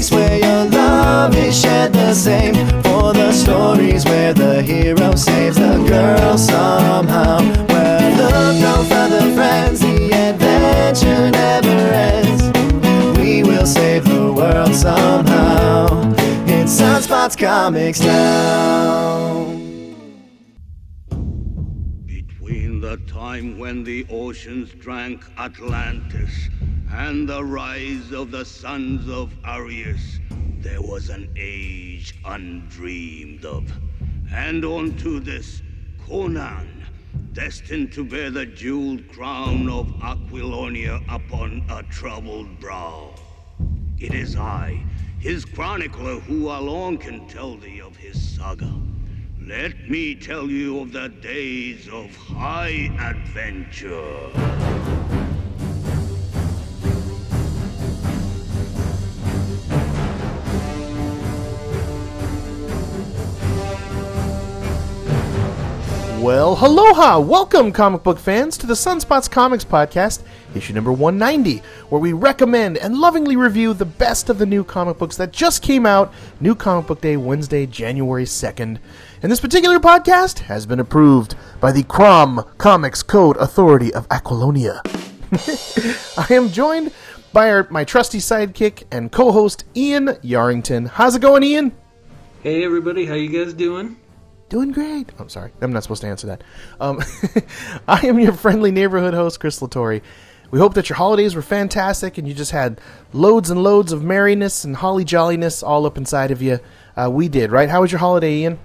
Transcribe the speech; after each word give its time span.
Comics, 0.00 0.10
where 0.12 0.38
your 0.38 0.64
love 0.70 1.36
is 1.36 1.60
shared 1.60 1.92
the 1.92 2.14
same. 2.14 2.54
For 2.82 3.12
the 3.12 3.32
stories 3.32 4.04
where 4.06 4.32
the 4.32 4.62
hero 4.62 5.14
saves 5.14 5.56
the 5.56 5.84
girl 5.86 6.38
somehow. 6.38 7.40
Where 7.68 8.16
look 8.16 8.56
no 8.60 8.84
further, 8.88 9.34
friends, 9.34 9.80
the 9.80 10.10
adventure 10.12 11.30
never 11.30 11.92
ends. 11.92 13.18
We 13.18 13.42
will 13.42 13.66
save 13.66 14.04
the 14.04 14.32
world 14.32 14.74
somehow. 14.74 16.14
It's 16.46 16.80
Sunspots 16.80 17.36
Comics 17.36 18.00
now. 18.00 19.44
Between 22.06 22.80
the 22.80 22.96
time 23.06 23.58
when 23.58 23.84
the 23.84 24.06
oceans 24.08 24.72
drank 24.72 25.24
Atlantis 25.38 26.48
and 26.92 27.28
the 27.28 27.44
rise 27.44 28.12
of 28.12 28.30
the 28.30 28.44
sons 28.44 29.08
of 29.08 29.32
Aryas, 29.44 30.18
there 30.60 30.82
was 30.82 31.08
an 31.08 31.32
age 31.36 32.14
undreamed 32.24 33.44
of. 33.44 33.70
And 34.32 34.64
unto 34.64 35.20
this, 35.20 35.62
Conan, 36.06 36.84
destined 37.32 37.92
to 37.92 38.04
bear 38.04 38.30
the 38.30 38.46
jeweled 38.46 39.08
crown 39.08 39.68
of 39.68 39.86
Aquilonia 40.02 41.00
upon 41.08 41.64
a 41.70 41.82
troubled 41.84 42.58
brow. 42.58 43.14
It 43.98 44.14
is 44.14 44.36
I, 44.36 44.82
his 45.20 45.44
chronicler, 45.44 46.18
who 46.20 46.48
alone 46.48 46.98
can 46.98 47.26
tell 47.28 47.56
thee 47.56 47.80
of 47.80 47.96
his 47.96 48.36
saga. 48.36 48.72
Let 49.40 49.88
me 49.88 50.14
tell 50.14 50.48
you 50.48 50.80
of 50.80 50.92
the 50.92 51.08
days 51.08 51.88
of 51.88 52.14
high 52.16 52.90
adventure. 52.98 55.19
Well, 66.20 66.58
aloha! 66.60 67.18
Welcome, 67.18 67.72
comic 67.72 68.02
book 68.02 68.18
fans, 68.18 68.58
to 68.58 68.66
the 68.66 68.74
Sunspots 68.74 69.30
Comics 69.30 69.64
Podcast, 69.64 70.22
issue 70.54 70.74
number 70.74 70.92
190, 70.92 71.62
where 71.88 71.98
we 71.98 72.12
recommend 72.12 72.76
and 72.76 72.98
lovingly 72.98 73.36
review 73.36 73.72
the 73.72 73.86
best 73.86 74.28
of 74.28 74.36
the 74.36 74.44
new 74.44 74.62
comic 74.62 74.98
books 74.98 75.16
that 75.16 75.32
just 75.32 75.62
came 75.62 75.86
out, 75.86 76.12
New 76.38 76.54
Comic 76.54 76.88
Book 76.88 77.00
Day, 77.00 77.16
Wednesday, 77.16 77.64
January 77.64 78.24
2nd. 78.26 78.78
And 79.22 79.32
this 79.32 79.40
particular 79.40 79.80
podcast 79.80 80.40
has 80.40 80.66
been 80.66 80.78
approved 80.78 81.36
by 81.58 81.72
the 81.72 81.84
Crom 81.84 82.44
Comics 82.58 83.02
Code 83.02 83.38
Authority 83.38 83.90
of 83.94 84.06
Aquilonia. 84.10 84.82
I 86.18 86.34
am 86.34 86.50
joined 86.50 86.92
by 87.32 87.50
our, 87.50 87.66
my 87.70 87.84
trusty 87.84 88.18
sidekick 88.18 88.82
and 88.92 89.10
co-host, 89.10 89.64
Ian 89.74 90.08
Yarrington. 90.22 90.86
How's 90.86 91.14
it 91.16 91.22
going, 91.22 91.44
Ian? 91.44 91.72
Hey 92.42 92.62
everybody, 92.62 93.06
how 93.06 93.14
you 93.14 93.30
guys 93.30 93.54
doing? 93.54 93.96
Doing 94.50 94.72
great. 94.72 95.10
I'm 95.18 95.28
sorry. 95.28 95.52
I'm 95.62 95.72
not 95.72 95.82
supposed 95.84 96.02
to 96.02 96.08
answer 96.08 96.26
that. 96.26 96.42
Um, 96.80 97.00
I 97.88 98.06
am 98.06 98.18
your 98.20 98.32
friendly 98.32 98.70
neighborhood 98.72 99.14
host, 99.14 99.40
Chris 99.40 99.60
Latore. 99.60 100.02
We 100.50 100.58
hope 100.58 100.74
that 100.74 100.88
your 100.88 100.96
holidays 100.96 101.34
were 101.36 101.42
fantastic 101.42 102.18
and 102.18 102.26
you 102.26 102.34
just 102.34 102.50
had 102.50 102.80
loads 103.12 103.50
and 103.50 103.62
loads 103.62 103.92
of 103.92 104.02
merriness 104.02 104.64
and 104.64 104.74
holly 104.76 105.04
jolliness 105.04 105.62
all 105.62 105.86
up 105.86 105.96
inside 105.96 106.32
of 106.32 106.42
you. 106.42 106.58
Uh, 106.96 107.08
we 107.10 107.28
did, 107.28 107.52
right? 107.52 107.68
How 107.70 107.80
was 107.82 107.92
your 107.92 108.00
holiday, 108.00 108.34
Ian? 108.38 108.58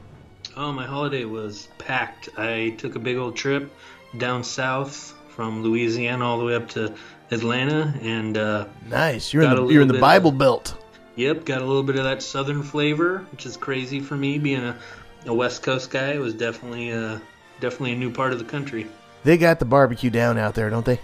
Oh, 0.58 0.72
my 0.72 0.86
holiday 0.88 1.25
was 1.25 1.67
packed. 1.78 2.30
I 2.38 2.73
took 2.80 2.95
a 2.95 3.00
big 3.00 3.17
old 3.17 3.36
trip 3.36 3.72
down 4.17 4.44
south 4.44 5.13
from 5.30 5.61
Louisiana 5.61 6.25
all 6.25 6.39
the 6.39 6.45
way 6.45 6.56
up 6.56 6.67
to 6.69 6.95
Atlanta, 7.30 7.94
and 8.02 8.38
uh, 8.38 8.66
Nice. 8.89 9.33
You're 9.33 9.44
in 9.44 9.56
the 9.56 9.67
you're 9.67 9.81
in 9.81 9.88
the 9.88 10.00
Bible 10.00 10.30
of- 10.30 10.38
Belt. 10.38 10.78
yep, 11.16 11.44
got 11.45 11.61
a 11.61 11.66
little 11.66 11.83
bit 11.83 11.97
of 11.97 12.06
that 12.06 12.23
southern 12.23 12.63
flavor, 12.63 13.19
which 13.31 13.46
is 13.46 13.57
crazy 13.57 14.00
for 14.00 14.16
me 14.16 14.40
being 14.40 14.63
a, 14.63 14.78
a 15.25 15.34
West 15.34 15.63
Coast 15.63 15.90
guy. 15.90 16.13
It 16.13 16.19
was 16.19 16.34
definitely 16.34 16.91
a, 16.91 17.22
definitely 17.59 17.94
a 17.94 17.97
new 17.97 18.12
part 18.12 18.34
of 18.34 18.40
the 18.40 18.46
country. 18.46 18.88
They 19.24 19.38
got 19.38 19.59
the 19.59 19.66
barbecue 19.66 20.09
down 20.09 20.38
out 20.38 20.56
there, 20.56 20.69
don't 20.69 20.86
they? 20.86 21.00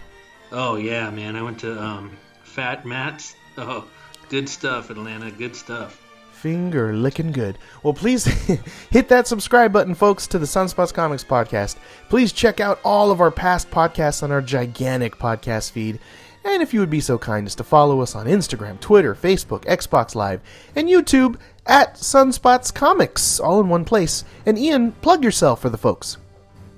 Oh 0.51 0.75
yeah, 0.75 1.09
man, 1.09 1.35
I 1.35 1.41
went 1.41 1.59
to 1.61 1.81
um, 1.81 2.11
Fat 2.43 2.85
Matt's. 2.85 3.35
Oh, 3.57 3.85
good 4.29 4.47
stuff, 4.47 4.89
Atlanta. 4.89 5.31
Good 5.31 5.55
stuff. 5.55 6.01
Finger 6.31 6.93
licking 6.93 7.31
good. 7.31 7.57
Well, 7.83 7.93
please 7.93 8.25
hit 8.89 9.07
that 9.09 9.27
subscribe 9.27 9.71
button, 9.71 9.95
folks, 9.95 10.27
to 10.27 10.39
the 10.39 10.45
Sunspots 10.45 10.93
Comics 10.93 11.23
podcast. 11.23 11.77
Please 12.09 12.33
check 12.33 12.59
out 12.59 12.79
all 12.83 13.11
of 13.11 13.21
our 13.21 13.31
past 13.31 13.69
podcasts 13.69 14.23
on 14.23 14.31
our 14.31 14.41
gigantic 14.41 15.17
podcast 15.17 15.71
feed. 15.71 15.99
And 16.43 16.63
if 16.63 16.73
you 16.73 16.79
would 16.79 16.89
be 16.89 17.01
so 17.01 17.19
kind 17.19 17.45
as 17.45 17.53
to 17.55 17.63
follow 17.63 18.01
us 18.01 18.15
on 18.15 18.25
Instagram, 18.25 18.79
Twitter, 18.79 19.13
Facebook, 19.13 19.63
Xbox 19.65 20.15
Live, 20.15 20.41
and 20.75 20.87
YouTube 20.87 21.37
at 21.65 21.95
Sunspots 21.95 22.73
Comics, 22.73 23.39
all 23.39 23.59
in 23.59 23.69
one 23.69 23.85
place. 23.85 24.23
And 24.45 24.57
Ian, 24.57 24.91
plug 24.93 25.23
yourself 25.23 25.61
for 25.61 25.69
the 25.69 25.77
folks. 25.77 26.17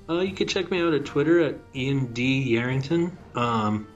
Uh, 0.09 0.19
you 0.19 0.33
can 0.33 0.47
check 0.47 0.69
me 0.69 0.81
out 0.81 0.93
at 0.93 1.05
Twitter 1.05 1.39
at 1.39 1.55
Ian 1.75 2.11
D 2.13 2.53
Yarrington. 2.53 3.11
Um, 3.35 3.87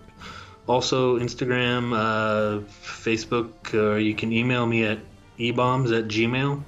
also 0.67 1.19
Instagram, 1.19 1.93
uh, 1.93 2.63
Facebook, 2.81 3.73
or 3.73 3.99
you 3.99 4.15
can 4.15 4.31
email 4.31 4.65
me 4.65 4.85
at 4.85 4.99
ebombs 5.39 5.97
at 5.97 6.07
gmail. 6.07 6.63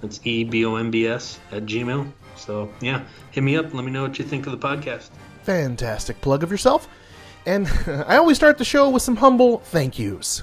That's 0.00 0.20
E 0.24 0.44
B 0.44 0.64
O 0.64 0.76
M 0.76 0.90
B 0.90 1.06
S 1.06 1.40
at 1.50 1.66
gmail. 1.66 2.10
So 2.36 2.72
yeah, 2.80 3.02
hit 3.32 3.42
me 3.42 3.56
up. 3.56 3.74
Let 3.74 3.84
me 3.84 3.90
know 3.90 4.02
what 4.02 4.18
you 4.18 4.24
think 4.24 4.46
of 4.46 4.52
the 4.58 4.66
podcast. 4.66 5.10
Fantastic 5.42 6.20
plug 6.20 6.42
of 6.42 6.50
yourself. 6.50 6.88
And 7.46 7.66
I 8.06 8.16
always 8.16 8.36
start 8.36 8.58
the 8.58 8.64
show 8.64 8.88
with 8.90 9.02
some 9.02 9.16
humble 9.16 9.58
thank 9.58 9.98
yous. 9.98 10.42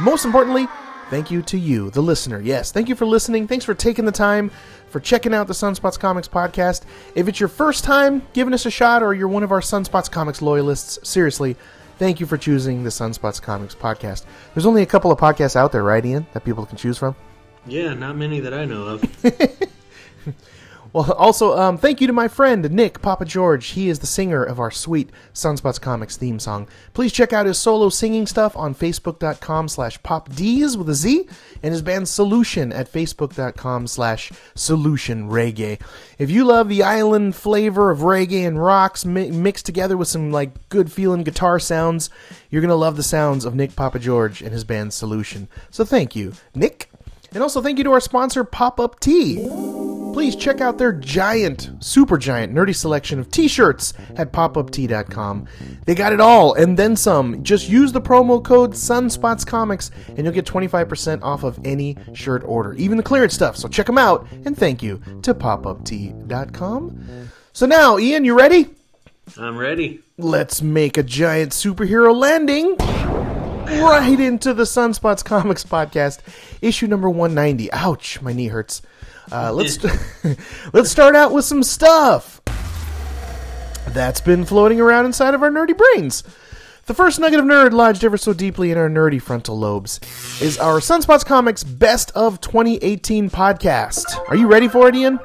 Most 0.00 0.24
importantly, 0.24 0.66
thank 1.10 1.30
you 1.30 1.42
to 1.42 1.58
you, 1.58 1.90
the 1.90 2.02
listener. 2.02 2.40
Yes, 2.40 2.72
thank 2.72 2.88
you 2.88 2.94
for 2.94 3.06
listening. 3.06 3.46
Thanks 3.46 3.64
for 3.64 3.74
taking 3.74 4.04
the 4.04 4.12
time 4.12 4.50
for 4.88 5.00
checking 5.00 5.34
out 5.34 5.46
the 5.46 5.52
Sunspots 5.52 5.98
Comics 5.98 6.28
podcast. 6.28 6.84
If 7.14 7.28
it's 7.28 7.40
your 7.40 7.48
first 7.48 7.84
time 7.84 8.26
giving 8.32 8.54
us 8.54 8.66
a 8.66 8.70
shot 8.70 9.02
or 9.02 9.14
you're 9.14 9.28
one 9.28 9.42
of 9.42 9.52
our 9.52 9.60
Sunspots 9.60 10.10
Comics 10.10 10.40
loyalists, 10.40 10.98
seriously, 11.08 11.56
thank 11.98 12.20
you 12.20 12.26
for 12.26 12.38
choosing 12.38 12.84
the 12.84 12.90
Sunspots 12.90 13.40
Comics 13.40 13.74
podcast. 13.74 14.24
There's 14.54 14.66
only 14.66 14.82
a 14.82 14.86
couple 14.86 15.12
of 15.12 15.18
podcasts 15.18 15.56
out 15.56 15.72
there, 15.72 15.82
right, 15.82 16.04
Ian, 16.04 16.26
that 16.32 16.44
people 16.44 16.64
can 16.64 16.76
choose 16.76 16.98
from? 16.98 17.14
Yeah, 17.66 17.94
not 17.94 18.16
many 18.16 18.40
that 18.40 18.54
I 18.54 18.64
know 18.64 18.84
of. 18.86 19.04
Well, 20.92 21.12
also, 21.12 21.56
um, 21.58 21.76
thank 21.76 22.00
you 22.00 22.06
to 22.06 22.14
my 22.14 22.28
friend 22.28 22.70
Nick 22.70 23.02
Papa 23.02 23.26
George. 23.26 23.68
He 23.68 23.90
is 23.90 23.98
the 23.98 24.06
singer 24.06 24.42
of 24.42 24.58
our 24.58 24.70
sweet 24.70 25.10
Sunspots 25.34 25.78
Comics 25.78 26.16
theme 26.16 26.38
song. 26.38 26.66
Please 26.94 27.12
check 27.12 27.32
out 27.32 27.44
his 27.44 27.58
solo 27.58 27.90
singing 27.90 28.26
stuff 28.26 28.56
on 28.56 28.74
Facebook.com 28.74 29.68
slash 29.68 30.00
PopDs 30.00 30.76
with 30.76 30.88
a 30.88 30.94
Z 30.94 31.28
and 31.62 31.72
his 31.72 31.82
band 31.82 32.08
Solution 32.08 32.72
at 32.72 32.90
Facebook.com 32.90 33.86
slash 33.86 34.32
Solution 34.54 35.28
Reggae. 35.28 35.78
If 36.18 36.30
you 36.30 36.44
love 36.44 36.70
the 36.70 36.82
island 36.82 37.36
flavor 37.36 37.90
of 37.90 37.98
reggae 37.98 38.46
and 38.46 38.62
rocks 38.62 39.04
mi- 39.04 39.30
mixed 39.30 39.66
together 39.66 39.96
with 39.96 40.08
some 40.08 40.32
like 40.32 40.70
good 40.70 40.90
feeling 40.90 41.22
guitar 41.22 41.58
sounds, 41.58 42.08
you're 42.48 42.62
going 42.62 42.70
to 42.70 42.74
love 42.74 42.96
the 42.96 43.02
sounds 43.02 43.44
of 43.44 43.54
Nick 43.54 43.76
Papa 43.76 43.98
George 43.98 44.40
and 44.40 44.52
his 44.52 44.64
band 44.64 44.94
Solution. 44.94 45.48
So 45.70 45.84
thank 45.84 46.16
you, 46.16 46.32
Nick. 46.54 46.90
And 47.32 47.42
also 47.42 47.60
thank 47.60 47.78
you 47.78 47.84
to 47.84 47.92
our 47.92 48.00
sponsor, 48.00 48.44
Pop 48.44 48.80
Up 48.80 49.00
Tea 49.00 49.46
please 50.18 50.34
check 50.34 50.60
out 50.60 50.78
their 50.78 50.92
giant, 50.92 51.70
super 51.78 52.18
giant, 52.18 52.52
nerdy 52.52 52.74
selection 52.74 53.20
of 53.20 53.30
t-shirts 53.30 53.94
at 54.16 54.32
popuptea.com. 54.32 55.46
They 55.84 55.94
got 55.94 56.12
it 56.12 56.20
all 56.20 56.54
and 56.54 56.76
then 56.76 56.96
some. 56.96 57.44
Just 57.44 57.68
use 57.68 57.92
the 57.92 58.00
promo 58.00 58.42
code 58.42 58.72
SunspotsComics 58.72 59.92
and 60.08 60.18
you'll 60.18 60.34
get 60.34 60.44
25% 60.44 61.22
off 61.22 61.44
of 61.44 61.60
any 61.64 61.96
shirt 62.14 62.42
order, 62.44 62.72
even 62.72 62.96
the 62.96 63.04
clearance 63.04 63.34
stuff. 63.34 63.56
So 63.56 63.68
check 63.68 63.86
them 63.86 63.96
out 63.96 64.26
and 64.44 64.58
thank 64.58 64.82
you 64.82 65.00
to 65.22 65.34
popuptea.com. 65.34 67.28
So 67.52 67.66
now, 67.66 67.96
Ian, 67.96 68.24
you 68.24 68.36
ready? 68.36 68.74
I'm 69.36 69.56
ready. 69.56 70.00
Let's 70.16 70.62
make 70.62 70.98
a 70.98 71.04
giant 71.04 71.52
superhero 71.52 72.12
landing 72.12 72.76
right 73.68 74.18
into 74.18 74.54
the 74.54 74.64
Sunspots 74.64 75.24
Comics 75.24 75.64
podcast, 75.64 76.20
issue 76.62 76.86
number 76.86 77.08
190. 77.08 77.72
Ouch, 77.72 78.20
my 78.22 78.32
knee 78.32 78.48
hurts. 78.48 78.82
Uh, 79.30 79.52
let's 79.52 79.78
let's 80.72 80.90
start 80.90 81.14
out 81.14 81.32
with 81.32 81.44
some 81.44 81.62
stuff 81.62 82.40
that's 83.88 84.20
been 84.20 84.44
floating 84.44 84.80
around 84.80 85.06
inside 85.06 85.34
of 85.34 85.42
our 85.42 85.50
nerdy 85.50 85.76
brains. 85.76 86.24
The 86.86 86.94
first 86.94 87.20
nugget 87.20 87.38
of 87.38 87.44
nerd 87.44 87.72
lodged 87.72 88.02
ever 88.02 88.16
so 88.16 88.32
deeply 88.32 88.70
in 88.70 88.78
our 88.78 88.88
nerdy 88.88 89.20
frontal 89.20 89.58
lobes 89.58 90.00
is 90.40 90.56
our 90.58 90.80
Sunspots 90.80 91.24
Comics 91.24 91.62
Best 91.62 92.10
of 92.12 92.40
2018 92.40 93.28
podcast. 93.28 94.18
Are 94.28 94.36
you 94.36 94.46
ready 94.46 94.68
for 94.68 94.88
it, 94.88 94.96
Ian? 94.96 95.20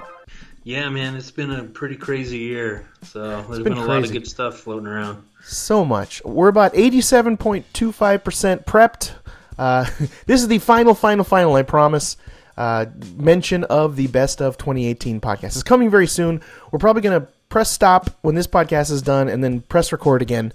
Yeah, 0.65 0.89
man, 0.89 1.15
it's 1.15 1.31
been 1.31 1.51
a 1.51 1.63
pretty 1.63 1.95
crazy 1.95 2.39
year. 2.39 2.89
So 3.03 3.43
there's 3.43 3.59
been 3.59 3.75
been, 3.75 3.77
a 3.77 3.85
lot 3.85 4.03
of 4.03 4.11
good 4.11 4.27
stuff 4.27 4.59
floating 4.59 4.87
around. 4.87 5.23
So 5.43 5.83
much. 5.83 6.23
We're 6.23 6.47
about 6.47 6.73
87.25% 6.73 8.65
prepped. 8.65 9.11
Uh, 9.57 9.85
this 10.25 10.41
is 10.41 10.47
the 10.47 10.59
final, 10.59 10.95
final, 10.95 11.25
final, 11.25 11.55
I 11.55 11.63
promise. 11.63 12.17
Uh, 12.55 12.85
mention 13.15 13.63
of 13.65 13.95
the 13.95 14.07
best 14.07 14.41
of 14.41 14.57
2018 14.57 15.19
podcast. 15.19 15.55
It's 15.55 15.63
coming 15.63 15.89
very 15.89 16.07
soon. 16.07 16.41
We're 16.71 16.79
probably 16.79 17.01
going 17.01 17.19
to 17.19 17.27
press 17.49 17.69
stop 17.71 18.09
when 18.21 18.35
this 18.35 18.47
podcast 18.47 18.91
is 18.91 19.01
done 19.01 19.27
and 19.27 19.43
then 19.43 19.61
press 19.61 19.91
record 19.91 20.21
again 20.21 20.53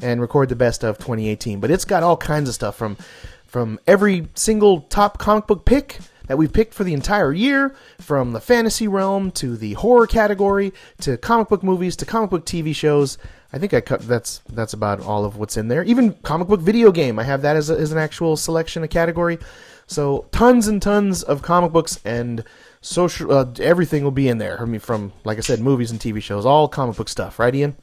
and 0.00 0.20
record 0.20 0.48
the 0.48 0.56
best 0.56 0.84
of 0.84 0.98
2018. 0.98 1.60
But 1.60 1.70
it's 1.70 1.84
got 1.84 2.02
all 2.02 2.16
kinds 2.16 2.48
of 2.48 2.54
stuff 2.54 2.76
from 2.76 2.96
from 3.46 3.80
every 3.84 4.28
single 4.36 4.82
top 4.82 5.18
comic 5.18 5.48
book 5.48 5.64
pick 5.64 5.98
that 6.28 6.38
we've 6.38 6.52
picked 6.52 6.72
for 6.72 6.84
the 6.84 6.94
entire 6.94 7.32
year, 7.32 7.74
from 7.98 8.30
the 8.32 8.40
fantasy 8.40 8.86
realm 8.86 9.32
to 9.32 9.56
the 9.56 9.72
horror 9.72 10.06
category 10.06 10.72
to 11.00 11.16
comic 11.16 11.48
book 11.48 11.64
movies 11.64 11.96
to 11.96 12.06
comic 12.06 12.30
book 12.30 12.46
TV 12.46 12.72
shows. 12.72 13.18
I 13.52 13.58
think 13.58 13.74
I 13.74 13.80
cut 13.80 14.00
that's 14.02 14.38
that's 14.48 14.72
about 14.72 15.00
all 15.00 15.24
of 15.24 15.36
what's 15.36 15.56
in 15.56 15.68
there. 15.68 15.82
Even 15.84 16.12
comic 16.22 16.48
book 16.48 16.60
video 16.60 16.92
game, 16.92 17.18
I 17.18 17.24
have 17.24 17.42
that 17.42 17.56
as, 17.56 17.68
a, 17.70 17.74
as 17.74 17.92
an 17.92 17.98
actual 17.98 18.36
selection, 18.36 18.82
a 18.82 18.88
category. 18.88 19.38
So 19.86 20.28
tons 20.30 20.68
and 20.68 20.80
tons 20.80 21.22
of 21.24 21.42
comic 21.42 21.72
books 21.72 22.00
and 22.04 22.44
social 22.80 23.32
uh, 23.32 23.46
everything 23.58 24.04
will 24.04 24.12
be 24.12 24.28
in 24.28 24.38
there. 24.38 24.60
I 24.60 24.64
mean, 24.64 24.80
from 24.80 25.12
like 25.24 25.38
I 25.38 25.40
said, 25.40 25.60
movies 25.60 25.90
and 25.90 25.98
TV 25.98 26.22
shows, 26.22 26.46
all 26.46 26.68
comic 26.68 26.96
book 26.96 27.08
stuff, 27.08 27.38
right, 27.38 27.54
Ian? 27.54 27.76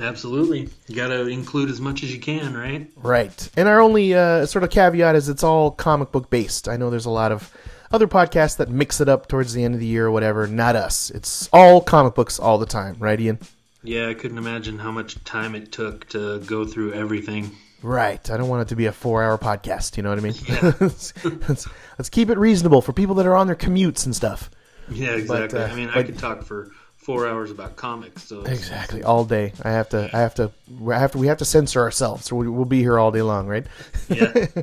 Absolutely. 0.00 0.68
You 0.88 0.96
got 0.96 1.08
to 1.08 1.26
include 1.26 1.68
as 1.68 1.78
much 1.78 2.02
as 2.02 2.12
you 2.12 2.20
can, 2.20 2.56
right? 2.56 2.90
Right. 2.96 3.50
And 3.54 3.68
our 3.68 3.80
only 3.80 4.14
uh, 4.14 4.46
sort 4.46 4.64
of 4.64 4.70
caveat 4.70 5.14
is 5.14 5.28
it's 5.28 5.44
all 5.44 5.70
comic 5.70 6.10
book 6.10 6.30
based. 6.30 6.68
I 6.68 6.78
know 6.78 6.88
there's 6.88 7.04
a 7.04 7.10
lot 7.10 7.32
of 7.32 7.54
other 7.92 8.08
podcasts 8.08 8.56
that 8.56 8.70
mix 8.70 9.02
it 9.02 9.10
up 9.10 9.28
towards 9.28 9.52
the 9.52 9.62
end 9.62 9.74
of 9.74 9.80
the 9.80 9.86
year 9.86 10.06
or 10.06 10.10
whatever. 10.10 10.46
Not 10.46 10.74
us. 10.74 11.10
It's 11.10 11.50
all 11.52 11.82
comic 11.82 12.14
books 12.14 12.38
all 12.38 12.56
the 12.56 12.64
time, 12.64 12.96
right, 12.98 13.20
Ian? 13.20 13.40
Yeah, 13.82 14.08
I 14.08 14.14
couldn't 14.14 14.38
imagine 14.38 14.78
how 14.78 14.90
much 14.90 15.22
time 15.24 15.54
it 15.54 15.72
took 15.72 16.08
to 16.10 16.38
go 16.40 16.64
through 16.66 16.92
everything. 16.92 17.50
Right. 17.82 18.30
I 18.30 18.36
don't 18.36 18.48
want 18.48 18.62
it 18.62 18.68
to 18.68 18.76
be 18.76 18.86
a 18.86 18.92
four-hour 18.92 19.38
podcast. 19.38 19.96
You 19.96 20.02
know 20.02 20.10
what 20.10 20.18
I 20.18 20.22
mean? 20.22 20.34
let's, 20.80 21.24
let's, 21.24 21.66
let's 21.98 22.08
keep 22.10 22.28
it 22.28 22.36
reasonable 22.36 22.82
for 22.82 22.92
people 22.92 23.14
that 23.16 23.26
are 23.26 23.34
on 23.34 23.46
their 23.46 23.56
commutes 23.56 24.04
and 24.04 24.14
stuff. 24.14 24.50
Yeah, 24.90 25.12
exactly. 25.12 25.60
uh, 25.60 25.68
I 25.68 25.74
mean, 25.74 25.88
I 25.88 25.94
but- 25.94 26.06
could 26.06 26.18
talk 26.18 26.42
for 26.42 26.70
four 26.96 27.26
hours 27.26 27.50
about 27.50 27.76
comics. 27.76 28.24
So 28.24 28.42
Exactly, 28.42 29.02
all 29.02 29.24
day. 29.24 29.54
I 29.62 29.70
have 29.70 29.88
to. 29.90 30.10
I 30.12 30.18
have 30.20 30.34
to. 30.34 30.50
I 30.86 30.98
have 30.98 31.12
to. 31.12 31.18
We 31.18 31.28
have 31.28 31.38
to 31.38 31.46
censor 31.46 31.80
ourselves. 31.80 32.26
So 32.26 32.36
we- 32.36 32.48
we'll 32.48 32.66
be 32.66 32.80
here 32.80 32.98
all 32.98 33.10
day 33.10 33.22
long, 33.22 33.46
right? 33.46 33.66
Yeah. 34.08 34.46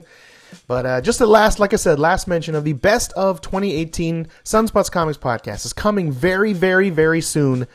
But 0.65 0.85
uh, 0.85 1.01
just 1.01 1.19
the 1.19 1.27
last, 1.27 1.59
like 1.59 1.73
I 1.73 1.75
said, 1.75 1.99
last 1.99 2.25
mention 2.25 2.55
of 2.55 2.63
the 2.63 2.71
best 2.71 3.11
of 3.13 3.41
2018 3.41 4.27
Sunspots 4.45 4.89
Comics 4.89 5.17
podcast 5.17 5.65
is 5.65 5.73
coming 5.73 6.09
very, 6.09 6.53
very, 6.53 6.89
very 6.89 7.19
soon 7.19 7.67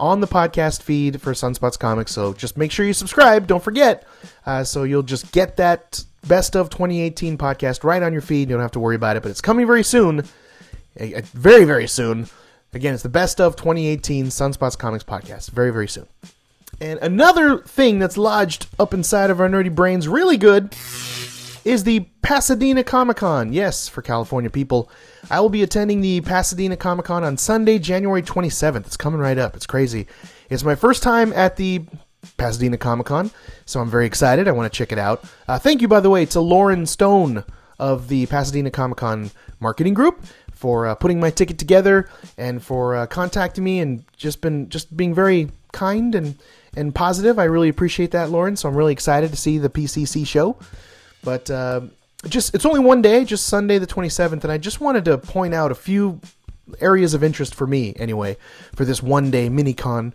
on 0.00 0.20
the 0.20 0.26
podcast 0.26 0.82
feed 0.82 1.20
for 1.20 1.32
Sunspots 1.32 1.78
Comics. 1.78 2.12
So 2.12 2.32
just 2.32 2.56
make 2.56 2.70
sure 2.70 2.86
you 2.86 2.92
subscribe. 2.92 3.46
Don't 3.46 3.62
forget. 3.62 4.06
Uh, 4.46 4.64
so 4.64 4.84
you'll 4.84 5.02
just 5.02 5.32
get 5.32 5.56
that 5.56 6.04
best 6.26 6.56
of 6.56 6.70
2018 6.70 7.38
podcast 7.38 7.84
right 7.84 8.02
on 8.02 8.12
your 8.12 8.22
feed. 8.22 8.48
You 8.48 8.56
don't 8.56 8.62
have 8.62 8.72
to 8.72 8.80
worry 8.80 8.96
about 8.96 9.16
it. 9.16 9.22
But 9.22 9.30
it's 9.30 9.40
coming 9.40 9.66
very 9.66 9.82
soon. 9.82 10.24
Very, 10.96 11.64
very 11.64 11.88
soon. 11.88 12.28
Again, 12.72 12.94
it's 12.94 13.02
the 13.02 13.08
best 13.08 13.40
of 13.40 13.56
2018 13.56 14.26
Sunspots 14.26 14.76
Comics 14.76 15.04
podcast. 15.04 15.50
Very, 15.50 15.70
very 15.70 15.88
soon. 15.88 16.06
And 16.80 16.98
another 17.00 17.58
thing 17.58 17.98
that's 17.98 18.16
lodged 18.16 18.68
up 18.78 18.94
inside 18.94 19.30
of 19.30 19.40
our 19.40 19.48
nerdy 19.48 19.74
brains 19.74 20.06
really 20.06 20.36
good 20.36 20.74
is 21.64 21.84
the 21.84 22.00
Pasadena 22.22 22.84
Comic 22.84 23.18
Con. 23.18 23.52
Yes, 23.52 23.88
for 23.88 24.02
California 24.02 24.50
people. 24.50 24.90
I 25.30 25.40
will 25.40 25.48
be 25.48 25.62
attending 25.62 26.00
the 26.00 26.20
Pasadena 26.20 26.76
Comic 26.76 27.06
Con 27.06 27.24
on 27.24 27.36
Sunday, 27.36 27.78
January 27.78 28.22
27th. 28.22 28.86
It's 28.86 28.96
coming 28.96 29.20
right 29.20 29.38
up. 29.38 29.56
It's 29.56 29.66
crazy. 29.66 30.06
It's 30.50 30.64
my 30.64 30.74
first 30.74 31.02
time 31.02 31.32
at 31.32 31.56
the 31.56 31.84
Pasadena 32.36 32.78
Comic 32.78 33.06
Con, 33.06 33.30
so 33.64 33.80
I'm 33.80 33.90
very 33.90 34.06
excited. 34.06 34.48
I 34.48 34.52
want 34.52 34.72
to 34.72 34.76
check 34.76 34.92
it 34.92 34.98
out. 34.98 35.24
Uh, 35.46 35.58
thank 35.58 35.80
you, 35.80 35.88
by 35.88 36.00
the 36.00 36.10
way, 36.10 36.26
to 36.26 36.40
Lauren 36.40 36.86
Stone 36.86 37.44
of 37.78 38.08
the 38.08 38.26
Pasadena 38.26 38.70
Comic 38.70 38.98
Con 38.98 39.30
marketing 39.60 39.94
group 39.94 40.24
for 40.52 40.86
uh, 40.86 40.94
putting 40.94 41.20
my 41.20 41.30
ticket 41.30 41.58
together 41.58 42.08
and 42.36 42.62
for 42.62 42.96
uh, 42.96 43.06
contacting 43.06 43.62
me 43.62 43.78
and 43.78 44.04
just 44.16 44.40
been 44.40 44.68
just 44.68 44.96
being 44.96 45.14
very 45.14 45.50
kind 45.72 46.14
and 46.14 46.36
and 46.76 46.94
positive. 46.94 47.38
I 47.38 47.44
really 47.44 47.68
appreciate 47.68 48.10
that, 48.12 48.30
Lauren. 48.30 48.56
So 48.56 48.68
I'm 48.68 48.76
really 48.76 48.92
excited 48.92 49.30
to 49.30 49.36
see 49.36 49.58
the 49.58 49.70
PCC 49.70 50.26
show. 50.26 50.56
But 51.22 51.50
uh, 51.50 51.82
just 52.28 52.54
it's 52.54 52.66
only 52.66 52.80
one 52.80 53.02
day, 53.02 53.24
just 53.24 53.46
Sunday 53.46 53.78
the 53.78 53.86
27th, 53.86 54.42
and 54.44 54.52
I 54.52 54.58
just 54.58 54.80
wanted 54.80 55.04
to 55.06 55.18
point 55.18 55.54
out 55.54 55.70
a 55.70 55.74
few 55.74 56.20
areas 56.80 57.14
of 57.14 57.24
interest 57.24 57.54
for 57.54 57.66
me 57.66 57.94
anyway 57.96 58.36
for 58.74 58.84
this 58.84 59.02
one 59.02 59.30
day 59.30 59.48
mini 59.48 59.72
con 59.72 60.12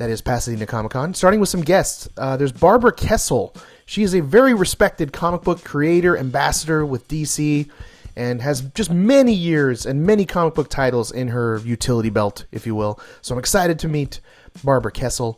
that 0.00 0.08
is 0.08 0.22
Pasadena 0.22 0.64
Comic 0.64 0.92
Con. 0.92 1.12
Starting 1.12 1.40
with 1.40 1.50
some 1.50 1.60
guests, 1.60 2.08
uh, 2.16 2.34
there's 2.38 2.52
Barbara 2.52 2.90
Kesel. 2.90 3.54
She 3.84 4.02
is 4.02 4.14
a 4.14 4.20
very 4.20 4.54
respected 4.54 5.12
comic 5.12 5.42
book 5.42 5.62
creator, 5.62 6.16
ambassador 6.16 6.86
with 6.86 7.06
DC, 7.06 7.68
and 8.16 8.40
has 8.40 8.62
just 8.62 8.90
many 8.90 9.34
years 9.34 9.84
and 9.84 10.06
many 10.06 10.24
comic 10.24 10.54
book 10.54 10.70
titles 10.70 11.12
in 11.12 11.28
her 11.28 11.58
utility 11.66 12.08
belt, 12.08 12.46
if 12.50 12.66
you 12.66 12.74
will. 12.74 12.98
So 13.20 13.34
I'm 13.34 13.38
excited 13.38 13.78
to 13.80 13.88
meet 13.88 14.20
Barbara 14.64 14.90
Kesel. 14.90 15.36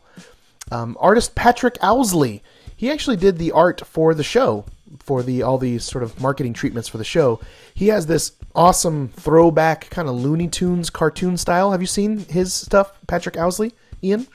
Um, 0.70 0.96
artist 1.00 1.34
Patrick 1.34 1.76
Owsley. 1.82 2.44
He 2.76 2.88
actually 2.88 3.16
did 3.16 3.38
the 3.38 3.50
art 3.50 3.84
for 3.84 4.14
the 4.14 4.22
show, 4.22 4.64
for 5.00 5.22
the 5.22 5.42
all 5.42 5.58
the 5.58 5.78
sort 5.78 6.04
of 6.04 6.20
marketing 6.20 6.52
treatments 6.52 6.88
for 6.88 6.98
the 6.98 7.04
show. 7.04 7.40
He 7.74 7.88
has 7.88 8.06
this 8.06 8.32
awesome 8.54 9.08
throwback 9.08 9.88
kind 9.90 10.08
of 10.08 10.14
Looney 10.14 10.48
Tunes 10.48 10.90
cartoon 10.90 11.36
style. 11.36 11.72
Have 11.72 11.80
you 11.80 11.86
seen 11.86 12.18
his 12.18 12.52
stuff, 12.52 12.92
Patrick 13.06 13.36
Owsley? 13.36 13.72
Ian? 14.02 14.26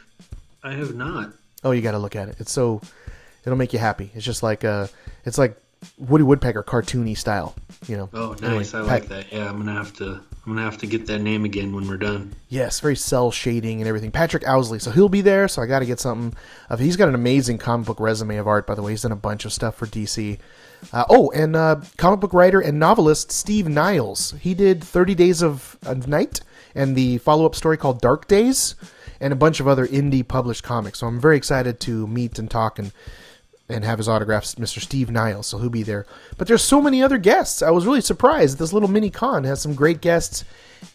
I 0.63 0.73
have 0.73 0.95
not. 0.95 1.31
Oh, 1.63 1.71
you 1.71 1.81
got 1.81 1.91
to 1.91 1.99
look 1.99 2.15
at 2.15 2.29
it. 2.29 2.35
It's 2.39 2.51
so 2.51 2.81
it'll 3.45 3.57
make 3.57 3.73
you 3.73 3.79
happy. 3.79 4.11
It's 4.13 4.25
just 4.25 4.43
like 4.43 4.63
uh, 4.63 4.87
it's 5.25 5.37
like 5.37 5.57
Woody 5.97 6.23
Woodpecker 6.23 6.63
cartoony 6.63 7.17
style. 7.17 7.55
You 7.87 7.97
know. 7.97 8.09
Oh, 8.13 8.31
Anyway, 8.33 8.57
nice. 8.57 8.73
I 8.73 8.79
Pat- 8.79 8.87
like 8.87 9.07
that. 9.09 9.31
Yeah, 9.31 9.49
I'm 9.49 9.57
gonna 9.57 9.73
have 9.73 9.93
to. 9.95 10.05
I'm 10.05 10.53
gonna 10.53 10.61
have 10.63 10.77
to 10.79 10.87
get 10.87 11.07
that 11.07 11.19
name 11.19 11.43
again 11.45 11.73
when 11.73 11.87
we're 11.87 11.97
done. 11.97 12.33
Yes, 12.47 12.79
very 12.79 12.95
cell 12.95 13.31
shading 13.31 13.81
and 13.81 13.87
everything. 13.87 14.11
Patrick 14.11 14.47
Owsley, 14.47 14.79
so 14.79 14.91
he'll 14.91 15.09
be 15.09 15.21
there. 15.21 15.47
So 15.47 15.61
I 15.61 15.65
got 15.65 15.79
to 15.79 15.85
get 15.85 15.99
something. 15.99 16.37
Of, 16.69 16.79
he's 16.79 16.95
got 16.95 17.09
an 17.09 17.15
amazing 17.15 17.57
comic 17.57 17.85
book 17.87 17.99
resume 17.99 18.37
of 18.37 18.47
art, 18.47 18.65
by 18.65 18.73
the 18.75 18.81
way. 18.81 18.91
He's 18.91 19.01
done 19.01 19.11
a 19.11 19.17
bunch 19.17 19.43
of 19.45 19.51
stuff 19.53 19.75
for 19.75 19.85
DC. 19.85 20.39
Uh, 20.93 21.03
oh, 21.09 21.31
and 21.31 21.55
uh, 21.55 21.81
comic 21.97 22.19
book 22.19 22.33
writer 22.33 22.59
and 22.61 22.79
novelist 22.79 23.31
Steve 23.31 23.67
Niles. 23.67 24.33
He 24.39 24.53
did 24.53 24.83
Thirty 24.83 25.15
Days 25.15 25.41
of 25.41 25.77
Night 26.07 26.41
and 26.75 26.95
the 26.95 27.17
follow-up 27.17 27.55
story 27.55 27.75
called 27.75 27.99
Dark 28.01 28.27
Days, 28.27 28.75
and 29.19 29.33
a 29.33 29.35
bunch 29.35 29.59
of 29.59 29.67
other 29.67 29.87
indie 29.87 30.25
published 30.25 30.63
comics. 30.63 30.99
So 30.99 31.07
I'm 31.07 31.19
very 31.19 31.35
excited 31.35 31.79
to 31.81 32.05
meet 32.07 32.37
and 32.39 32.49
talk 32.49 32.77
and 32.79 32.91
and 33.69 33.83
have 33.83 33.97
his 33.97 34.07
autographs, 34.07 34.55
Mr. 34.55 34.79
Steve 34.79 35.09
Niles, 35.11 35.47
so 35.47 35.57
he'll 35.57 35.69
be 35.69 35.83
there. 35.83 36.05
But 36.37 36.47
there's 36.47 36.63
so 36.63 36.81
many 36.81 37.03
other 37.03 37.17
guests. 37.17 37.61
I 37.61 37.69
was 37.71 37.85
really 37.85 38.01
surprised. 38.01 38.59
This 38.59 38.71
little 38.71 38.89
mini 38.89 39.09
con 39.09 39.43
has 39.43 39.61
some 39.61 39.75
great 39.75 39.99
guests, 39.99 40.45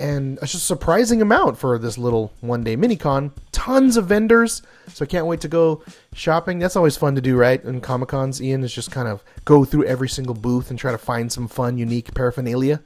and 0.01 0.39
it's 0.41 0.53
just 0.53 0.65
a 0.65 0.67
surprising 0.67 1.21
amount 1.21 1.59
for 1.59 1.79
this 1.79 1.99
little 1.99 2.33
one 2.41 2.65
day 2.65 2.77
mini 2.77 2.97
con. 2.97 3.33
Tons 3.53 3.97
of 3.97 4.07
vendors, 4.07 4.63
so 4.89 5.05
I 5.05 5.07
can't 5.07 5.27
wait 5.27 5.43
to 5.43 5.49
go 5.49 5.83
shopping. 6.15 6.59
That's 6.59 6.77
always 6.77 6.97
fun 6.97 7.15
to 7.15 7.21
do, 7.21 7.37
right? 7.37 7.63
In 7.63 7.81
Comic 7.81 8.09
Cons, 8.09 8.43
Ian 8.43 8.65
is 8.65 8.73
just 8.73 8.91
kind 8.91 9.07
of 9.07 9.23
go 9.45 9.65
through 9.65 9.85
every 9.85 10.09
single 10.09 10.35
booth 10.35 10.71
and 10.71 10.79
try 10.79 10.93
to 10.93 10.99
find 10.99 11.31
some 11.31 11.49
fun, 11.49 11.77
unique 11.79 12.15
paraphernalia. 12.15 12.81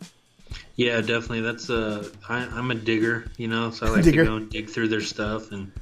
Yeah, 0.75 1.00
definitely. 1.00 1.40
That's 1.40 1.71
uh, 1.71 2.09
I, 2.28 2.38
I'm 2.38 2.71
a 2.71 2.75
digger, 2.75 3.31
you 3.37 3.49
know, 3.49 3.71
so 3.71 3.87
I 3.87 3.90
like 3.90 4.05
Digger. 4.05 4.25
to 4.25 4.31
go 4.31 4.37
and 4.37 4.50
dig 4.50 4.69
through 4.69 4.88
their 4.88 5.00
stuff 5.00 5.52
and 5.52 5.73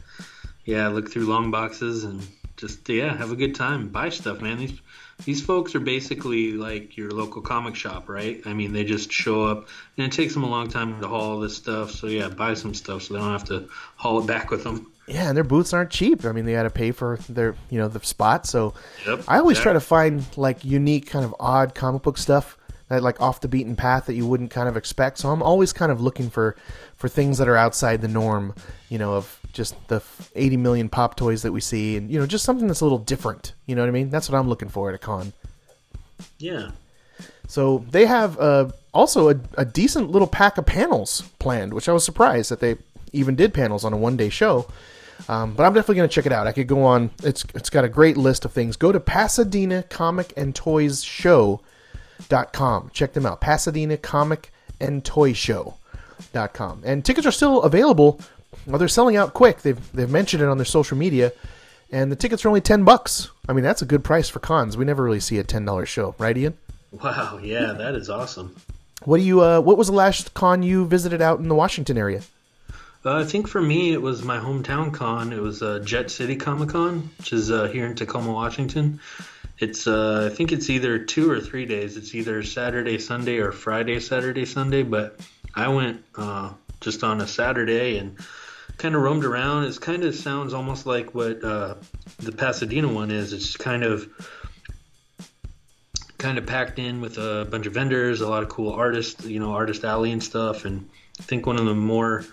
yeah, 0.64 0.88
look 0.88 1.10
through 1.10 1.26
long 1.26 1.50
boxes 1.50 2.04
and 2.04 2.26
just 2.66 2.88
yeah, 2.88 3.16
have 3.16 3.30
a 3.30 3.36
good 3.36 3.54
time. 3.54 3.88
Buy 3.88 4.08
stuff, 4.08 4.40
man. 4.40 4.58
These 4.58 4.80
these 5.24 5.44
folks 5.44 5.74
are 5.74 5.80
basically 5.80 6.52
like 6.52 6.96
your 6.96 7.10
local 7.10 7.42
comic 7.42 7.76
shop, 7.76 8.08
right? 8.08 8.40
I 8.46 8.54
mean, 8.54 8.72
they 8.72 8.84
just 8.84 9.12
show 9.12 9.44
up 9.44 9.68
and 9.96 10.06
it 10.06 10.12
takes 10.12 10.34
them 10.34 10.42
a 10.42 10.48
long 10.48 10.68
time 10.68 11.00
to 11.00 11.08
haul 11.08 11.20
all 11.20 11.40
this 11.40 11.56
stuff. 11.56 11.90
So 11.92 12.06
yeah, 12.06 12.28
buy 12.28 12.54
some 12.54 12.74
stuff 12.74 13.02
so 13.02 13.14
they 13.14 13.20
don't 13.20 13.30
have 13.30 13.44
to 13.44 13.68
haul 13.96 14.20
it 14.20 14.26
back 14.26 14.50
with 14.50 14.64
them. 14.64 14.90
Yeah, 15.06 15.28
and 15.28 15.36
their 15.36 15.44
booths 15.44 15.74
aren't 15.74 15.90
cheap. 15.90 16.24
I 16.24 16.32
mean, 16.32 16.46
they 16.46 16.52
got 16.52 16.62
to 16.62 16.70
pay 16.70 16.90
for 16.90 17.18
their, 17.28 17.54
you 17.68 17.78
know, 17.78 17.88
the 17.88 18.00
spot. 18.00 18.46
So 18.46 18.72
Yep, 19.06 19.24
I 19.28 19.38
always 19.38 19.58
try 19.58 19.74
to 19.74 19.80
find 19.80 20.24
like 20.36 20.64
unique, 20.64 21.08
kind 21.10 21.24
of 21.24 21.34
odd 21.38 21.74
comic 21.74 22.02
book 22.02 22.16
stuff 22.16 22.56
that 22.88 23.02
like 23.02 23.20
off 23.20 23.40
the 23.40 23.48
beaten 23.48 23.76
path 23.76 24.06
that 24.06 24.14
you 24.14 24.26
wouldn't 24.26 24.50
kind 24.50 24.68
of 24.68 24.76
expect. 24.76 25.18
So 25.18 25.30
I'm 25.30 25.42
always 25.42 25.72
kind 25.72 25.90
of 25.90 26.00
looking 26.00 26.30
for 26.30 26.56
for 26.96 27.08
things 27.08 27.38
that 27.38 27.48
are 27.48 27.56
outside 27.56 28.00
the 28.02 28.08
norm. 28.08 28.54
You 28.88 28.98
know, 28.98 29.14
of 29.14 29.40
just 29.52 29.74
the 29.88 30.02
80 30.34 30.56
million 30.58 30.88
pop 30.88 31.16
toys 31.16 31.42
that 31.42 31.52
we 31.52 31.60
see, 31.60 31.96
and 31.96 32.10
you 32.10 32.18
know, 32.18 32.26
just 32.26 32.44
something 32.44 32.66
that's 32.66 32.80
a 32.80 32.84
little 32.84 32.98
different. 32.98 33.54
You 33.66 33.74
know 33.74 33.82
what 33.82 33.88
I 33.88 33.92
mean? 33.92 34.10
That's 34.10 34.28
what 34.28 34.38
I'm 34.38 34.48
looking 34.48 34.68
for 34.68 34.88
at 34.88 34.94
a 34.94 34.98
con. 34.98 35.32
Yeah. 36.38 36.70
So 37.46 37.84
they 37.90 38.06
have 38.06 38.38
uh, 38.38 38.70
also 38.92 39.30
a, 39.30 39.36
a 39.56 39.64
decent 39.64 40.10
little 40.10 40.28
pack 40.28 40.58
of 40.58 40.66
panels 40.66 41.22
planned, 41.38 41.74
which 41.74 41.88
I 41.88 41.92
was 41.92 42.04
surprised 42.04 42.50
that 42.50 42.60
they 42.60 42.76
even 43.12 43.36
did 43.36 43.54
panels 43.54 43.84
on 43.84 43.92
a 43.92 43.96
one 43.96 44.16
day 44.16 44.28
show. 44.28 44.66
Um, 45.28 45.54
but 45.54 45.64
I'm 45.64 45.72
definitely 45.72 45.96
going 45.96 46.08
to 46.08 46.14
check 46.14 46.26
it 46.26 46.32
out. 46.32 46.46
I 46.46 46.52
could 46.52 46.66
go 46.66 46.82
on. 46.82 47.10
It's 47.22 47.44
it's 47.54 47.70
got 47.70 47.84
a 47.84 47.88
great 47.88 48.16
list 48.16 48.44
of 48.44 48.52
things. 48.52 48.76
Go 48.76 48.92
to 48.92 49.00
Pasadena 49.00 49.84
Comic 49.84 50.32
and 50.36 50.54
Toys 50.54 51.02
Show.com. 52.30 52.90
Check 52.92 53.12
them 53.12 53.26
out. 53.26 53.40
Pasadena 53.40 53.96
Comic 53.96 54.52
and 54.80 55.04
Toy 55.04 55.32
Show.com. 55.32 56.82
And 56.84 57.04
tickets 57.04 57.26
are 57.26 57.32
still 57.32 57.62
available. 57.62 58.20
Well, 58.66 58.78
they're 58.78 58.88
selling 58.88 59.16
out 59.16 59.34
quick. 59.34 59.62
They've 59.62 59.92
they've 59.92 60.10
mentioned 60.10 60.42
it 60.42 60.48
on 60.48 60.58
their 60.58 60.64
social 60.64 60.96
media. 60.96 61.32
And 61.90 62.10
the 62.10 62.16
tickets 62.16 62.44
are 62.44 62.48
only 62.48 62.60
ten 62.60 62.84
bucks. 62.84 63.30
I 63.48 63.52
mean, 63.52 63.64
that's 63.64 63.82
a 63.82 63.86
good 63.86 64.02
price 64.02 64.28
for 64.28 64.40
cons. 64.40 64.76
We 64.76 64.84
never 64.84 65.02
really 65.02 65.20
see 65.20 65.38
a 65.38 65.44
ten 65.44 65.64
dollar 65.64 65.86
show, 65.86 66.14
right, 66.18 66.36
Ian? 66.36 66.56
Wow. 66.92 67.38
Yeah, 67.42 67.72
that 67.72 67.94
is 67.94 68.08
awesome. 68.08 68.56
What 69.04 69.18
do 69.18 69.22
you? 69.22 69.42
Uh, 69.42 69.60
what 69.60 69.76
was 69.76 69.88
the 69.88 69.92
last 69.92 70.34
con 70.34 70.62
you 70.62 70.86
visited 70.86 71.20
out 71.20 71.40
in 71.40 71.48
the 71.48 71.54
Washington 71.54 71.98
area? 71.98 72.22
Uh, 73.04 73.20
I 73.20 73.24
think 73.24 73.48
for 73.48 73.60
me, 73.60 73.92
it 73.92 74.00
was 74.00 74.22
my 74.22 74.38
hometown 74.38 74.92
con. 74.92 75.32
It 75.32 75.40
was 75.40 75.62
uh, 75.62 75.80
Jet 75.80 76.10
City 76.10 76.36
Comic 76.36 76.70
Con, 76.70 77.10
which 77.18 77.34
is 77.34 77.50
uh, 77.50 77.64
here 77.66 77.84
in 77.84 77.94
Tacoma, 77.94 78.32
Washington. 78.32 78.98
It's 79.58 79.86
uh, 79.86 80.28
I 80.30 80.34
think 80.34 80.52
it's 80.52 80.68
either 80.70 80.98
two 80.98 81.30
or 81.30 81.40
three 81.40 81.66
days. 81.66 81.96
It's 81.96 82.14
either 82.14 82.42
Saturday, 82.42 82.98
Sunday, 82.98 83.38
or 83.38 83.52
Friday, 83.52 84.00
Saturday, 84.00 84.46
Sunday. 84.46 84.82
But 84.82 85.20
I 85.54 85.68
went 85.68 86.04
uh, 86.16 86.52
just 86.80 87.04
on 87.04 87.20
a 87.20 87.26
Saturday 87.26 87.98
and 87.98 88.16
kind 88.78 88.94
of 88.94 89.02
roamed 89.02 89.24
around. 89.24 89.64
It 89.64 89.80
kind 89.80 90.04
of 90.04 90.14
sounds 90.14 90.54
almost 90.54 90.86
like 90.86 91.14
what 91.14 91.44
uh, 91.44 91.76
the 92.18 92.32
Pasadena 92.32 92.88
one 92.88 93.10
is. 93.10 93.32
It's 93.32 93.56
kind 93.56 93.84
of 93.84 94.08
kind 96.18 96.38
of 96.38 96.46
packed 96.46 96.78
in 96.78 97.00
with 97.00 97.18
a 97.18 97.46
bunch 97.50 97.66
of 97.66 97.74
vendors, 97.74 98.22
a 98.22 98.28
lot 98.28 98.42
of 98.42 98.48
cool 98.48 98.72
artists, 98.72 99.24
you 99.26 99.38
know, 99.38 99.52
artist 99.52 99.84
alley 99.84 100.10
and 100.10 100.22
stuff. 100.22 100.64
And 100.64 100.88
I 101.20 101.22
think 101.22 101.46
one 101.46 101.58
of 101.58 101.66
the 101.66 101.74
more 101.74 102.24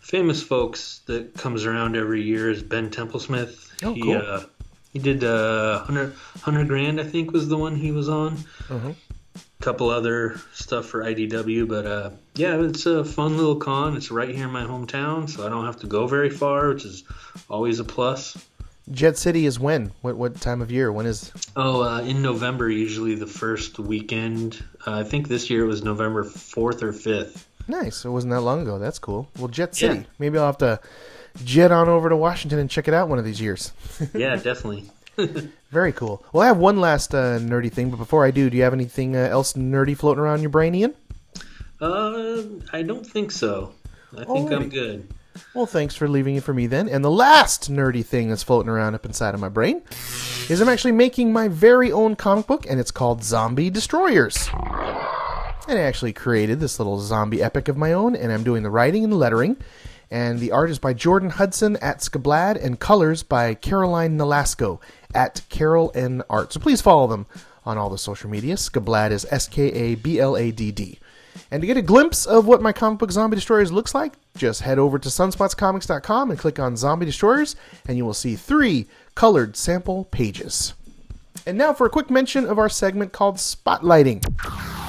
famous 0.00 0.42
folks 0.42 1.00
that 1.06 1.34
comes 1.34 1.64
around 1.64 1.96
every 1.96 2.22
year 2.22 2.50
is 2.50 2.62
Ben 2.62 2.90
Templesmith. 2.90 3.70
Oh, 3.82 3.94
he, 3.94 4.02
cool. 4.02 4.16
uh, 4.16 4.44
he 4.92 4.98
did 4.98 5.22
uh, 5.24 5.78
100, 5.84 6.10
100 6.12 6.68
Grand, 6.68 7.00
I 7.00 7.04
think, 7.04 7.32
was 7.32 7.48
the 7.48 7.56
one 7.56 7.76
he 7.76 7.92
was 7.92 8.08
on. 8.08 8.36
Mhm. 8.68 8.94
couple 9.60 9.90
other 9.90 10.40
stuff 10.54 10.86
for 10.86 11.02
IDW, 11.04 11.68
but 11.68 11.86
uh, 11.86 12.10
yeah, 12.34 12.58
it's 12.62 12.86
a 12.86 13.04
fun 13.04 13.36
little 13.36 13.56
con. 13.56 13.94
It's 13.96 14.10
right 14.10 14.34
here 14.34 14.46
in 14.46 14.52
my 14.52 14.64
hometown, 14.64 15.28
so 15.28 15.46
I 15.46 15.50
don't 15.50 15.66
have 15.66 15.78
to 15.80 15.86
go 15.86 16.06
very 16.06 16.30
far, 16.30 16.70
which 16.70 16.86
is 16.86 17.04
always 17.50 17.78
a 17.78 17.84
plus. 17.84 18.38
Jet 18.90 19.18
City 19.18 19.44
is 19.46 19.60
when? 19.60 19.92
What 20.00 20.16
what 20.16 20.40
time 20.40 20.62
of 20.62 20.72
year? 20.72 20.90
When 20.90 21.04
is? 21.06 21.30
Oh, 21.56 21.82
uh, 21.82 22.00
in 22.00 22.22
November, 22.22 22.70
usually 22.70 23.14
the 23.14 23.26
first 23.26 23.78
weekend. 23.78 24.64
Uh, 24.86 25.00
I 25.00 25.04
think 25.04 25.28
this 25.28 25.50
year 25.50 25.64
it 25.64 25.68
was 25.68 25.84
November 25.84 26.24
4th 26.24 26.82
or 26.82 26.92
5th. 26.92 27.44
Nice. 27.68 28.04
It 28.04 28.08
wasn't 28.10 28.32
that 28.32 28.40
long 28.40 28.62
ago. 28.62 28.78
That's 28.78 28.98
cool. 28.98 29.28
Well, 29.38 29.48
Jet 29.48 29.76
City. 29.76 29.98
Yeah. 29.98 30.04
Maybe 30.18 30.38
I'll 30.38 30.46
have 30.46 30.58
to 30.58 30.80
jet 31.44 31.70
on 31.72 31.88
over 31.88 32.08
to 32.08 32.16
Washington 32.16 32.58
and 32.58 32.70
check 32.70 32.88
it 32.88 32.94
out 32.94 33.08
one 33.08 33.18
of 33.18 33.24
these 33.24 33.40
years. 33.40 33.72
Yeah, 34.14 34.36
definitely. 34.36 34.90
Very 35.70 35.92
cool. 35.92 36.24
Well, 36.32 36.42
I 36.42 36.46
have 36.46 36.56
one 36.56 36.80
last 36.80 37.14
uh, 37.14 37.38
nerdy 37.38 37.70
thing, 37.70 37.90
but 37.90 37.98
before 37.98 38.24
I 38.24 38.30
do, 38.30 38.48
do 38.48 38.56
you 38.56 38.62
have 38.62 38.72
anything 38.72 39.14
uh, 39.14 39.20
else 39.20 39.52
nerdy 39.52 39.96
floating 39.96 40.22
around 40.22 40.40
your 40.40 40.50
brain, 40.50 40.74
Ian? 40.74 40.94
Uh, 41.80 42.42
I 42.72 42.82
don't 42.82 43.06
think 43.06 43.30
so. 43.30 43.72
I 44.16 44.24
think 44.24 44.50
I'm 44.50 44.68
good. 44.68 45.08
Well, 45.54 45.66
thanks 45.66 45.94
for 45.94 46.08
leaving 46.08 46.36
it 46.36 46.42
for 46.42 46.52
me 46.54 46.66
then. 46.66 46.88
And 46.88 47.04
the 47.04 47.10
last 47.10 47.70
nerdy 47.70 48.04
thing 48.04 48.28
that's 48.28 48.42
floating 48.42 48.68
around 48.68 48.94
up 48.94 49.04
inside 49.06 49.34
of 49.34 49.40
my 49.40 49.48
brain 49.48 49.82
is 50.48 50.60
I'm 50.60 50.68
actually 50.68 50.92
making 50.92 51.32
my 51.32 51.48
very 51.48 51.92
own 51.92 52.16
comic 52.16 52.46
book, 52.46 52.66
and 52.68 52.80
it's 52.80 52.90
called 52.90 53.22
Zombie 53.22 53.70
Destroyers. 53.70 54.48
And 55.68 55.78
I 55.78 55.82
actually 55.82 56.12
created 56.12 56.58
this 56.58 56.78
little 56.80 56.98
zombie 57.00 57.42
epic 57.42 57.68
of 57.68 57.76
my 57.76 57.92
own, 57.92 58.16
and 58.16 58.32
I'm 58.32 58.42
doing 58.42 58.62
the 58.62 58.70
writing 58.70 59.04
and 59.04 59.12
the 59.12 59.16
lettering. 59.16 59.56
And 60.10 60.40
the 60.40 60.50
art 60.50 60.70
is 60.70 60.78
by 60.78 60.92
Jordan 60.92 61.30
Hudson 61.30 61.76
at 61.76 61.98
Skabladd, 61.98 62.62
and 62.62 62.80
colors 62.80 63.22
by 63.22 63.54
Caroline 63.54 64.18
Nolasco 64.18 64.80
at 65.14 65.42
Carol 65.48 65.92
N 65.94 66.22
Art. 66.28 66.52
So 66.52 66.60
please 66.60 66.80
follow 66.80 67.06
them 67.06 67.26
on 67.64 67.78
all 67.78 67.90
the 67.90 67.98
social 67.98 68.28
media. 68.28 68.56
Skabladd 68.56 69.12
is 69.12 69.26
S 69.30 69.46
K 69.46 69.70
A 69.70 69.94
B 69.94 70.18
L 70.18 70.36
A 70.36 70.50
D 70.50 70.72
D. 70.72 70.98
And 71.50 71.60
to 71.60 71.66
get 71.66 71.76
a 71.76 71.82
glimpse 71.82 72.26
of 72.26 72.46
what 72.46 72.62
my 72.62 72.72
comic 72.72 72.98
book 72.98 73.12
Zombie 73.12 73.36
Destroyers 73.36 73.70
looks 73.70 73.94
like, 73.94 74.14
just 74.36 74.62
head 74.62 74.78
over 74.78 74.98
to 74.98 75.08
sunspotscomics.com 75.08 76.30
and 76.30 76.38
click 76.38 76.58
on 76.58 76.76
Zombie 76.76 77.06
Destroyers, 77.06 77.54
and 77.86 77.96
you 77.96 78.04
will 78.04 78.14
see 78.14 78.34
three 78.34 78.86
colored 79.14 79.56
sample 79.56 80.04
pages. 80.06 80.74
And 81.46 81.56
now 81.56 81.72
for 81.72 81.86
a 81.86 81.90
quick 81.90 82.10
mention 82.10 82.46
of 82.46 82.58
our 82.58 82.68
segment 82.68 83.12
called 83.12 83.36
Spotlighting. 83.36 84.79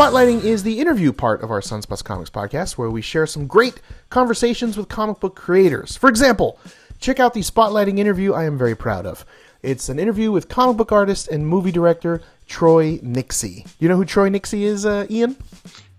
Spotlighting 0.00 0.44
is 0.44 0.62
the 0.62 0.80
interview 0.80 1.12
part 1.12 1.42
of 1.42 1.50
our 1.50 1.60
Sunspots 1.60 2.02
Comics 2.02 2.30
podcast, 2.30 2.78
where 2.78 2.88
we 2.88 3.02
share 3.02 3.26
some 3.26 3.46
great 3.46 3.82
conversations 4.08 4.78
with 4.78 4.88
comic 4.88 5.20
book 5.20 5.36
creators. 5.36 5.94
For 5.94 6.08
example, 6.08 6.58
check 7.00 7.20
out 7.20 7.34
the 7.34 7.40
Spotlighting 7.40 7.98
interview 7.98 8.32
I 8.32 8.44
am 8.44 8.56
very 8.56 8.74
proud 8.74 9.04
of. 9.04 9.26
It's 9.62 9.90
an 9.90 9.98
interview 9.98 10.32
with 10.32 10.48
comic 10.48 10.78
book 10.78 10.90
artist 10.90 11.28
and 11.28 11.46
movie 11.46 11.70
director 11.70 12.22
Troy 12.46 12.96
Nixey. 13.00 13.68
You 13.78 13.90
know 13.90 13.96
who 13.96 14.06
Troy 14.06 14.30
Nixey 14.30 14.62
is, 14.62 14.86
uh, 14.86 15.06
Ian? 15.10 15.36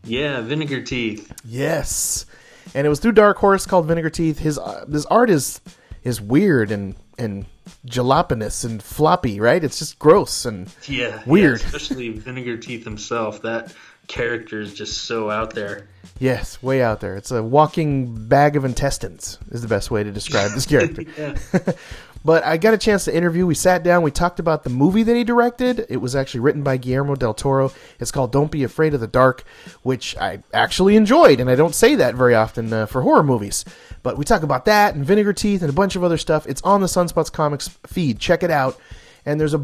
Yeah, 0.04 0.42
Vinegar 0.42 0.82
Teeth. 0.82 1.32
Yes, 1.46 2.26
and 2.74 2.88
it 2.88 2.90
was 2.90 3.00
through 3.00 3.12
Dark 3.12 3.38
Horse 3.38 3.68
called 3.68 3.86
Vinegar 3.86 4.10
Teeth. 4.10 4.40
His 4.40 4.58
uh, 4.58 4.84
his 4.92 5.06
art 5.06 5.30
is 5.30 5.62
is 6.04 6.20
weird 6.20 6.72
and 6.72 6.96
and 7.20 7.46
jalapinous 7.86 8.64
and 8.64 8.82
floppy, 8.82 9.40
right? 9.40 9.64
It's 9.64 9.80
just 9.80 10.00
gross 10.00 10.46
and 10.46 10.70
Yeah. 10.88 11.22
Weird. 11.26 11.60
yeah, 11.62 11.66
especially 11.68 12.10
Vinegar 12.10 12.58
Teeth 12.58 12.84
himself. 12.84 13.42
That 13.42 13.74
character 14.08 14.60
is 14.60 14.74
just 14.74 15.06
so 15.06 15.30
out 15.30 15.54
there. 15.56 15.88
yes, 16.20 16.62
way 16.62 16.82
out 16.82 17.00
there. 17.00 17.16
It's 17.16 17.32
a 17.32 17.42
walking 17.42 18.28
bag 18.28 18.56
of 18.56 18.66
intestines 18.66 19.40
is 19.52 19.62
the 19.62 19.68
best 19.68 19.90
way 19.92 20.04
to 20.04 20.12
describe 20.12 20.52
this 20.52 20.66
character. 20.68 21.06
But 22.24 22.44
I 22.46 22.58
got 22.58 22.76
a 22.76 22.78
chance 22.78 23.06
to 23.06 23.16
interview. 23.16 23.48
We 23.48 23.56
sat 23.56 23.82
down. 23.82 24.04
We 24.04 24.12
talked 24.12 24.40
about 24.40 24.64
the 24.64 24.70
movie 24.70 25.02
that 25.02 25.16
he 25.16 25.24
directed. 25.24 25.88
It 25.90 25.98
was 25.98 26.16
actually 26.16 26.42
written 26.42 26.62
by 26.62 26.78
Guillermo 26.78 27.16
del 27.16 27.34
Toro. 27.34 27.72
It's 28.00 28.12
called 28.12 28.32
Don't 28.32 28.52
Be 28.52 28.64
Afraid 28.64 28.94
of 28.94 29.00
the 29.00 29.08
Dark, 29.08 29.44
which 29.82 30.16
I 30.18 30.44
actually 30.54 30.96
enjoyed. 30.98 31.40
And 31.40 31.50
I 31.50 31.56
don't 31.56 31.74
say 31.74 31.96
that 31.96 32.14
very 32.14 32.36
often 32.36 32.72
uh, 32.72 32.86
for 32.86 33.02
horror 33.02 33.24
movies. 33.24 33.66
But 34.04 34.18
we 34.18 34.26
talk 34.26 34.44
about 34.44 34.66
that 34.66 34.96
and 34.96 35.06
Vinegar 35.06 35.34
Teeth 35.34 35.62
and 35.62 35.70
a 35.70 35.74
bunch 35.74 35.96
of 35.96 36.04
other 36.04 36.18
stuff. 36.18 36.48
It's 36.48 36.62
on 36.64 36.82
the 36.82 36.88
Sunspots 36.88 37.32
Comics 37.32 37.68
feed. 37.88 38.20
Check 38.20 38.44
it 38.44 38.52
out. 38.52 38.80
And 39.26 39.40
there's 39.40 39.54
a 39.54 39.64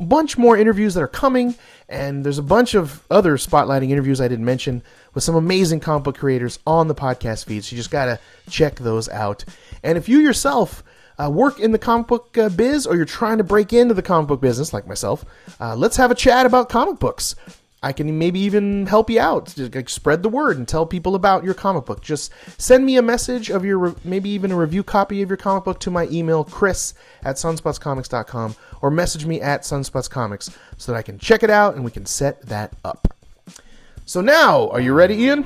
bunch 0.00 0.38
more 0.38 0.56
interviews 0.56 0.94
that 0.94 1.02
are 1.02 1.08
coming. 1.08 1.54
And 1.88 2.24
there's 2.24 2.38
a 2.38 2.42
bunch 2.42 2.74
of 2.74 3.04
other 3.10 3.36
spotlighting 3.36 3.90
interviews 3.90 4.20
I 4.20 4.28
didn't 4.28 4.44
mention 4.44 4.82
with 5.14 5.24
some 5.24 5.34
amazing 5.34 5.80
comic 5.80 6.04
book 6.04 6.18
creators 6.18 6.58
on 6.66 6.88
the 6.88 6.94
podcast 6.94 7.46
feed. 7.46 7.64
So 7.64 7.74
you 7.74 7.78
just 7.78 7.90
got 7.90 8.06
to 8.06 8.18
check 8.48 8.76
those 8.76 9.08
out. 9.08 9.44
And 9.82 9.98
if 9.98 10.08
you 10.08 10.18
yourself 10.18 10.84
uh, 11.18 11.30
work 11.30 11.60
in 11.60 11.72
the 11.72 11.78
comic 11.78 12.06
book 12.06 12.38
uh, 12.38 12.48
biz 12.48 12.86
or 12.86 12.96
you're 12.96 13.04
trying 13.04 13.38
to 13.38 13.44
break 13.44 13.72
into 13.72 13.94
the 13.94 14.02
comic 14.02 14.28
book 14.28 14.40
business 14.40 14.72
like 14.72 14.86
myself, 14.86 15.24
uh, 15.60 15.74
let's 15.76 15.96
have 15.96 16.10
a 16.10 16.14
chat 16.14 16.46
about 16.46 16.68
comic 16.68 16.98
books. 16.98 17.34
I 17.82 17.92
can 17.92 18.18
maybe 18.18 18.38
even 18.40 18.86
help 18.86 19.10
you 19.10 19.18
out. 19.18 19.52
Just 19.54 19.74
like, 19.74 19.88
spread 19.88 20.22
the 20.22 20.28
word 20.28 20.56
and 20.56 20.68
tell 20.68 20.86
people 20.86 21.14
about 21.14 21.42
your 21.42 21.54
comic 21.54 21.84
book. 21.84 22.00
Just 22.00 22.32
send 22.56 22.86
me 22.86 22.96
a 22.96 23.02
message 23.02 23.50
of 23.50 23.64
your, 23.64 23.78
re- 23.78 23.94
maybe 24.04 24.30
even 24.30 24.52
a 24.52 24.56
review 24.56 24.84
copy 24.84 25.20
of 25.22 25.28
your 25.28 25.36
comic 25.36 25.64
book 25.64 25.80
to 25.80 25.90
my 25.90 26.06
email, 26.08 26.44
chris 26.44 26.94
at 27.24 27.36
sunspotscomics.com, 27.36 28.54
or 28.80 28.90
message 28.90 29.26
me 29.26 29.40
at 29.40 29.62
sunspotscomics 29.62 30.56
so 30.76 30.92
that 30.92 30.98
I 30.98 31.02
can 31.02 31.18
check 31.18 31.42
it 31.42 31.50
out 31.50 31.74
and 31.74 31.84
we 31.84 31.90
can 31.90 32.06
set 32.06 32.42
that 32.42 32.72
up. 32.84 33.08
So 34.04 34.20
now, 34.20 34.68
are 34.68 34.80
you 34.80 34.94
ready, 34.94 35.14
Ian? 35.16 35.44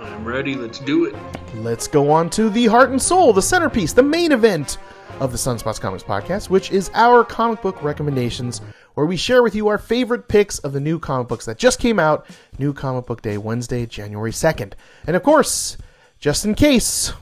I'm 0.00 0.24
ready. 0.24 0.54
Let's 0.54 0.80
do 0.80 1.06
it. 1.06 1.14
Let's 1.54 1.88
go 1.88 2.10
on 2.10 2.28
to 2.30 2.50
the 2.50 2.66
heart 2.66 2.90
and 2.90 3.00
soul, 3.00 3.32
the 3.32 3.40
centerpiece, 3.40 3.94
the 3.94 4.02
main 4.02 4.32
event 4.32 4.76
of 5.20 5.32
the 5.32 5.38
Sunspots 5.38 5.80
Comics 5.80 6.02
podcast, 6.02 6.50
which 6.50 6.70
is 6.72 6.90
our 6.94 7.24
comic 7.24 7.62
book 7.62 7.82
recommendations, 7.82 8.60
where 8.94 9.06
we 9.06 9.16
share 9.16 9.42
with 9.42 9.54
you 9.54 9.68
our 9.68 9.78
favorite 9.78 10.28
picks 10.28 10.58
of 10.60 10.72
the 10.72 10.80
new 10.80 10.98
comic 10.98 11.28
books 11.28 11.44
that 11.46 11.58
just 11.58 11.78
came 11.78 11.98
out, 11.98 12.26
New 12.58 12.72
Comic 12.72 13.06
Book 13.06 13.22
Day, 13.22 13.38
Wednesday, 13.38 13.86
January 13.86 14.30
2nd. 14.30 14.72
And 15.06 15.16
of 15.16 15.22
course, 15.22 15.76
just 16.18 16.44
in 16.44 16.54
case, 16.54 17.12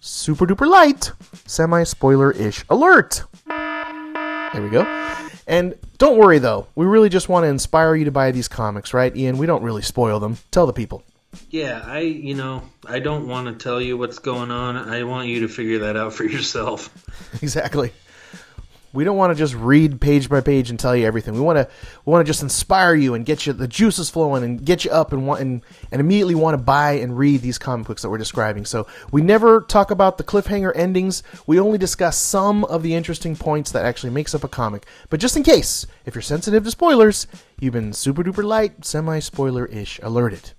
super 0.00 0.46
duper 0.46 0.68
light, 0.68 1.12
semi 1.46 1.82
spoiler 1.84 2.32
ish 2.32 2.64
alert. 2.70 3.24
There 3.46 4.62
we 4.62 4.70
go. 4.70 4.82
And 5.46 5.74
don't 5.98 6.18
worry 6.18 6.38
though, 6.38 6.66
we 6.74 6.86
really 6.86 7.08
just 7.08 7.28
want 7.28 7.44
to 7.44 7.48
inspire 7.48 7.94
you 7.94 8.04
to 8.04 8.10
buy 8.10 8.30
these 8.30 8.48
comics, 8.48 8.94
right, 8.94 9.14
Ian? 9.16 9.38
We 9.38 9.46
don't 9.46 9.62
really 9.62 9.82
spoil 9.82 10.20
them. 10.20 10.38
Tell 10.50 10.66
the 10.66 10.72
people. 10.72 11.02
Yeah, 11.50 11.82
I, 11.84 12.00
you 12.00 12.34
know, 12.34 12.62
I 12.86 13.00
don't 13.00 13.28
want 13.28 13.48
to 13.48 13.62
tell 13.62 13.80
you 13.80 13.96
what's 13.96 14.18
going 14.18 14.50
on. 14.50 14.76
I 14.76 15.02
want 15.04 15.28
you 15.28 15.40
to 15.40 15.48
figure 15.48 15.80
that 15.80 15.96
out 15.96 16.12
for 16.12 16.24
yourself. 16.24 16.90
exactly. 17.42 17.92
We 18.94 19.04
don't 19.04 19.18
want 19.18 19.32
to 19.32 19.38
just 19.38 19.54
read 19.54 20.00
page 20.00 20.30
by 20.30 20.40
page 20.40 20.70
and 20.70 20.80
tell 20.80 20.96
you 20.96 21.06
everything. 21.06 21.34
We 21.34 21.40
want 21.40 21.58
to 21.58 21.68
we 22.06 22.10
want 22.10 22.24
to 22.24 22.28
just 22.28 22.42
inspire 22.42 22.94
you 22.94 23.12
and 23.12 23.26
get 23.26 23.46
you 23.46 23.52
the 23.52 23.68
juices 23.68 24.08
flowing 24.08 24.42
and 24.42 24.64
get 24.64 24.84
you 24.84 24.90
up 24.90 25.12
and 25.12 25.26
want 25.26 25.42
and, 25.42 25.60
and 25.92 26.00
immediately 26.00 26.34
want 26.34 26.56
to 26.56 26.62
buy 26.62 26.92
and 26.92 27.16
read 27.16 27.42
these 27.42 27.58
comic 27.58 27.86
books 27.86 28.00
that 28.00 28.08
we're 28.08 28.16
describing. 28.16 28.64
So 28.64 28.86
we 29.12 29.20
never 29.20 29.60
talk 29.60 29.90
about 29.90 30.16
the 30.16 30.24
cliffhanger 30.24 30.72
endings. 30.74 31.22
We 31.46 31.60
only 31.60 31.76
discuss 31.76 32.16
some 32.16 32.64
of 32.64 32.82
the 32.82 32.94
interesting 32.94 33.36
points 33.36 33.72
that 33.72 33.84
actually 33.84 34.10
makes 34.10 34.34
up 34.34 34.42
a 34.42 34.48
comic. 34.48 34.86
But 35.10 35.20
just 35.20 35.36
in 35.36 35.42
case, 35.42 35.86
if 36.06 36.14
you're 36.14 36.22
sensitive 36.22 36.64
to 36.64 36.70
spoilers, 36.70 37.26
you've 37.60 37.74
been 37.74 37.92
super 37.92 38.24
duper 38.24 38.42
light, 38.42 38.86
semi 38.86 39.18
spoiler 39.18 39.66
ish 39.66 40.00
alerted. 40.02 40.52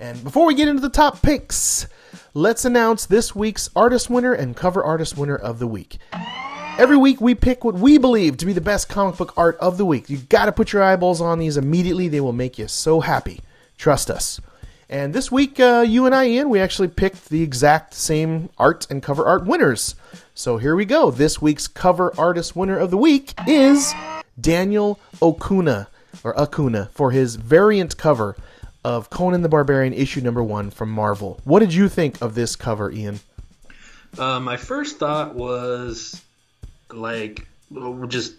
And 0.00 0.22
before 0.22 0.46
we 0.46 0.54
get 0.54 0.68
into 0.68 0.80
the 0.80 0.88
top 0.88 1.22
picks, 1.22 1.88
let's 2.32 2.64
announce 2.64 3.06
this 3.06 3.34
week's 3.34 3.68
artist 3.74 4.08
winner 4.08 4.32
and 4.32 4.54
cover 4.54 4.82
artist 4.82 5.18
winner 5.18 5.34
of 5.34 5.58
the 5.58 5.66
week. 5.66 5.98
Every 6.78 6.96
week 6.96 7.20
we 7.20 7.34
pick 7.34 7.64
what 7.64 7.74
we 7.74 7.98
believe 7.98 8.36
to 8.36 8.46
be 8.46 8.52
the 8.52 8.60
best 8.60 8.88
comic 8.88 9.16
book 9.16 9.32
art 9.36 9.56
of 9.58 9.76
the 9.76 9.84
week. 9.84 10.08
You 10.08 10.18
got 10.18 10.44
to 10.44 10.52
put 10.52 10.72
your 10.72 10.84
eyeballs 10.84 11.20
on 11.20 11.40
these 11.40 11.56
immediately. 11.56 12.06
They 12.06 12.20
will 12.20 12.32
make 12.32 12.60
you 12.60 12.68
so 12.68 13.00
happy. 13.00 13.40
Trust 13.76 14.08
us. 14.08 14.40
And 14.88 15.12
this 15.12 15.32
week, 15.32 15.58
uh, 15.58 15.84
you 15.86 16.06
and 16.06 16.14
I, 16.14 16.26
Ian, 16.26 16.48
we 16.48 16.60
actually 16.60 16.88
picked 16.88 17.28
the 17.28 17.42
exact 17.42 17.92
same 17.92 18.50
art 18.56 18.86
and 18.88 19.02
cover 19.02 19.26
art 19.26 19.46
winners. 19.46 19.96
So 20.32 20.58
here 20.58 20.76
we 20.76 20.84
go. 20.84 21.10
This 21.10 21.42
week's 21.42 21.66
cover 21.66 22.14
artist 22.16 22.54
winner 22.54 22.78
of 22.78 22.92
the 22.92 22.96
week 22.96 23.34
is 23.48 23.92
Daniel 24.40 25.00
Okuna, 25.20 25.88
or 26.22 26.38
Acuna, 26.38 26.88
for 26.94 27.10
his 27.10 27.34
variant 27.34 27.98
cover 27.98 28.36
of 28.88 29.10
Conan 29.10 29.42
the 29.42 29.50
Barbarian 29.50 29.92
issue 29.92 30.22
number 30.22 30.42
one 30.42 30.70
from 30.70 30.90
Marvel. 30.90 31.38
What 31.44 31.58
did 31.58 31.74
you 31.74 31.90
think 31.90 32.22
of 32.22 32.34
this 32.34 32.56
cover, 32.56 32.90
Ian? 32.90 33.20
Uh, 34.16 34.40
my 34.40 34.56
first 34.56 34.98
thought 34.98 35.34
was 35.34 36.22
like, 36.90 37.46
just 38.08 38.32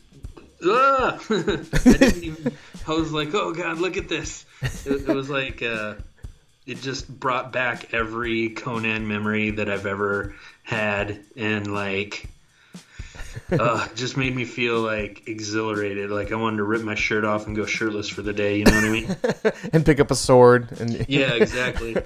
ah! 0.66 1.20
I 1.30 2.14
even. 2.16 2.52
I 2.88 2.92
was 2.94 3.14
like, 3.14 3.36
oh 3.36 3.54
god, 3.54 3.78
look 3.78 3.96
at 3.96 4.10
this. 4.10 4.44
It, 4.88 5.08
it 5.08 5.16
was 5.16 5.30
like 5.30 5.62
uh, 5.62 5.94
it 6.66 6.82
just 6.82 7.08
brought 7.08 7.52
back 7.52 7.94
every 7.94 8.50
Conan 8.50 9.08
memory 9.08 9.52
that 9.52 9.70
I've 9.70 9.86
ever 9.86 10.34
had, 10.64 11.20
and 11.38 11.72
like. 11.72 12.28
uh, 13.52 13.88
just 13.96 14.18
made 14.18 14.36
me 14.36 14.46
feel 14.46 14.82
like 14.82 15.28
exhilarated. 15.28 16.10
Like 16.10 16.32
I 16.32 16.36
wanted 16.36 16.58
to 16.58 16.64
rip 16.64 16.82
my 16.82 16.96
shirt 16.96 17.26
off 17.26 17.48
and 17.48 17.56
go 17.56 17.66
shirtless 17.66 18.10
for 18.10 18.22
the 18.22 18.34
day. 18.34 18.58
You 18.58 18.66
know 18.66 18.72
what 18.72 18.84
I 18.84 18.90
mean? 18.90 19.16
and 19.74 19.86
pick 19.86 20.00
up 20.00 20.12
a 20.12 20.16
sword 20.16 20.80
and 20.80 21.06
yeah, 21.10 21.34
exactly. 21.34 21.98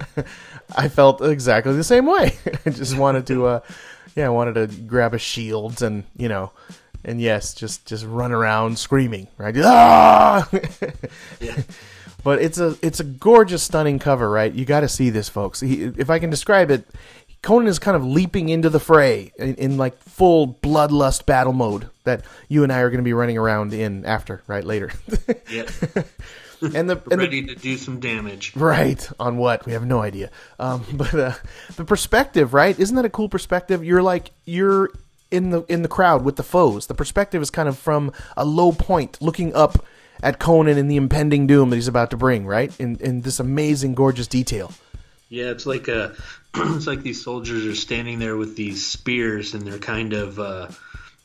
I 0.76 0.88
felt 0.88 1.22
exactly 1.22 1.74
the 1.74 1.84
same 1.84 2.06
way. 2.06 2.36
I 2.66 2.70
just 2.70 2.96
wanted 2.96 3.26
to, 3.28 3.46
uh, 3.46 3.60
yeah, 4.16 4.26
I 4.26 4.30
wanted 4.30 4.54
to 4.54 4.66
grab 4.82 5.14
a 5.14 5.18
shield 5.18 5.82
and 5.82 6.04
you 6.16 6.28
know, 6.28 6.52
and 7.04 7.20
yes, 7.20 7.54
just 7.54 7.86
just 7.86 8.04
run 8.04 8.32
around 8.32 8.78
screaming, 8.78 9.28
right? 9.38 9.54
Ah! 9.58 10.48
Yeah. 11.40 11.62
But 12.24 12.40
it's 12.40 12.56
a 12.56 12.76
it's 12.80 13.00
a 13.00 13.04
gorgeous, 13.04 13.62
stunning 13.62 13.98
cover, 13.98 14.30
right? 14.30 14.50
You 14.52 14.64
got 14.64 14.80
to 14.80 14.88
see 14.88 15.10
this, 15.10 15.28
folks. 15.28 15.60
He, 15.60 15.84
if 15.84 16.08
I 16.08 16.18
can 16.18 16.30
describe 16.30 16.70
it, 16.70 16.88
Conan 17.44 17.68
is 17.68 17.78
kind 17.78 17.94
of 17.94 18.04
leaping 18.04 18.48
into 18.48 18.70
the 18.70 18.80
fray 18.80 19.30
in, 19.36 19.54
in 19.56 19.76
like 19.76 19.96
full 19.98 20.58
bloodlust 20.62 21.26
battle 21.26 21.52
mode 21.52 21.90
that 22.04 22.24
you 22.48 22.62
and 22.62 22.72
I 22.72 22.78
are 22.78 22.88
going 22.88 22.98
to 22.98 23.04
be 23.04 23.12
running 23.12 23.36
around 23.36 23.74
in 23.74 24.06
after, 24.06 24.42
right 24.46 24.64
later. 24.64 24.90
Yeah. 25.50 25.68
and 26.62 26.88
the 26.88 27.02
and 27.10 27.12
the, 27.12 27.16
Ready 27.18 27.44
to 27.44 27.54
do 27.54 27.76
some 27.76 28.00
damage. 28.00 28.56
Right. 28.56 29.06
On 29.20 29.36
what? 29.36 29.66
We 29.66 29.72
have 29.72 29.84
no 29.84 30.00
idea. 30.00 30.30
Um, 30.58 30.84
but 30.94 31.14
uh, 31.14 31.34
the 31.76 31.84
perspective, 31.84 32.54
right? 32.54 32.78
Isn't 32.78 32.96
that 32.96 33.04
a 33.04 33.10
cool 33.10 33.28
perspective? 33.28 33.84
You're 33.84 34.02
like 34.02 34.30
you're 34.46 34.90
in 35.30 35.50
the 35.50 35.64
in 35.64 35.82
the 35.82 35.88
crowd 35.88 36.24
with 36.24 36.36
the 36.36 36.42
foes. 36.42 36.86
The 36.86 36.94
perspective 36.94 37.42
is 37.42 37.50
kind 37.50 37.68
of 37.68 37.76
from 37.76 38.10
a 38.38 38.44
low 38.46 38.72
point, 38.72 39.20
looking 39.20 39.54
up 39.54 39.84
at 40.22 40.38
Conan 40.38 40.78
and 40.78 40.90
the 40.90 40.96
impending 40.96 41.46
doom 41.46 41.68
that 41.70 41.76
he's 41.76 41.88
about 41.88 42.10
to 42.10 42.16
bring. 42.16 42.46
Right. 42.46 42.72
In 42.80 42.96
in 43.00 43.20
this 43.20 43.38
amazing, 43.38 43.94
gorgeous 43.94 44.26
detail. 44.26 44.72
Yeah, 45.34 45.50
it's 45.50 45.66
like 45.66 45.88
uh 45.88 46.10
it's 46.54 46.86
like 46.86 47.02
these 47.02 47.22
soldiers 47.22 47.66
are 47.66 47.74
standing 47.74 48.20
there 48.20 48.36
with 48.36 48.54
these 48.56 48.86
spears 48.86 49.54
and 49.54 49.66
they're 49.66 49.78
kind 49.78 50.12
of 50.12 50.38
uh, 50.38 50.68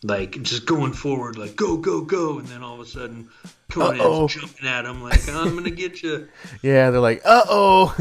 like 0.02 0.42
just 0.42 0.66
going 0.66 0.94
forward, 0.94 1.38
like 1.38 1.56
go 1.56 1.78
go 1.78 2.02
go, 2.02 2.40
and 2.40 2.48
then 2.48 2.64
all 2.64 2.76
of 2.76 2.80
a 2.80 2.86
sudden 2.86 3.30
Conan's 3.70 4.02
Uh-oh. 4.02 4.28
jumping 4.28 4.68
at 4.68 4.84
them 4.84 5.04
like 5.04 5.30
I'm 5.30 5.56
gonna 5.56 5.70
get 5.70 6.02
you. 6.02 6.28
Yeah. 6.64 6.90
They're 6.90 7.00
like, 7.00 7.22
uh 7.24 7.44
oh. 7.48 7.96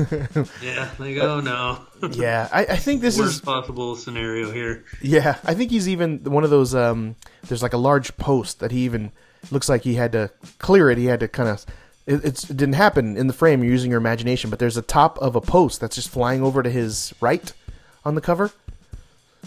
Yeah, 0.63 0.89
like 0.99 1.19
oh 1.19 1.41
no, 1.41 1.81
yeah. 2.13 2.49
I, 2.51 2.61
I 2.61 2.77
think 2.77 3.03
this 3.03 3.15
is. 3.15 3.21
worst 3.21 3.35
is 3.35 3.41
possible 3.43 3.95
scenario 3.97 4.51
here. 4.51 4.85
Yeah, 5.03 5.39
I 5.45 5.53
think 5.55 5.71
he's 5.71 5.89
even 5.89 6.25
one 6.25 6.45
of 6.45 6.51
those. 6.51 6.75
Um, 6.75 7.17
there's 7.49 7.63
like 7.63 7.75
a 7.75 7.79
large 7.79 8.17
post 8.17 8.61
that 8.61 8.71
he 8.71 8.81
even 8.87 9.13
looks 9.51 9.69
like 9.69 9.83
he 9.83 9.97
had 9.97 10.13
to 10.13 10.31
clear 10.59 10.91
it. 10.91 10.97
He 10.99 11.07
had 11.07 11.21
to 11.21 11.29
kind 11.29 11.49
of. 11.51 11.67
It, 12.09 12.25
it's, 12.25 12.49
it 12.49 12.57
didn't 12.57 12.75
happen 12.75 13.19
in 13.19 13.27
the 13.27 13.35
frame. 13.35 13.63
You're 13.63 13.71
using 13.71 13.91
your 13.91 14.01
imagination, 14.01 14.49
but 14.49 14.59
there's 14.59 14.79
a 14.79 14.83
top 14.83 15.19
of 15.19 15.37
a 15.37 15.43
post 15.43 15.81
that's 15.81 15.95
just 15.95 16.09
flying 16.09 16.43
over 16.43 16.63
to 16.63 16.71
his 16.71 17.15
right 17.21 17.53
on 18.03 18.15
the 18.15 18.23
cover. 18.23 18.51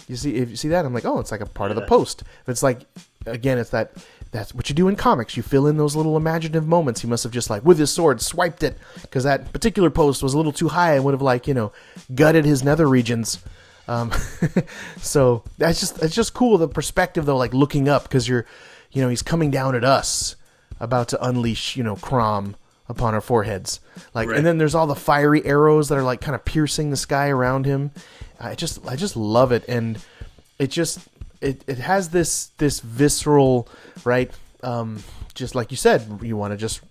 You 0.07 0.15
see, 0.15 0.35
if 0.35 0.49
you 0.51 0.55
see 0.55 0.67
that, 0.69 0.85
I'm 0.85 0.93
like, 0.93 1.03
oh, 1.03 1.19
it's 1.19 1.31
like 1.31 1.41
a 1.41 1.47
part 1.47 1.71
of 1.71 1.75
the 1.75 1.85
post. 1.85 2.23
But 2.45 2.51
it's 2.51 2.63
like, 2.63 2.81
again, 3.25 3.57
it's 3.57 3.71
that. 3.71 3.93
That's 4.31 4.55
what 4.55 4.69
you 4.69 4.75
do 4.75 4.87
in 4.87 4.95
comics. 4.95 5.35
You 5.35 5.43
fill 5.43 5.67
in 5.67 5.75
those 5.75 5.93
little 5.93 6.15
imaginative 6.15 6.65
moments. 6.65 7.01
He 7.01 7.07
must 7.07 7.23
have 7.23 7.33
just 7.33 7.49
like 7.49 7.65
with 7.65 7.77
his 7.77 7.91
sword 7.91 8.21
swiped 8.21 8.63
it 8.63 8.77
because 9.01 9.25
that 9.25 9.51
particular 9.51 9.89
post 9.89 10.23
was 10.23 10.33
a 10.33 10.37
little 10.37 10.53
too 10.53 10.69
high 10.69 10.95
and 10.95 11.03
would 11.03 11.13
have 11.13 11.21
like 11.21 11.47
you 11.47 11.53
know 11.53 11.73
gutted 12.15 12.45
his 12.45 12.63
nether 12.63 12.87
regions. 12.87 13.43
Um, 13.89 14.11
so 15.01 15.43
that's 15.57 15.81
just 15.81 15.95
that's 15.95 16.15
just 16.15 16.33
cool. 16.33 16.57
The 16.57 16.69
perspective 16.69 17.25
though, 17.25 17.35
like 17.35 17.53
looking 17.53 17.89
up 17.89 18.03
because 18.03 18.25
you're, 18.25 18.45
you 18.91 19.01
know, 19.01 19.09
he's 19.09 19.21
coming 19.21 19.51
down 19.51 19.75
at 19.75 19.83
us, 19.83 20.37
about 20.81 21.07
to 21.09 21.24
unleash 21.25 21.77
you 21.77 21.83
know 21.83 21.96
Crom 21.96 22.55
upon 22.89 23.13
our 23.13 23.22
foreheads. 23.22 23.79
Like, 24.13 24.27
Right. 24.27 24.37
and 24.37 24.46
then 24.46 24.57
there's 24.57 24.75
all 24.75 24.87
the 24.87 24.96
fiery 24.96 25.46
arrows 25.46 25.87
that 25.87 25.98
are 25.98 26.03
like 26.03 26.20
kind 26.20 26.35
of 26.35 26.44
piercing 26.44 26.89
the 26.89 26.98
sky 26.98 27.29
around 27.29 27.65
him. 27.65 27.91
I 28.39 28.55
just 28.55 28.85
I 28.85 28.96
just 28.98 29.15
love 29.15 29.51
it, 29.53 29.63
and 29.70 29.98
it 30.59 30.67
just 30.72 31.00
it 31.39 31.63
it 31.67 31.77
has 31.77 32.09
this 32.09 32.48
this 32.57 32.79
visceral 32.81 33.70
right. 34.03 34.29
Um, 34.63 35.03
just 35.33 35.55
like 35.55 35.72
you 35.72 35.77
said, 35.77 36.20
you 36.22 36.35
want 36.35 36.51
to 36.51 36.57
just 36.57 36.81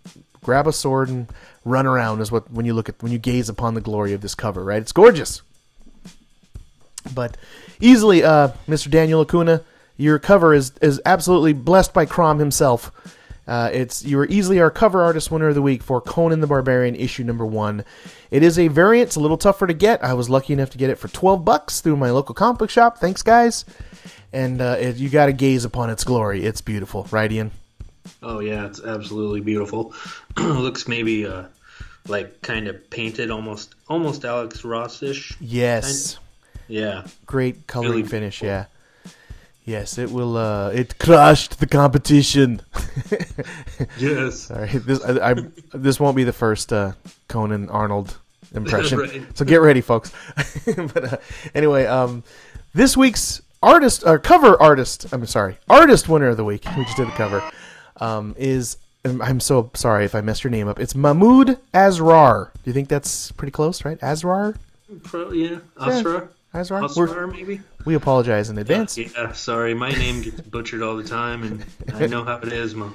grab 0.43 0.67
a 0.67 0.73
sword 0.73 1.09
and 1.11 1.27
run 1.65 1.87
around 1.87 2.21
is 2.23 2.33
what 2.33 2.51
when 2.51 2.65
you 2.65 2.73
look 2.73 2.89
at 2.89 3.03
when 3.03 3.13
you 3.13 3.19
gaze 3.19 3.49
upon 3.51 3.75
the 3.75 3.81
glory 3.81 4.13
of 4.15 4.23
this 4.23 4.35
cover, 4.35 4.65
right? 4.65 4.81
It's 4.81 4.93
gorgeous. 4.93 5.43
But 7.15 7.37
easily, 7.81 8.23
uh, 8.23 8.49
Mr. 8.69 8.91
Daniel 8.91 9.21
Acuna, 9.23 9.63
your 9.97 10.19
cover 10.19 10.55
is 10.55 10.73
is 10.81 11.01
absolutely 11.05 11.53
blessed 11.53 11.93
by 11.95 12.07
Crom 12.07 12.39
himself. 12.39 12.91
Uh, 13.51 13.69
it's 13.73 14.05
you 14.05 14.17
are 14.17 14.27
easily 14.27 14.61
our 14.61 14.71
cover 14.71 15.03
artist 15.03 15.33
winner 15.33 15.49
of 15.49 15.57
the 15.57 15.61
week 15.61 15.83
for 15.83 16.01
Conan 16.01 16.41
the 16.41 16.47
Barbarian 16.47 16.95
issue 16.95 17.25
number 17.25 17.45
one. 17.45 17.85
It 18.31 18.45
is 18.45 18.61
a 18.61 18.69
variant; 18.69 19.09
it's 19.09 19.17
a 19.17 19.21
little 19.21 19.37
tougher 19.37 19.67
to 19.67 19.75
get. 19.75 20.05
I 20.05 20.15
was 20.15 20.31
lucky 20.31 20.53
enough 20.53 20.71
to 20.71 20.79
get 20.79 20.89
it 20.89 20.99
for 20.99 21.09
twelve 21.09 21.45
bucks 21.45 21.81
through 21.81 21.97
my 21.97 22.13
local 22.13 22.33
comic 22.33 22.61
book 22.61 22.71
shop. 22.71 22.99
Thanks, 22.99 23.23
guys. 23.23 23.65
And 24.33 24.61
uh, 24.61 24.77
it, 24.79 24.99
you 24.99 25.09
got 25.09 25.27
to 25.27 25.33
gaze 25.33 25.65
upon 25.65 25.91
its 25.91 26.05
glory. 26.05 26.45
It's 26.45 26.61
beautiful, 26.61 27.09
right, 27.11 27.31
Ian? 27.31 27.51
Oh 28.23 28.39
yeah, 28.39 28.67
it's 28.67 28.85
absolutely 28.85 29.41
beautiful. 29.41 29.95
Looks 30.39 30.87
maybe 30.87 31.27
uh 31.27 31.47
like 32.07 32.43
kind 32.43 32.69
of 32.69 32.89
painted, 32.89 33.33
almost 33.33 33.75
almost 33.89 34.25
Alex 34.25 34.65
Ross-ish. 34.65 35.37
Yes. 35.41 36.19
Yeah, 36.69 37.05
great 37.27 37.67
coloring 37.67 37.91
Really 37.91 38.09
finish 38.09 38.45
yeah 38.45 38.67
yes 39.65 39.99
it 39.99 40.11
will 40.11 40.37
uh 40.37 40.69
it 40.71 40.99
crushed 40.99 41.61
the 41.61 41.67
competition 41.67 42.61
yes. 43.99 44.41
sorry 44.49 44.69
this 44.69 45.03
I, 45.05 45.31
I 45.31 45.35
this 45.73 46.01
won't 46.01 46.17
be 46.17 46.25
the 46.25 46.33
first 46.33 46.73
uh 46.73 46.93
conan 47.29 47.69
arnold 47.69 48.19
impression 48.55 48.99
Right. 48.99 49.23
so 49.37 49.45
get 49.45 49.61
ready 49.61 49.81
folks 49.81 50.13
but 50.67 51.13
uh, 51.13 51.17
anyway 51.55 51.85
um 51.87 52.25
this 52.75 52.97
week's 52.97 53.43
artist 53.63 54.03
or 54.07 54.19
cover 54.19 54.61
artist 54.61 55.07
i'm 55.13 55.25
sorry 55.27 55.59
artist 55.69 56.09
winner 56.09 56.29
of 56.29 56.37
the 56.37 56.45
week 56.45 56.65
we 56.77 56.85
just 56.85 56.97
did 56.97 57.07
the 57.09 57.13
cover 57.13 57.43
um 58.01 58.35
is 58.39 58.77
I'm- 59.05 59.23
I'm 59.23 59.41
so 59.41 59.71
sorry 59.75 60.05
if 60.05 60.15
I 60.15 60.21
messed 60.21 60.45
your 60.45 60.51
name 60.51 60.69
up. 60.69 60.79
It's 60.79 60.95
Mahmoud 60.95 61.57
Azrar. 61.73 62.53
Do 62.53 62.61
you 62.67 62.75
think 62.75 62.89
that's 62.91 63.33
pretty 63.33 63.51
close, 63.51 63.83
right? 63.83 63.99
Azrar? 64.01 64.57
Pro, 65.05 65.33
yeah, 65.33 65.61
Asra. 65.81 66.29
Azrar? 66.53 66.97
We're- 66.97 67.27
maybe. 67.31 67.61
we 67.85 67.95
apologize 67.95 68.51
in 68.51 68.59
advance. 68.59 68.99
Yeah, 68.99 69.33
sorry, 69.33 69.75
my 69.75 69.91
name 69.91 70.23
gets 70.23 70.41
butchered 70.41 70.83
all 70.83 70.97
the 70.97 71.05
time, 71.05 71.43
and 71.45 71.65
I 71.95 72.07
know 72.07 72.25
how 72.25 72.39
it 72.39 72.53
is, 72.53 72.75
Mo. 72.75 72.93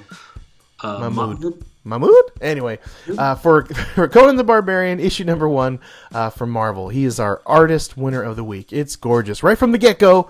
Uh, 0.82 0.98
Mahmoud. 1.00 1.40
Mahmoud. 1.40 1.64
Mahmoud? 1.84 2.24
Anyway, 2.42 2.78
uh, 3.16 3.34
for, 3.36 3.64
for 3.64 4.08
Conan 4.08 4.36
the 4.36 4.44
Barbarian, 4.44 5.00
issue 5.00 5.24
number 5.24 5.48
one 5.48 5.78
uh, 6.12 6.28
from 6.30 6.50
Marvel. 6.50 6.88
He 6.90 7.04
is 7.04 7.18
our 7.18 7.40
artist 7.46 7.96
winner 7.96 8.22
of 8.22 8.36
the 8.36 8.44
week. 8.44 8.72
It's 8.72 8.94
gorgeous. 8.96 9.42
Right 9.42 9.56
from 9.56 9.72
the 9.72 9.78
get 9.78 9.98
go, 9.98 10.28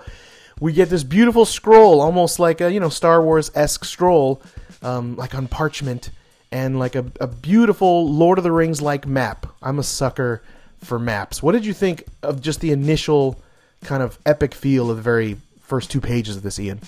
we 0.59 0.71
get 0.71 0.89
this 0.89 1.03
beautiful 1.03 1.45
scroll, 1.45 1.99
almost 1.99 2.39
like 2.39 2.61
a 2.61 2.71
you 2.71 2.79
know 2.79 2.89
Star 2.89 3.21
Wars 3.21 3.51
esque 3.55 3.83
scroll, 3.85 4.41
um, 4.81 5.15
like 5.17 5.35
on 5.35 5.47
parchment, 5.47 6.11
and 6.51 6.79
like 6.79 6.95
a, 6.95 7.05
a 7.19 7.27
beautiful 7.27 8.09
Lord 8.09 8.37
of 8.37 8.43
the 8.43 8.51
Rings 8.51 8.81
like 8.81 9.05
map. 9.05 9.47
I'm 9.61 9.79
a 9.79 9.83
sucker 9.83 10.41
for 10.83 10.99
maps. 10.99 11.41
What 11.43 11.51
did 11.53 11.65
you 11.65 11.73
think 11.73 12.03
of 12.23 12.41
just 12.41 12.61
the 12.61 12.71
initial 12.71 13.39
kind 13.83 14.01
of 14.03 14.17
epic 14.25 14.53
feel 14.53 14.89
of 14.89 14.97
the 14.97 15.03
very 15.03 15.37
first 15.61 15.91
two 15.91 16.01
pages 16.01 16.37
of 16.37 16.43
this, 16.43 16.59
Ian? 16.59 16.79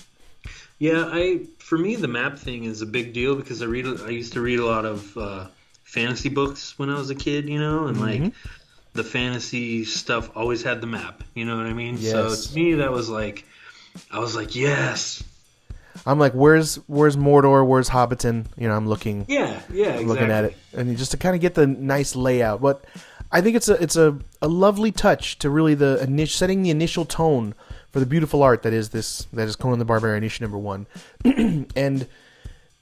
Yeah, 0.78 1.04
I 1.12 1.40
for 1.58 1.76
me 1.76 1.96
the 1.96 2.08
map 2.08 2.38
thing 2.38 2.64
is 2.64 2.80
a 2.82 2.86
big 2.86 3.12
deal 3.12 3.34
because 3.36 3.62
I 3.62 3.66
read 3.66 3.86
I 4.02 4.08
used 4.10 4.32
to 4.34 4.40
read 4.40 4.58
a 4.58 4.64
lot 4.66 4.84
of 4.86 5.16
uh, 5.16 5.46
fantasy 5.84 6.28
books 6.30 6.78
when 6.78 6.88
I 6.90 6.94
was 6.94 7.10
a 7.10 7.14
kid, 7.14 7.48
you 7.48 7.58
know, 7.58 7.86
and 7.86 7.96
Mm-hmm. 7.98 8.24
like 8.24 8.32
the 8.92 9.04
fantasy 9.04 9.84
stuff 9.84 10.30
always 10.36 10.62
had 10.62 10.80
the 10.80 10.86
map. 10.86 11.22
You 11.34 11.44
know 11.44 11.56
what 11.56 11.66
I 11.66 11.72
mean? 11.74 11.96
Yes. 11.98 12.12
So 12.12 12.34
to 12.50 12.54
me 12.56 12.74
that 12.74 12.90
was 12.90 13.08
like, 13.08 13.44
I 14.10 14.18
was 14.18 14.34
like, 14.34 14.56
yes, 14.56 15.22
I'm 16.06 16.18
like, 16.18 16.32
where's 16.32 16.76
where's 16.86 17.16
Mordor? 17.16 17.66
Where's 17.66 17.90
Hobbiton? 17.90 18.46
You 18.56 18.68
know, 18.68 18.74
I'm 18.74 18.88
looking. 18.88 19.26
yeah, 19.28 19.60
yeah, 19.72 19.84
exactly. 19.86 20.04
looking 20.06 20.30
at 20.30 20.44
it, 20.46 20.56
and 20.74 20.96
just 20.96 21.10
to 21.10 21.16
kind 21.18 21.34
of 21.34 21.40
get 21.40 21.54
the 21.54 21.66
nice 21.66 22.16
layout. 22.16 22.60
But 22.62 22.84
I 23.32 23.40
think 23.40 23.56
it's 23.56 23.68
a 23.68 23.74
it's 23.82 23.96
a, 23.96 24.18
a 24.42 24.48
lovely 24.48 24.92
touch 24.92 25.38
to 25.38 25.50
really 25.50 25.74
the 25.74 26.26
setting 26.28 26.62
the 26.62 26.70
initial 26.70 27.04
tone 27.04 27.54
for 27.90 28.00
the 28.00 28.06
beautiful 28.06 28.42
art 28.42 28.62
that 28.62 28.72
is 28.72 28.90
this 28.90 29.26
that 29.32 29.48
is 29.48 29.56
Conan 29.56 29.78
the 29.78 29.84
Barbarian 29.84 30.24
issue 30.24 30.44
number 30.44 30.58
one, 30.58 30.86
and 31.24 32.06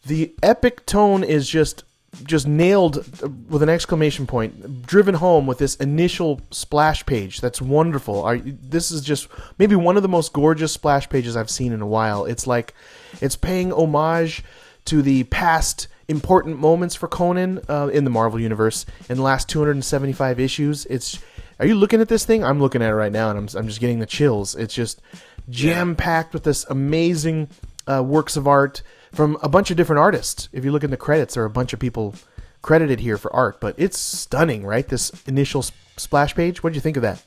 the 0.06 0.34
epic 0.42 0.86
tone 0.86 1.22
is 1.22 1.48
just 1.48 1.84
just 2.24 2.48
nailed 2.48 2.98
uh, 3.22 3.28
with 3.48 3.62
an 3.62 3.68
exclamation 3.68 4.26
point, 4.26 4.86
driven 4.86 5.14
home 5.14 5.46
with 5.46 5.58
this 5.58 5.76
initial 5.76 6.40
splash 6.50 7.04
page. 7.04 7.40
That's 7.40 7.60
wonderful. 7.60 8.24
I, 8.24 8.42
this 8.44 8.90
is 8.90 9.02
just 9.02 9.28
maybe 9.58 9.76
one 9.76 9.96
of 9.96 10.02
the 10.02 10.08
most 10.08 10.32
gorgeous 10.32 10.72
splash 10.72 11.08
pages 11.08 11.36
I've 11.36 11.50
seen 11.50 11.72
in 11.72 11.82
a 11.82 11.86
while. 11.86 12.24
It's 12.24 12.46
like 12.46 12.74
it's 13.20 13.36
paying 13.36 13.72
homage 13.72 14.42
to 14.86 15.02
the 15.02 15.24
past 15.24 15.88
important 16.08 16.58
moments 16.58 16.94
for 16.94 17.06
Conan 17.06 17.60
uh, 17.68 17.88
in 17.92 18.04
the 18.04 18.10
Marvel 18.10 18.40
universe 18.40 18.86
in 19.08 19.16
the 19.16 19.22
last 19.22 19.48
275 19.48 20.40
issues. 20.40 20.86
It's 20.86 21.18
are 21.60 21.66
you 21.66 21.74
looking 21.74 22.00
at 22.00 22.08
this 22.08 22.24
thing? 22.24 22.44
I'm 22.44 22.60
looking 22.60 22.82
at 22.82 22.90
it 22.90 22.94
right 22.94 23.12
now, 23.12 23.30
and 23.30 23.38
I'm 23.38 23.58
I'm 23.58 23.68
just 23.68 23.80
getting 23.80 23.98
the 23.98 24.06
chills. 24.06 24.54
It's 24.54 24.74
just 24.74 25.00
jam 25.48 25.96
packed 25.96 26.32
with 26.32 26.44
this 26.44 26.64
amazing 26.68 27.48
uh, 27.86 28.02
works 28.02 28.36
of 28.36 28.46
art 28.46 28.82
from 29.12 29.38
a 29.42 29.48
bunch 29.48 29.70
of 29.70 29.76
different 29.76 30.00
artists. 30.00 30.48
If 30.52 30.64
you 30.64 30.72
look 30.72 30.84
in 30.84 30.90
the 30.90 30.96
credits, 30.96 31.34
there 31.34 31.42
are 31.42 31.46
a 31.46 31.50
bunch 31.50 31.72
of 31.72 31.78
people 31.80 32.14
credited 32.62 33.00
here 33.00 33.18
for 33.18 33.32
art, 33.34 33.60
but 33.60 33.74
it's 33.78 33.98
stunning, 33.98 34.64
right? 34.64 34.86
This 34.86 35.10
initial 35.26 35.60
s- 35.60 35.72
splash 35.96 36.34
page. 36.34 36.62
What 36.62 36.70
did 36.70 36.76
you 36.76 36.82
think 36.82 36.96
of 36.96 37.02
that? 37.02 37.22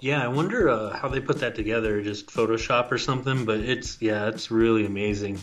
Yeah, 0.00 0.24
I 0.24 0.28
wonder 0.28 0.68
uh, 0.68 0.96
how 0.96 1.08
they 1.08 1.20
put 1.20 1.40
that 1.40 1.54
together, 1.54 2.02
just 2.02 2.28
Photoshop 2.28 2.90
or 2.90 2.98
something. 2.98 3.44
But 3.44 3.60
it's 3.60 4.00
yeah, 4.00 4.28
it's 4.28 4.50
really 4.50 4.86
amazing. 4.86 5.38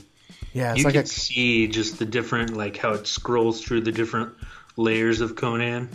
Yeah, 0.53 0.71
it's 0.71 0.79
you 0.79 0.85
like 0.85 0.93
can 0.93 1.03
a, 1.03 1.07
see 1.07 1.67
just 1.67 1.99
the 1.99 2.05
different, 2.05 2.55
like 2.57 2.77
how 2.77 2.93
it 2.93 3.07
scrolls 3.07 3.63
through 3.63 3.81
the 3.81 3.91
different 3.91 4.33
layers 4.75 5.21
of 5.21 5.35
Conan. 5.35 5.89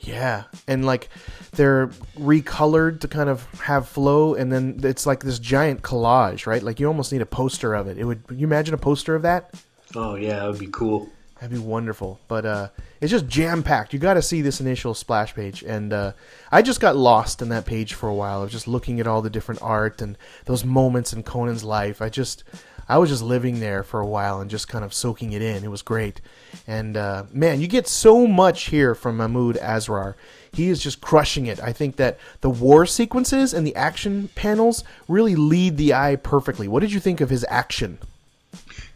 yeah, 0.00 0.44
and 0.66 0.84
like 0.84 1.08
they're 1.52 1.88
recolored 2.18 3.00
to 3.00 3.08
kind 3.08 3.28
of 3.28 3.44
have 3.60 3.88
flow, 3.88 4.34
and 4.34 4.50
then 4.50 4.80
it's 4.82 5.06
like 5.06 5.22
this 5.22 5.38
giant 5.38 5.82
collage, 5.82 6.46
right? 6.46 6.62
Like 6.62 6.80
you 6.80 6.86
almost 6.86 7.12
need 7.12 7.22
a 7.22 7.26
poster 7.26 7.74
of 7.74 7.86
it. 7.88 7.98
It 7.98 8.04
would. 8.04 8.22
You 8.30 8.46
imagine 8.46 8.74
a 8.74 8.78
poster 8.78 9.14
of 9.14 9.22
that? 9.22 9.54
Oh 9.94 10.14
yeah, 10.14 10.40
that 10.40 10.50
would 10.50 10.58
be 10.58 10.68
cool. 10.68 11.08
That'd 11.40 11.56
be 11.56 11.64
wonderful. 11.64 12.18
But 12.26 12.44
uh, 12.44 12.68
it's 13.00 13.12
just 13.12 13.28
jam 13.28 13.62
packed. 13.62 13.92
You 13.92 14.00
got 14.00 14.14
to 14.14 14.22
see 14.22 14.42
this 14.42 14.60
initial 14.60 14.92
splash 14.92 15.36
page. 15.36 15.62
And 15.62 15.92
uh, 15.92 16.12
I 16.50 16.62
just 16.62 16.80
got 16.80 16.96
lost 16.96 17.40
in 17.40 17.48
that 17.50 17.64
page 17.64 17.94
for 17.94 18.08
a 18.08 18.14
while. 18.14 18.40
I 18.40 18.42
was 18.42 18.50
just 18.50 18.66
looking 18.66 18.98
at 18.98 19.06
all 19.06 19.22
the 19.22 19.30
different 19.30 19.62
art 19.62 20.02
and 20.02 20.18
those 20.46 20.64
moments 20.64 21.12
in 21.12 21.22
Conan's 21.22 21.62
life. 21.62 22.02
I 22.02 22.08
just, 22.08 22.42
I 22.88 22.98
was 22.98 23.10
just 23.10 23.22
living 23.22 23.60
there 23.60 23.82
for 23.82 24.00
a 24.00 24.06
while 24.06 24.40
and 24.40 24.50
just 24.50 24.68
kind 24.68 24.84
of 24.84 24.94
soaking 24.94 25.32
it 25.32 25.42
in. 25.42 25.64
It 25.64 25.70
was 25.70 25.82
great. 25.82 26.20
And 26.66 26.96
uh, 26.96 27.24
man, 27.32 27.60
you 27.60 27.68
get 27.68 27.86
so 27.86 28.26
much 28.26 28.66
here 28.66 28.94
from 28.94 29.18
Mahmoud 29.18 29.56
Azrar. 29.56 30.14
He 30.52 30.68
is 30.68 30.82
just 30.82 31.00
crushing 31.00 31.46
it. 31.46 31.60
I 31.60 31.72
think 31.72 31.96
that 31.96 32.18
the 32.40 32.50
war 32.50 32.86
sequences 32.86 33.52
and 33.52 33.66
the 33.66 33.76
action 33.76 34.28
panels 34.34 34.84
really 35.06 35.36
lead 35.36 35.76
the 35.76 35.92
eye 35.92 36.16
perfectly. 36.16 36.66
What 36.68 36.80
did 36.80 36.92
you 36.92 37.00
think 37.00 37.20
of 37.20 37.30
his 37.30 37.44
action? 37.48 37.98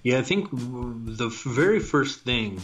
Yeah, 0.03 0.19
I 0.19 0.23
think 0.23 0.49
the 0.51 1.29
very 1.47 1.79
first 1.79 2.21
thing 2.21 2.61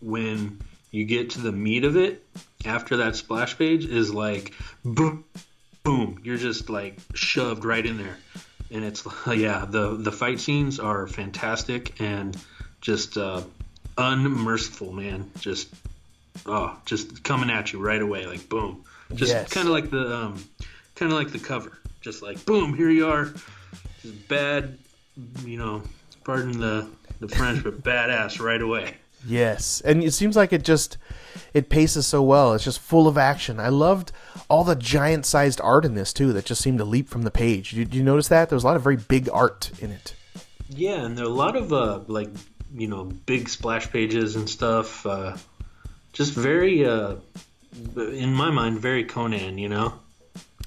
when 0.00 0.60
you 0.90 1.04
get 1.04 1.30
to 1.30 1.40
the 1.40 1.52
meat 1.52 1.84
of 1.84 1.96
it 1.96 2.24
after 2.64 2.98
that 2.98 3.16
splash 3.16 3.58
page 3.58 3.84
is 3.84 4.12
like 4.12 4.54
boom, 4.84 5.24
boom. 5.82 6.20
You're 6.22 6.36
just 6.36 6.70
like 6.70 6.98
shoved 7.14 7.64
right 7.64 7.84
in 7.84 7.98
there, 7.98 8.16
and 8.70 8.84
it's 8.84 9.06
yeah. 9.26 9.64
The 9.68 9.96
the 9.96 10.12
fight 10.12 10.40
scenes 10.40 10.78
are 10.80 11.06
fantastic 11.06 12.00
and 12.00 12.36
just 12.80 13.16
uh, 13.16 13.42
unmerciful, 13.98 14.92
man. 14.92 15.30
Just 15.38 15.68
oh, 16.46 16.76
just 16.86 17.22
coming 17.22 17.50
at 17.50 17.72
you 17.72 17.78
right 17.80 18.00
away, 18.00 18.26
like 18.26 18.48
boom. 18.48 18.84
Just 19.14 19.32
Yes. 19.32 19.50
kind 19.50 19.66
of 19.66 19.72
like 19.72 19.90
the 19.90 20.16
um, 20.16 20.44
kind 20.94 21.10
of 21.12 21.18
like 21.18 21.30
the 21.32 21.38
cover, 21.38 21.78
just 22.00 22.22
like 22.22 22.44
boom. 22.44 22.74
Here 22.74 22.90
you 22.90 23.08
are, 23.08 23.32
just 24.02 24.28
bad, 24.28 24.78
you 25.44 25.58
know. 25.58 25.82
Pardon 26.24 26.58
the 26.60 26.86
the 27.18 27.28
French, 27.28 27.64
but 27.64 27.82
badass 27.82 28.40
right 28.40 28.60
away. 28.60 28.94
Yes, 29.26 29.82
and 29.84 30.02
it 30.02 30.12
seems 30.12 30.36
like 30.36 30.52
it 30.52 30.64
just 30.64 30.96
it 31.52 31.68
paces 31.68 32.06
so 32.06 32.22
well. 32.22 32.54
It's 32.54 32.64
just 32.64 32.80
full 32.80 33.06
of 33.06 33.18
action. 33.18 33.60
I 33.60 33.68
loved 33.68 34.12
all 34.48 34.64
the 34.64 34.74
giant-sized 34.74 35.60
art 35.60 35.84
in 35.84 35.94
this 35.94 36.12
too. 36.12 36.32
That 36.32 36.46
just 36.46 36.62
seemed 36.62 36.78
to 36.78 36.84
leap 36.84 37.08
from 37.08 37.22
the 37.22 37.30
page. 37.30 37.72
Did 37.72 37.94
you 37.94 38.02
notice 38.02 38.28
that? 38.28 38.48
There 38.48 38.56
was 38.56 38.64
a 38.64 38.66
lot 38.66 38.76
of 38.76 38.82
very 38.82 38.96
big 38.96 39.28
art 39.32 39.70
in 39.80 39.90
it. 39.90 40.14
Yeah, 40.68 41.04
and 41.04 41.18
there 41.18 41.24
are 41.24 41.28
a 41.28 41.32
lot 41.32 41.56
of 41.56 41.72
uh, 41.72 42.00
like 42.06 42.30
you 42.74 42.86
know 42.86 43.04
big 43.04 43.48
splash 43.48 43.90
pages 43.90 44.36
and 44.36 44.48
stuff. 44.48 45.04
Uh, 45.04 45.36
just 46.12 46.32
very, 46.32 46.84
uh, 46.84 47.16
in 47.96 48.32
my 48.32 48.50
mind, 48.50 48.78
very 48.78 49.04
Conan. 49.04 49.58
You 49.58 49.68
know. 49.68 49.94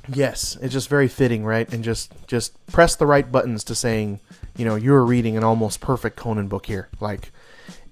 Yes, 0.08 0.58
it's 0.62 0.74
just 0.74 0.89
very 0.89 1.08
fitting, 1.08 1.46
right? 1.46 1.72
And 1.74 1.84
just 1.84 2.12
just 2.28 2.66
press 2.68 2.96
the 2.96 3.06
right 3.08 3.32
buttons 3.32 3.63
to 3.66 3.76
saying, 3.76 4.20
you 4.58 4.66
know, 4.66 4.76
you're 4.76 5.04
reading 5.04 5.38
an 5.38 5.44
almost 5.44 5.80
perfect 5.80 6.18
Conan 6.18 6.50
book 6.50 6.66
here. 6.66 6.89
Like 7.00 7.32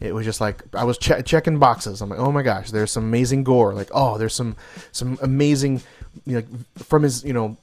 it 0.01 0.13
was 0.13 0.25
just 0.25 0.41
like 0.41 0.63
I 0.73 0.83
was 0.83 0.97
che- 0.97 1.21
checking 1.21 1.59
boxes. 1.59 2.01
I'm 2.01 2.09
like, 2.09 2.19
oh 2.19 2.31
my 2.31 2.41
gosh, 2.41 2.71
there's 2.71 2.91
some 2.91 3.05
amazing 3.05 3.43
gore. 3.43 3.73
Like, 3.73 3.89
oh, 3.93 4.17
there's 4.17 4.33
some 4.33 4.55
some 4.91 5.19
amazing, 5.21 5.81
you 6.25 6.41
know, 6.41 6.43
from 6.83 7.03
his, 7.03 7.23
you 7.23 7.33
know, 7.33 7.55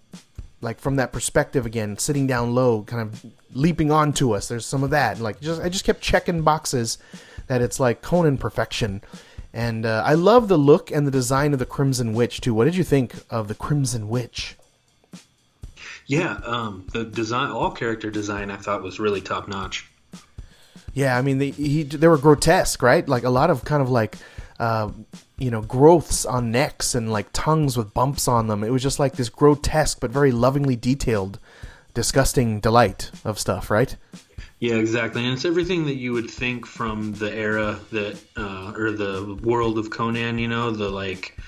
like 0.60 0.78
from 0.78 0.96
that 0.96 1.12
perspective 1.12 1.66
again, 1.66 1.98
sitting 1.98 2.26
down 2.26 2.54
low, 2.54 2.82
kind 2.82 3.02
of 3.02 3.26
leaping 3.52 3.90
onto 3.90 4.32
us. 4.32 4.48
There's 4.48 4.64
some 4.64 4.84
of 4.84 4.90
that. 4.90 5.18
Like, 5.18 5.40
just 5.40 5.60
I 5.60 5.68
just 5.68 5.84
kept 5.84 6.00
checking 6.00 6.42
boxes 6.42 6.98
that 7.48 7.60
it's 7.60 7.80
like 7.80 8.02
Conan 8.02 8.38
perfection. 8.38 9.02
And 9.52 9.84
uh, 9.84 10.02
I 10.06 10.14
love 10.14 10.46
the 10.46 10.58
look 10.58 10.90
and 10.92 11.06
the 11.06 11.10
design 11.10 11.52
of 11.52 11.58
the 11.58 11.66
Crimson 11.66 12.12
Witch 12.12 12.40
too. 12.40 12.54
What 12.54 12.66
did 12.66 12.76
you 12.76 12.84
think 12.84 13.14
of 13.30 13.48
the 13.48 13.54
Crimson 13.54 14.08
Witch? 14.08 14.56
Yeah, 16.06 16.38
um, 16.44 16.86
the 16.92 17.04
design, 17.04 17.50
all 17.50 17.70
character 17.70 18.10
design, 18.10 18.50
I 18.50 18.56
thought 18.56 18.82
was 18.82 19.00
really 19.00 19.20
top 19.20 19.48
notch. 19.48 19.86
Yeah, 20.98 21.16
I 21.16 21.22
mean 21.22 21.38
they 21.38 21.50
he 21.50 21.84
they 21.84 22.08
were 22.08 22.18
grotesque, 22.18 22.82
right? 22.82 23.08
Like 23.08 23.22
a 23.22 23.30
lot 23.30 23.50
of 23.50 23.64
kind 23.64 23.80
of 23.80 23.88
like 23.88 24.16
uh, 24.58 24.90
you 25.38 25.48
know 25.48 25.62
growths 25.62 26.26
on 26.26 26.50
necks 26.50 26.96
and 26.96 27.12
like 27.12 27.28
tongues 27.32 27.76
with 27.76 27.94
bumps 27.94 28.26
on 28.26 28.48
them. 28.48 28.64
It 28.64 28.70
was 28.70 28.82
just 28.82 28.98
like 28.98 29.12
this 29.12 29.28
grotesque 29.28 30.00
but 30.00 30.10
very 30.10 30.32
lovingly 30.32 30.74
detailed, 30.74 31.38
disgusting 31.94 32.58
delight 32.58 33.12
of 33.24 33.38
stuff, 33.38 33.70
right? 33.70 33.94
Yeah, 34.58 34.74
exactly, 34.74 35.22
and 35.24 35.34
it's 35.34 35.44
everything 35.44 35.86
that 35.86 35.94
you 35.94 36.14
would 36.14 36.28
think 36.28 36.66
from 36.66 37.12
the 37.12 37.32
era 37.32 37.78
that, 37.92 38.20
uh, 38.36 38.72
or 38.76 38.90
the 38.90 39.38
world 39.40 39.78
of 39.78 39.90
Conan. 39.90 40.40
You 40.40 40.48
know, 40.48 40.72
the 40.72 40.88
like, 40.88 41.38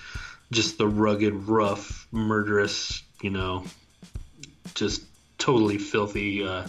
just 0.52 0.78
the 0.78 0.86
rugged, 0.86 1.34
rough, 1.34 2.06
murderous. 2.12 3.02
You 3.20 3.30
know, 3.30 3.64
just 4.76 5.02
totally 5.38 5.78
filthy. 5.78 6.46
Uh, 6.46 6.68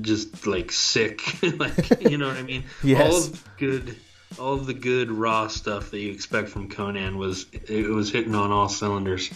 just 0.00 0.46
like 0.46 0.70
sick, 0.72 1.20
like 1.58 2.02
you 2.02 2.18
know 2.18 2.28
what 2.28 2.36
I 2.36 2.42
mean. 2.42 2.64
Yes. 2.82 3.10
All 3.10 3.16
of 3.18 3.32
the 3.32 3.50
good, 3.58 3.96
all 4.38 4.54
of 4.54 4.66
the 4.66 4.74
good 4.74 5.10
raw 5.10 5.48
stuff 5.48 5.90
that 5.90 5.98
you 5.98 6.12
expect 6.12 6.48
from 6.48 6.68
Conan 6.68 7.18
was 7.18 7.46
it 7.52 7.88
was 7.88 8.10
hitting 8.10 8.34
on 8.34 8.50
all 8.52 8.68
cylinders. 8.68 9.30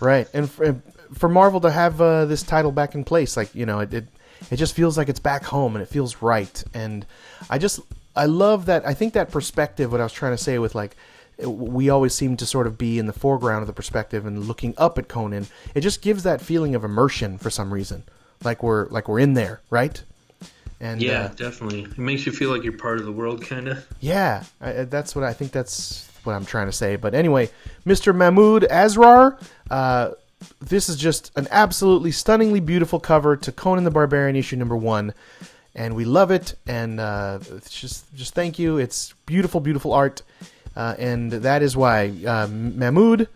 Right, 0.00 0.28
and 0.32 0.50
for, 0.50 0.80
for 1.14 1.28
Marvel 1.28 1.60
to 1.62 1.70
have 1.70 2.00
uh, 2.00 2.24
this 2.26 2.42
title 2.42 2.70
back 2.70 2.94
in 2.94 3.04
place, 3.04 3.36
like 3.36 3.54
you 3.54 3.66
know, 3.66 3.80
it, 3.80 3.92
it 3.92 4.08
it 4.50 4.56
just 4.56 4.74
feels 4.74 4.96
like 4.96 5.08
it's 5.08 5.20
back 5.20 5.44
home 5.44 5.74
and 5.74 5.82
it 5.82 5.88
feels 5.88 6.22
right. 6.22 6.62
And 6.74 7.04
I 7.50 7.58
just 7.58 7.80
I 8.14 8.26
love 8.26 8.66
that. 8.66 8.86
I 8.86 8.94
think 8.94 9.14
that 9.14 9.30
perspective. 9.30 9.92
What 9.92 10.00
I 10.00 10.04
was 10.04 10.12
trying 10.12 10.32
to 10.32 10.42
say 10.42 10.58
with 10.58 10.74
like 10.74 10.96
we 11.44 11.88
always 11.88 12.14
seem 12.14 12.36
to 12.36 12.46
sort 12.46 12.66
of 12.66 12.76
be 12.76 12.98
in 12.98 13.06
the 13.06 13.12
foreground 13.12 13.62
of 13.62 13.66
the 13.66 13.72
perspective 13.72 14.26
and 14.26 14.46
looking 14.46 14.74
up 14.76 14.98
at 14.98 15.08
Conan. 15.08 15.46
It 15.74 15.82
just 15.82 16.02
gives 16.02 16.24
that 16.24 16.40
feeling 16.40 16.74
of 16.74 16.84
immersion 16.84 17.38
for 17.38 17.50
some 17.50 17.72
reason, 17.72 18.04
like 18.44 18.62
we're 18.62 18.86
like 18.88 19.08
we're 19.08 19.20
in 19.20 19.34
there, 19.34 19.60
right? 19.70 20.02
And 20.80 21.02
Yeah, 21.02 21.24
uh, 21.24 21.28
definitely. 21.28 21.82
It 21.82 21.98
makes 21.98 22.24
you 22.24 22.32
feel 22.32 22.50
like 22.50 22.62
you're 22.62 22.72
part 22.76 22.98
of 22.98 23.04
the 23.04 23.12
world, 23.12 23.42
kind 23.42 23.68
of. 23.68 23.84
yeah, 24.00 24.44
I, 24.60 24.84
that's 24.84 25.14
what 25.16 25.24
I 25.24 25.32
think. 25.32 25.50
That's 25.52 26.08
what 26.22 26.34
I'm 26.34 26.44
trying 26.44 26.66
to 26.66 26.72
say. 26.72 26.96
But 26.96 27.14
anyway, 27.14 27.50
Mr. 27.86 28.14
Mahmoud 28.14 28.62
Azrar. 28.70 29.40
uh, 29.70 30.10
this 30.60 30.88
is 30.88 30.94
just 30.96 31.32
an 31.36 31.48
absolutely 31.50 32.12
stunningly 32.12 32.60
beautiful 32.60 33.00
cover 33.00 33.36
to 33.36 33.50
Conan 33.50 33.82
the 33.82 33.90
Barbarian 33.90 34.36
issue 34.36 34.54
number 34.54 34.76
one, 34.76 35.12
and 35.74 35.96
we 35.96 36.04
love 36.04 36.30
it. 36.30 36.54
And 36.64 37.00
uh, 37.00 37.40
it's 37.56 37.70
just, 37.70 38.14
just 38.14 38.34
thank 38.34 38.56
you. 38.56 38.78
It's 38.78 39.14
beautiful, 39.26 39.60
beautiful 39.60 39.92
art, 39.92 40.22
uh, 40.76 40.94
and 40.96 41.32
that 41.32 41.62
is 41.62 41.76
why 41.76 42.12
uh, 42.24 42.46
Mahmoud. 42.46 43.26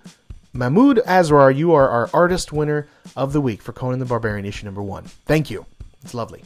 Mahmoud 0.55 0.99
Asrar, 1.07 1.55
you 1.55 1.73
are 1.73 1.89
our 1.89 2.11
artist 2.13 2.53
winner 2.53 2.87
of 3.17 3.33
the 3.33 3.41
week 3.41 3.63
for 3.63 3.73
Conan 3.73 4.01
the 4.01 4.05
Barbarian 4.05 4.45
issue 4.45 4.67
number 4.67 4.83
one. 4.83 5.05
Thank 5.05 5.51
you. 5.51 5.65
It's 6.03 6.13
lovely. 6.13 6.45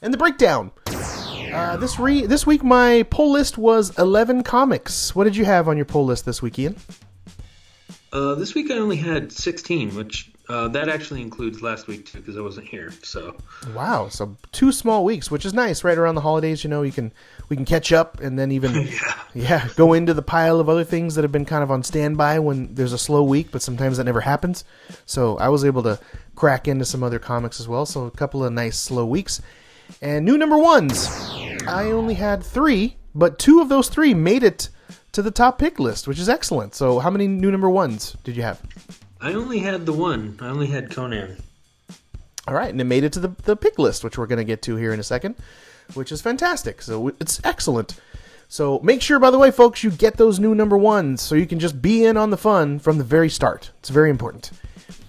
And 0.00 0.12
the 0.12 0.18
breakdown. 0.18 0.70
Uh, 0.86 1.76
this 1.76 1.98
re- 1.98 2.24
this 2.26 2.46
week 2.46 2.64
my 2.64 3.02
poll 3.10 3.32
list 3.32 3.58
was 3.58 3.96
11 3.98 4.42
comics. 4.42 5.14
What 5.14 5.24
did 5.24 5.36
you 5.36 5.44
have 5.44 5.68
on 5.68 5.76
your 5.76 5.84
poll 5.84 6.06
list 6.06 6.24
this 6.24 6.40
week, 6.40 6.58
Ian? 6.58 6.76
Uh, 8.10 8.34
this 8.36 8.54
week 8.54 8.70
I 8.70 8.74
only 8.78 8.96
had 8.96 9.30
16, 9.30 9.94
which 9.94 10.32
uh, 10.48 10.68
that 10.68 10.88
actually 10.88 11.22
includes 11.22 11.60
last 11.60 11.88
week 11.88 12.06
too, 12.06 12.18
because 12.18 12.36
I 12.36 12.40
wasn't 12.40 12.68
here. 12.68 12.92
So 13.02 13.36
Wow, 13.74 14.08
so 14.08 14.36
two 14.52 14.70
small 14.70 15.04
weeks, 15.04 15.30
which 15.30 15.44
is 15.44 15.52
nice. 15.52 15.82
Right 15.82 15.98
around 15.98 16.14
the 16.14 16.20
holidays, 16.20 16.62
you 16.62 16.70
know, 16.70 16.82
you 16.82 16.92
can 16.92 17.12
we 17.48 17.56
can 17.56 17.64
catch 17.64 17.92
up 17.92 18.20
and 18.20 18.38
then 18.38 18.52
even 18.52 18.74
yeah, 18.86 19.20
yeah 19.34 19.68
go 19.76 19.92
into 19.92 20.14
the 20.14 20.22
pile 20.22 20.60
of 20.60 20.68
other 20.68 20.84
things 20.84 21.14
that 21.14 21.22
have 21.22 21.32
been 21.32 21.44
kind 21.44 21.62
of 21.64 21.70
on 21.70 21.82
standby 21.82 22.38
when 22.38 22.74
there's 22.74 22.92
a 22.92 22.98
slow 22.98 23.22
week, 23.22 23.48
but 23.50 23.62
sometimes 23.62 23.96
that 23.96 24.04
never 24.04 24.20
happens. 24.20 24.64
So 25.04 25.36
I 25.38 25.48
was 25.48 25.64
able 25.64 25.82
to 25.82 25.98
crack 26.36 26.68
into 26.68 26.84
some 26.84 27.02
other 27.02 27.18
comics 27.18 27.58
as 27.58 27.66
well. 27.66 27.86
So 27.86 28.04
a 28.04 28.10
couple 28.10 28.44
of 28.44 28.52
nice 28.52 28.78
slow 28.78 29.04
weeks. 29.04 29.42
And 30.00 30.24
new 30.24 30.36
number 30.38 30.58
ones, 30.58 31.08
I 31.66 31.90
only 31.92 32.14
had 32.14 32.42
three, 32.42 32.96
but 33.14 33.38
two 33.38 33.60
of 33.60 33.68
those 33.68 33.88
three 33.88 34.14
made 34.14 34.42
it 34.42 34.68
to 35.12 35.22
the 35.22 35.30
top 35.30 35.58
pick 35.58 35.80
list, 35.80 36.06
which 36.06 36.18
is 36.18 36.28
excellent. 36.28 36.74
So 36.74 36.98
how 36.98 37.10
many 37.10 37.26
new 37.26 37.50
number 37.50 37.70
ones 37.70 38.16
did 38.22 38.36
you 38.36 38.42
have? 38.42 38.60
I 39.20 39.32
only 39.32 39.60
had 39.60 39.86
the 39.86 39.92
one. 39.92 40.38
I 40.40 40.48
only 40.48 40.66
had 40.66 40.90
Conan. 40.90 41.38
All 42.48 42.54
right, 42.54 42.70
and 42.70 42.80
it 42.80 42.84
made 42.84 43.02
it 43.02 43.12
to 43.14 43.20
the, 43.20 43.28
the 43.42 43.56
pick 43.56 43.78
list, 43.78 44.04
which 44.04 44.18
we're 44.18 44.26
going 44.26 44.38
to 44.38 44.44
get 44.44 44.62
to 44.62 44.76
here 44.76 44.92
in 44.92 45.00
a 45.00 45.04
second, 45.04 45.34
which 45.94 46.12
is 46.12 46.20
fantastic. 46.20 46.80
So 46.82 47.08
it's 47.20 47.40
excellent. 47.42 47.98
So 48.48 48.78
make 48.80 49.02
sure, 49.02 49.18
by 49.18 49.30
the 49.30 49.38
way, 49.38 49.50
folks, 49.50 49.82
you 49.82 49.90
get 49.90 50.16
those 50.16 50.38
new 50.38 50.54
number 50.54 50.76
ones 50.76 51.20
so 51.22 51.34
you 51.34 51.46
can 51.46 51.58
just 51.58 51.82
be 51.82 52.04
in 52.04 52.16
on 52.16 52.30
the 52.30 52.36
fun 52.36 52.78
from 52.78 52.98
the 52.98 53.04
very 53.04 53.28
start. 53.28 53.72
It's 53.80 53.88
very 53.88 54.10
important. 54.10 54.52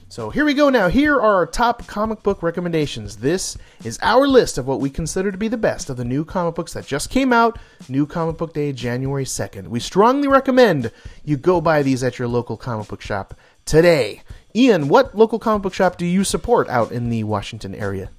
So 0.10 0.32
here 0.32 0.46
we 0.46 0.56
go 0.56 0.70
now. 0.70 0.88
Here 0.88 1.14
are 1.14 1.36
our 1.36 1.46
top 1.46 1.86
comic 1.86 2.24
book 2.24 2.42
recommendations. 2.42 3.18
This 3.18 3.56
is 3.84 4.00
our 4.02 4.28
list 4.28 4.58
of 4.58 4.66
what 4.66 4.80
we 4.80 4.90
consider 4.90 5.32
to 5.32 5.38
be 5.38 5.48
the 5.48 5.58
best 5.58 5.92
of 5.92 5.98
the 5.98 6.06
new 6.06 6.26
comic 6.26 6.56
books 6.56 6.74
that 6.74 6.88
just 6.88 7.12
came 7.12 7.32
out. 7.32 7.60
New 7.88 8.08
Comic 8.08 8.38
Book 8.38 8.54
Day, 8.54 8.72
January 8.72 9.26
2nd. 9.26 9.68
We 9.68 9.80
strongly 9.80 10.28
recommend 10.28 10.92
you 11.24 11.38
go 11.38 11.62
buy 11.62 11.84
these 11.84 12.04
at 12.04 12.18
your 12.18 12.28
local 12.28 12.58
comic 12.58 12.88
book 12.88 13.02
shop 13.02 13.36
today. 13.68 14.22
Ian, 14.56 14.88
what 14.88 15.16
local 15.16 15.38
comic 15.38 15.62
book 15.62 15.74
shop 15.74 15.98
do 15.98 16.06
you 16.06 16.24
support 16.24 16.68
out 16.70 16.92
in 16.92 17.10
the 17.10 17.24
Washington 17.26 17.76
area? 17.76 18.10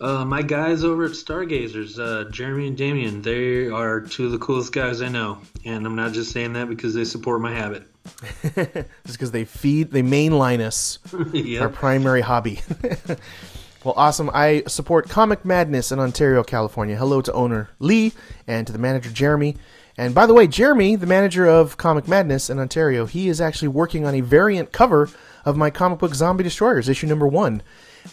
Uh, 0.00 0.24
my 0.24 0.42
guys 0.42 0.82
over 0.82 1.04
at 1.04 1.12
Stargazers, 1.12 1.98
uh, 1.98 2.24
Jeremy 2.30 2.66
and 2.66 2.76
Damien, 2.76 3.22
they 3.22 3.68
are 3.68 4.00
two 4.00 4.26
of 4.26 4.32
the 4.32 4.38
coolest 4.38 4.72
guys 4.72 5.00
I 5.00 5.08
know, 5.08 5.38
and 5.64 5.86
I'm 5.86 5.94
not 5.94 6.12
just 6.12 6.32
saying 6.32 6.54
that 6.54 6.68
because 6.68 6.92
they 6.92 7.04
support 7.04 7.40
my 7.40 7.52
habit. 7.52 7.84
Just 8.42 8.88
because 9.12 9.30
they 9.30 9.44
feed, 9.44 9.92
they 9.92 10.02
mainline 10.02 10.58
us, 10.60 10.98
our 11.60 11.68
primary 11.68 12.20
hobby. 12.20 12.60
well, 13.84 13.94
awesome. 13.96 14.28
I 14.34 14.64
support 14.66 15.08
Comic 15.08 15.44
Madness 15.44 15.92
in 15.92 16.00
Ontario, 16.00 16.42
California. 16.42 16.96
Hello 16.96 17.20
to 17.20 17.32
owner 17.32 17.70
Lee 17.78 18.12
and 18.48 18.66
to 18.66 18.72
the 18.72 18.78
manager 18.80 19.08
Jeremy. 19.10 19.56
And 19.98 20.14
by 20.14 20.26
the 20.26 20.34
way, 20.34 20.46
Jeremy, 20.46 20.96
the 20.96 21.06
manager 21.06 21.46
of 21.46 21.76
Comic 21.76 22.08
Madness 22.08 22.48
in 22.48 22.58
Ontario, 22.58 23.06
he 23.06 23.28
is 23.28 23.40
actually 23.40 23.68
working 23.68 24.06
on 24.06 24.14
a 24.14 24.20
variant 24.20 24.72
cover 24.72 25.10
of 25.44 25.56
my 25.56 25.70
comic 25.70 25.98
book 25.98 26.14
Zombie 26.14 26.44
Destroyers, 26.44 26.88
issue 26.88 27.06
number 27.06 27.26
one, 27.26 27.62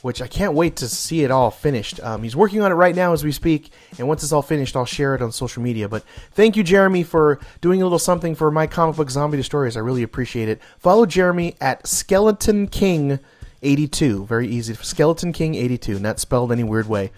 which 0.02 0.22
I 0.22 0.28
can't 0.28 0.54
wait 0.54 0.76
to 0.78 0.90
see 0.90 1.24
it 1.24 1.32
all 1.32 1.52
finished. 1.52 2.00
Um, 2.02 2.24
he's 2.24 2.36
working 2.36 2.62
on 2.62 2.72
it 2.72 2.76
right 2.76 2.96
now 2.96 3.14
as 3.14 3.24
we 3.24 3.32
speak, 3.32 3.72
and 3.98 4.08
once 4.08 4.24
it's 4.24 4.32
all 4.32 4.42
finished, 4.42 4.76
I'll 4.76 4.86
share 4.86 5.16
it 5.16 5.22
on 5.22 5.32
social 5.32 5.64
media. 5.64 5.88
But 5.88 6.04
thank 6.32 6.58
you, 6.58 6.64
Jeremy, 6.64 7.04
for 7.04 7.40
doing 7.62 7.82
a 7.82 7.86
little 7.86 8.00
something 8.00 8.36
for 8.36 8.52
my 8.52 8.68
comic 8.68 8.98
book 8.98 9.10
Zombie 9.10 9.38
Destroyers. 9.38 9.78
I 9.78 9.82
really 9.82 10.04
appreciate 10.04 10.50
it. 10.50 10.62
Follow 10.78 11.06
Jeremy 11.06 11.56
at 11.62 11.88
Skeleton 11.88 12.68
King. 12.68 13.20
82 13.62 14.26
very 14.26 14.48
easy 14.48 14.74
skeleton 14.76 15.34
king 15.34 15.54
82 15.54 16.00
not 16.00 16.18
spelled 16.18 16.54
any 16.54 16.64
weird 16.64 16.88
way 16.88 17.12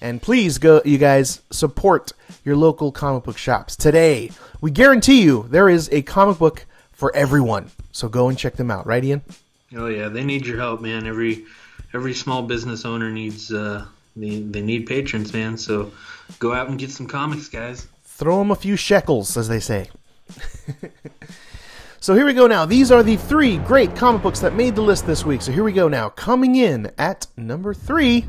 and 0.00 0.22
please 0.22 0.58
go 0.58 0.80
you 0.84 0.98
guys 0.98 1.40
support 1.50 2.12
your 2.44 2.56
local 2.56 2.92
comic 2.92 3.24
book 3.24 3.38
shops 3.38 3.76
today 3.76 4.30
we 4.60 4.70
guarantee 4.70 5.22
you 5.22 5.46
there 5.50 5.68
is 5.68 5.88
a 5.92 6.02
comic 6.02 6.38
book 6.38 6.66
for 6.92 7.14
everyone 7.14 7.70
so 7.92 8.08
go 8.08 8.28
and 8.28 8.38
check 8.38 8.56
them 8.56 8.70
out 8.70 8.86
right 8.86 9.04
ian 9.04 9.22
Oh 9.74 9.88
yeah, 9.88 10.08
they 10.08 10.24
need 10.24 10.46
your 10.46 10.58
help, 10.58 10.80
man. 10.80 11.06
Every 11.06 11.44
every 11.92 12.14
small 12.14 12.42
business 12.42 12.84
owner 12.84 13.10
needs 13.10 13.52
uh, 13.52 13.84
they 14.14 14.40
they 14.40 14.62
need 14.62 14.86
patrons, 14.86 15.32
man. 15.32 15.56
So 15.56 15.92
go 16.38 16.52
out 16.52 16.68
and 16.68 16.78
get 16.78 16.90
some 16.90 17.06
comics, 17.06 17.48
guys. 17.48 17.88
throw 18.04 18.38
them 18.38 18.50
a 18.50 18.56
few 18.56 18.76
shekels, 18.76 19.36
as 19.36 19.48
they 19.48 19.60
say. 19.60 19.90
so 22.00 22.14
here 22.14 22.26
we 22.26 22.32
go 22.32 22.46
now. 22.46 22.64
These 22.64 22.90
are 22.90 23.02
the 23.02 23.16
three 23.16 23.58
great 23.58 23.96
comic 23.96 24.22
books 24.22 24.40
that 24.40 24.54
made 24.54 24.76
the 24.76 24.82
list 24.82 25.06
this 25.06 25.24
week. 25.24 25.42
So 25.42 25.52
here 25.52 25.64
we 25.64 25.72
go 25.72 25.88
now. 25.88 26.10
Coming 26.10 26.54
in 26.56 26.90
at 26.96 27.26
number 27.36 27.74
three 27.74 28.24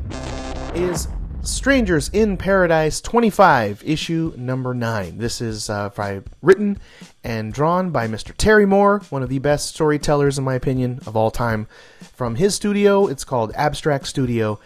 is 0.74 1.08
Strangers 1.48 2.08
in 2.12 2.36
Paradise 2.36 3.00
25, 3.00 3.82
issue 3.84 4.34
number 4.36 4.74
9. 4.74 5.18
This 5.18 5.40
is 5.40 5.70
uh, 5.70 5.88
by, 5.90 6.20
written 6.42 6.78
and 7.24 7.52
drawn 7.52 7.90
by 7.90 8.06
Mr. 8.06 8.34
Terry 8.36 8.66
Moore, 8.66 9.00
one 9.10 9.22
of 9.22 9.28
the 9.28 9.38
best 9.38 9.74
storytellers, 9.74 10.38
in 10.38 10.44
my 10.44 10.54
opinion, 10.54 11.00
of 11.06 11.16
all 11.16 11.30
time. 11.30 11.66
From 12.14 12.34
his 12.34 12.54
studio, 12.54 13.06
it's 13.06 13.24
called 13.24 13.52
Abstract 13.54 14.06
Studio. 14.06 14.60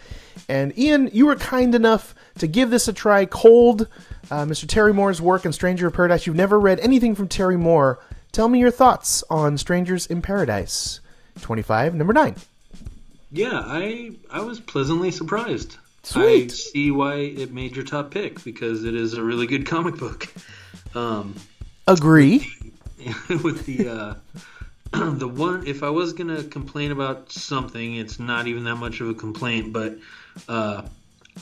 And 0.49 0.77
Ian, 0.77 1.09
you 1.13 1.25
were 1.25 1.35
kind 1.35 1.73
enough 1.73 2.13
to 2.39 2.47
give 2.47 2.69
this 2.69 2.87
a 2.87 2.93
try 2.93 3.25
cold. 3.25 3.87
Uh, 4.29 4.45
Mr. 4.45 4.67
Terry 4.67 4.93
Moore's 4.93 5.21
work 5.21 5.45
in 5.45 5.53
Stranger 5.53 5.87
of 5.87 5.93
Paradise. 5.93 6.27
You've 6.27 6.35
never 6.35 6.59
read 6.59 6.79
anything 6.79 7.15
from 7.15 7.27
Terry 7.27 7.57
Moore. 7.57 7.99
Tell 8.31 8.49
me 8.49 8.59
your 8.59 8.71
thoughts 8.71 9.23
on 9.29 9.57
Strangers 9.57 10.05
in 10.05 10.21
Paradise 10.21 10.99
25, 11.41 11.95
number 11.95 12.13
9. 12.13 12.35
Yeah, 13.31 13.63
I 13.65 14.11
I 14.29 14.41
was 14.41 14.59
pleasantly 14.59 15.09
surprised. 15.09 15.77
I 16.15 16.47
see 16.47 16.91
why 16.91 17.15
it 17.15 17.53
made 17.53 17.75
your 17.75 17.85
top 17.85 18.11
pick 18.11 18.43
because 18.43 18.83
it 18.83 18.93
is 18.95 19.13
a 19.13 19.23
really 19.23 19.47
good 19.47 19.65
comic 19.65 19.97
book. 19.97 20.27
Um, 20.93 21.35
Agree. 21.87 22.47
with 23.43 23.65
the 23.65 23.89
uh, 24.93 25.09
the 25.13 25.27
one, 25.27 25.65
if 25.65 25.81
I 25.81 25.89
was 25.89 26.13
gonna 26.13 26.43
complain 26.43 26.91
about 26.91 27.31
something, 27.31 27.95
it's 27.95 28.19
not 28.19 28.47
even 28.47 28.63
that 28.65 28.75
much 28.75 29.01
of 29.01 29.09
a 29.09 29.13
complaint, 29.13 29.73
but 29.73 29.97
uh, 30.47 30.83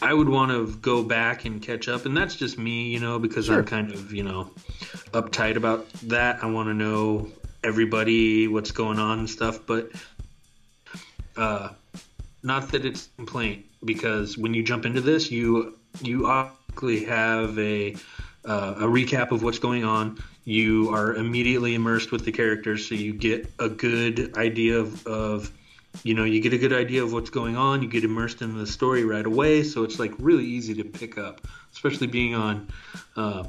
I 0.01 0.13
would 0.13 0.29
want 0.29 0.51
to 0.51 0.73
go 0.79 1.03
back 1.03 1.43
and 1.45 1.61
catch 1.61 1.89
up, 1.89 2.05
and 2.05 2.15
that's 2.15 2.35
just 2.35 2.57
me, 2.57 2.89
you 2.89 2.99
know, 2.99 3.19
because 3.19 3.47
Sure. 3.47 3.59
I'm 3.59 3.65
kind 3.65 3.91
of 3.91 4.13
you 4.13 4.23
know 4.23 4.51
uptight 5.11 5.57
about 5.57 5.91
that. 6.03 6.43
I 6.43 6.45
want 6.47 6.69
to 6.69 6.73
know 6.73 7.27
everybody 7.63 8.47
what's 8.47 8.71
going 8.71 8.99
on 8.99 9.19
and 9.19 9.29
stuff, 9.29 9.59
but 9.65 9.91
uh, 11.35 11.69
not 12.43 12.71
that 12.71 12.85
it's 12.85 13.07
a 13.07 13.09
complaint 13.17 13.65
because 13.83 14.37
when 14.37 14.53
you 14.53 14.63
jump 14.63 14.85
into 14.85 15.01
this, 15.01 15.31
you 15.31 15.77
you 16.01 16.27
automatically 16.27 17.05
have 17.05 17.57
a 17.59 17.95
uh, 18.45 18.75
a 18.77 18.83
recap 18.85 19.31
of 19.31 19.43
what's 19.43 19.59
going 19.59 19.83
on. 19.83 20.17
You 20.45 20.89
are 20.93 21.15
immediately 21.15 21.75
immersed 21.75 22.11
with 22.11 22.25
the 22.25 22.31
characters, 22.31 22.87
so 22.87 22.95
you 22.95 23.13
get 23.13 23.51
a 23.59 23.69
good 23.69 24.35
idea 24.37 24.79
of, 24.79 25.05
of 25.05 25.51
you 26.03 26.13
know 26.15 26.23
you 26.23 26.41
get 26.41 26.53
a 26.53 26.57
good 26.57 26.73
idea 26.73 27.03
of 27.03 27.13
what's 27.13 27.29
going 27.29 27.55
on. 27.57 27.83
You 27.83 27.89
get 27.89 28.03
immersed 28.03 28.41
in 28.41 28.57
the 28.57 28.65
story 28.65 29.03
right 29.03 29.25
away, 29.25 29.63
so 29.63 29.83
it's 29.83 29.99
like 29.99 30.13
really 30.17 30.45
easy 30.45 30.73
to 30.75 30.83
pick 30.83 31.17
up, 31.17 31.41
especially 31.73 32.07
being 32.07 32.33
on. 32.35 32.67
Uh, 33.15 33.43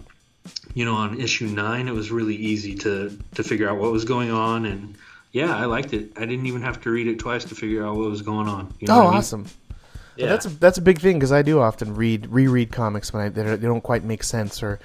you 0.74 0.84
know, 0.84 0.94
on 0.94 1.20
issue 1.20 1.46
nine, 1.46 1.86
it 1.86 1.94
was 1.94 2.10
really 2.10 2.34
easy 2.34 2.74
to 2.74 3.16
to 3.36 3.42
figure 3.44 3.68
out 3.70 3.78
what 3.78 3.92
was 3.92 4.04
going 4.04 4.30
on, 4.32 4.66
and 4.66 4.96
yeah, 5.30 5.56
I 5.56 5.66
liked 5.66 5.94
it. 5.94 6.12
I 6.16 6.26
didn't 6.26 6.46
even 6.46 6.62
have 6.62 6.80
to 6.82 6.90
read 6.90 7.06
it 7.06 7.20
twice 7.20 7.44
to 7.44 7.54
figure 7.54 7.86
out 7.86 7.96
what 7.96 8.10
was 8.10 8.22
going 8.22 8.48
on. 8.48 8.74
You 8.80 8.88
know 8.88 8.94
Oh, 8.94 9.06
I 9.06 9.10
mean? 9.10 9.14
awesome. 9.18 9.46
Yeah. 10.16 10.26
That's 10.26 10.46
a, 10.46 10.48
that's 10.50 10.78
a 10.78 10.82
big 10.82 11.00
thing 11.00 11.18
because 11.18 11.32
I 11.32 11.42
do 11.42 11.60
often 11.60 11.94
read 11.94 12.26
reread 12.30 12.70
comics 12.72 13.12
when 13.12 13.22
I, 13.24 13.28
they 13.28 13.42
don't- 13.44 13.60
they 13.60 13.66
don't 13.66 13.80
quite 13.82 14.04
make 14.04 14.22
sense 14.22 14.62
or, 14.62 14.78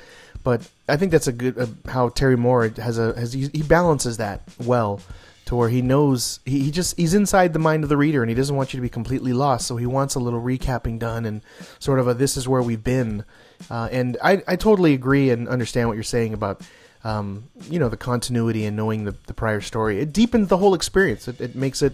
but 0.44 0.68
I 0.88 0.96
think 0.98 1.12
that's 1.12 1.28
a 1.28 1.34
good 1.34 1.58
uh, 1.58 1.68
how 1.90 2.10
Terry 2.10 2.38
Moore 2.38 2.70
has 2.78 2.98
a 2.98 3.14
has 3.20 3.34
he, 3.34 3.50
he 3.54 3.62
balances 3.64 4.18
that 4.18 4.42
well 4.64 5.02
to 5.46 5.56
where 5.56 5.70
he 5.70 5.82
knows 5.82 6.40
he, 6.46 6.60
he 6.66 6.72
just 6.72 6.96
he's 6.98 7.14
inside 7.14 7.54
the 7.54 7.60
mind 7.60 7.84
of 7.84 7.90
the 7.90 7.98
reader 7.98 8.22
and 8.22 8.30
he 8.30 8.36
doesn't 8.36 8.56
want 8.56 8.74
you 8.74 8.78
to 8.78 8.82
be 8.82 8.90
completely 8.90 9.34
lost. 9.34 9.68
So 9.68 9.76
he 9.78 9.86
wants 9.86 10.16
a 10.16 10.20
little 10.20 10.42
recapping 10.42 11.00
done 11.00 11.26
and 11.26 11.42
sort 11.80 12.00
of 12.00 12.08
a 12.08 12.14
this 12.14 12.38
is 12.38 12.48
where 12.48 12.62
we've 12.62 12.84
been. 12.84 13.24
Uh, 13.72 13.90
and 13.92 14.18
I, 14.24 14.44
I 14.48 14.56
totally 14.56 14.94
agree 14.94 15.30
and 15.32 15.48
understand 15.50 15.88
what 15.90 15.96
you're 15.96 16.04
saying 16.04 16.34
about 16.34 16.62
um, 17.04 17.46
you 17.70 17.80
know 17.80 17.90
the 17.90 17.98
continuity 17.98 18.66
and 18.66 18.76
knowing 18.78 19.04
the, 19.04 19.16
the 19.28 19.34
prior 19.34 19.62
story. 19.62 20.00
It 20.00 20.14
deepens 20.14 20.48
the 20.48 20.58
whole 20.58 20.74
experience. 20.74 21.28
It, 21.28 21.42
it 21.42 21.56
makes 21.56 21.82
it 21.82 21.94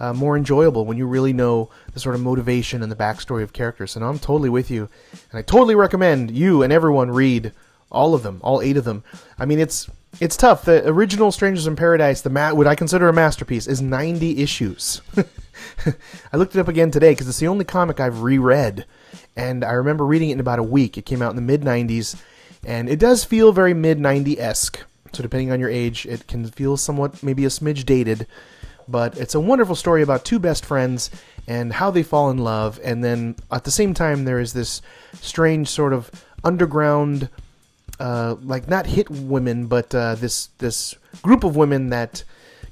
uh, 0.00 0.14
more 0.14 0.36
enjoyable 0.36 0.86
when 0.86 0.96
you 0.96 1.06
really 1.06 1.32
know 1.32 1.68
the 1.92 2.00
sort 2.00 2.14
of 2.14 2.22
motivation 2.22 2.82
and 2.82 2.90
the 2.90 2.96
backstory 2.96 3.42
of 3.42 3.52
characters. 3.52 3.94
And 3.94 4.04
I'm 4.04 4.18
totally 4.18 4.48
with 4.48 4.70
you, 4.70 4.88
and 5.30 5.38
I 5.38 5.42
totally 5.42 5.74
recommend 5.74 6.30
you 6.30 6.62
and 6.62 6.72
everyone 6.72 7.10
read 7.10 7.52
all 7.92 8.14
of 8.14 8.22
them, 8.22 8.40
all 8.42 8.62
eight 8.62 8.76
of 8.76 8.84
them. 8.84 9.04
I 9.38 9.44
mean, 9.44 9.58
it's 9.58 9.88
it's 10.20 10.36
tough. 10.36 10.64
The 10.64 10.86
original 10.88 11.30
Strangers 11.30 11.66
in 11.66 11.76
Paradise, 11.76 12.22
the 12.22 12.30
mat, 12.30 12.56
what 12.56 12.66
I 12.66 12.74
consider 12.74 13.08
a 13.08 13.12
masterpiece, 13.12 13.66
is 13.66 13.80
90 13.80 14.42
issues. 14.42 15.02
I 16.32 16.36
looked 16.36 16.56
it 16.56 16.60
up 16.60 16.68
again 16.68 16.90
today 16.90 17.12
because 17.12 17.28
it's 17.28 17.38
the 17.38 17.46
only 17.46 17.64
comic 17.64 18.00
I've 18.00 18.22
reread, 18.22 18.86
and 19.36 19.64
I 19.64 19.72
remember 19.72 20.04
reading 20.04 20.30
it 20.30 20.34
in 20.34 20.40
about 20.40 20.58
a 20.58 20.64
week. 20.64 20.96
It 20.96 21.06
came 21.06 21.22
out 21.22 21.30
in 21.30 21.36
the 21.36 21.42
mid 21.42 21.62
90s, 21.62 22.20
and 22.64 22.88
it 22.88 22.98
does 22.98 23.24
feel 23.24 23.52
very 23.52 23.74
mid 23.74 24.00
90 24.00 24.40
esque. 24.40 24.80
So 25.12 25.22
depending 25.22 25.50
on 25.50 25.60
your 25.60 25.68
age, 25.68 26.06
it 26.06 26.26
can 26.26 26.46
feel 26.46 26.76
somewhat 26.76 27.22
maybe 27.22 27.44
a 27.44 27.48
smidge 27.48 27.84
dated 27.84 28.26
but 28.90 29.16
it's 29.18 29.34
a 29.34 29.40
wonderful 29.40 29.74
story 29.74 30.02
about 30.02 30.24
two 30.24 30.38
best 30.38 30.64
friends 30.64 31.10
and 31.46 31.72
how 31.72 31.90
they 31.90 32.02
fall 32.02 32.30
in 32.30 32.38
love. 32.38 32.80
And 32.84 33.02
then 33.02 33.36
at 33.50 33.64
the 33.64 33.70
same 33.70 33.94
time 33.94 34.24
there 34.24 34.40
is 34.40 34.52
this 34.52 34.82
strange 35.20 35.68
sort 35.68 35.92
of 35.92 36.10
underground 36.42 37.28
uh, 37.98 38.36
like 38.42 38.66
not 38.66 38.86
hit 38.86 39.10
women 39.10 39.66
but 39.66 39.94
uh, 39.94 40.14
this 40.14 40.46
this 40.58 40.94
group 41.20 41.44
of 41.44 41.54
women 41.54 41.90
that 41.90 42.24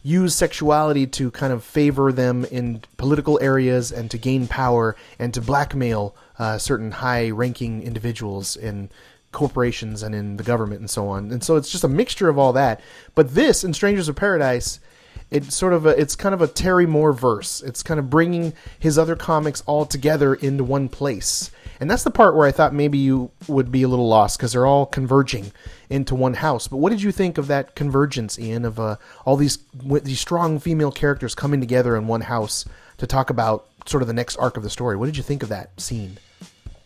use 0.02 0.34
sexuality 0.34 1.06
to 1.06 1.30
kind 1.32 1.52
of 1.52 1.62
favor 1.62 2.12
them 2.12 2.44
in 2.46 2.80
political 2.96 3.38
areas 3.42 3.92
and 3.92 4.10
to 4.10 4.16
gain 4.16 4.46
power 4.46 4.96
and 5.18 5.34
to 5.34 5.40
blackmail 5.40 6.14
uh, 6.38 6.56
certain 6.56 6.92
high 6.92 7.28
ranking 7.30 7.82
individuals 7.82 8.56
in 8.56 8.88
corporations 9.32 10.02
and 10.02 10.14
in 10.14 10.36
the 10.38 10.42
government 10.42 10.80
and 10.80 10.88
so 10.88 11.08
on. 11.08 11.30
And 11.30 11.44
so 11.44 11.56
it's 11.56 11.70
just 11.70 11.84
a 11.84 11.88
mixture 11.88 12.28
of 12.28 12.38
all 12.38 12.52
that. 12.54 12.80
But 13.14 13.34
this 13.34 13.64
in 13.64 13.74
strangers 13.74 14.08
of 14.08 14.16
paradise 14.16 14.80
it's 15.30 15.54
sort 15.54 15.72
of 15.72 15.84
a 15.86 15.90
it's 16.00 16.16
kind 16.16 16.34
of 16.34 16.40
a 16.40 16.46
Terry 16.46 16.86
Moore 16.86 17.12
verse. 17.12 17.62
It's 17.62 17.82
kind 17.82 18.00
of 18.00 18.08
bringing 18.08 18.54
his 18.78 18.98
other 18.98 19.16
comics 19.16 19.62
all 19.66 19.84
together 19.84 20.34
into 20.34 20.64
one 20.64 20.88
place. 20.88 21.50
And 21.80 21.90
that's 21.90 22.02
the 22.02 22.10
part 22.10 22.34
where 22.34 22.46
I 22.46 22.50
thought 22.50 22.74
maybe 22.74 22.98
you 22.98 23.30
would 23.46 23.70
be 23.70 23.82
a 23.82 23.88
little 23.88 24.08
lost 24.08 24.38
because 24.38 24.52
they're 24.52 24.66
all 24.66 24.86
converging 24.86 25.52
into 25.88 26.14
one 26.14 26.34
house. 26.34 26.66
But 26.66 26.78
what 26.78 26.90
did 26.90 27.02
you 27.02 27.12
think 27.12 27.38
of 27.38 27.46
that 27.48 27.76
convergence, 27.76 28.38
Ian, 28.38 28.64
of 28.64 28.80
uh, 28.80 28.96
all 29.24 29.36
these 29.36 29.58
these 30.02 30.20
strong 30.20 30.58
female 30.58 30.90
characters 30.90 31.34
coming 31.34 31.60
together 31.60 31.96
in 31.96 32.06
one 32.06 32.22
house 32.22 32.64
to 32.96 33.06
talk 33.06 33.30
about 33.30 33.66
sort 33.86 34.02
of 34.02 34.06
the 34.06 34.14
next 34.14 34.36
arc 34.36 34.56
of 34.56 34.62
the 34.62 34.70
story? 34.70 34.96
What 34.96 35.06
did 35.06 35.16
you 35.16 35.22
think 35.22 35.42
of 35.42 35.50
that 35.50 35.78
scene? 35.80 36.18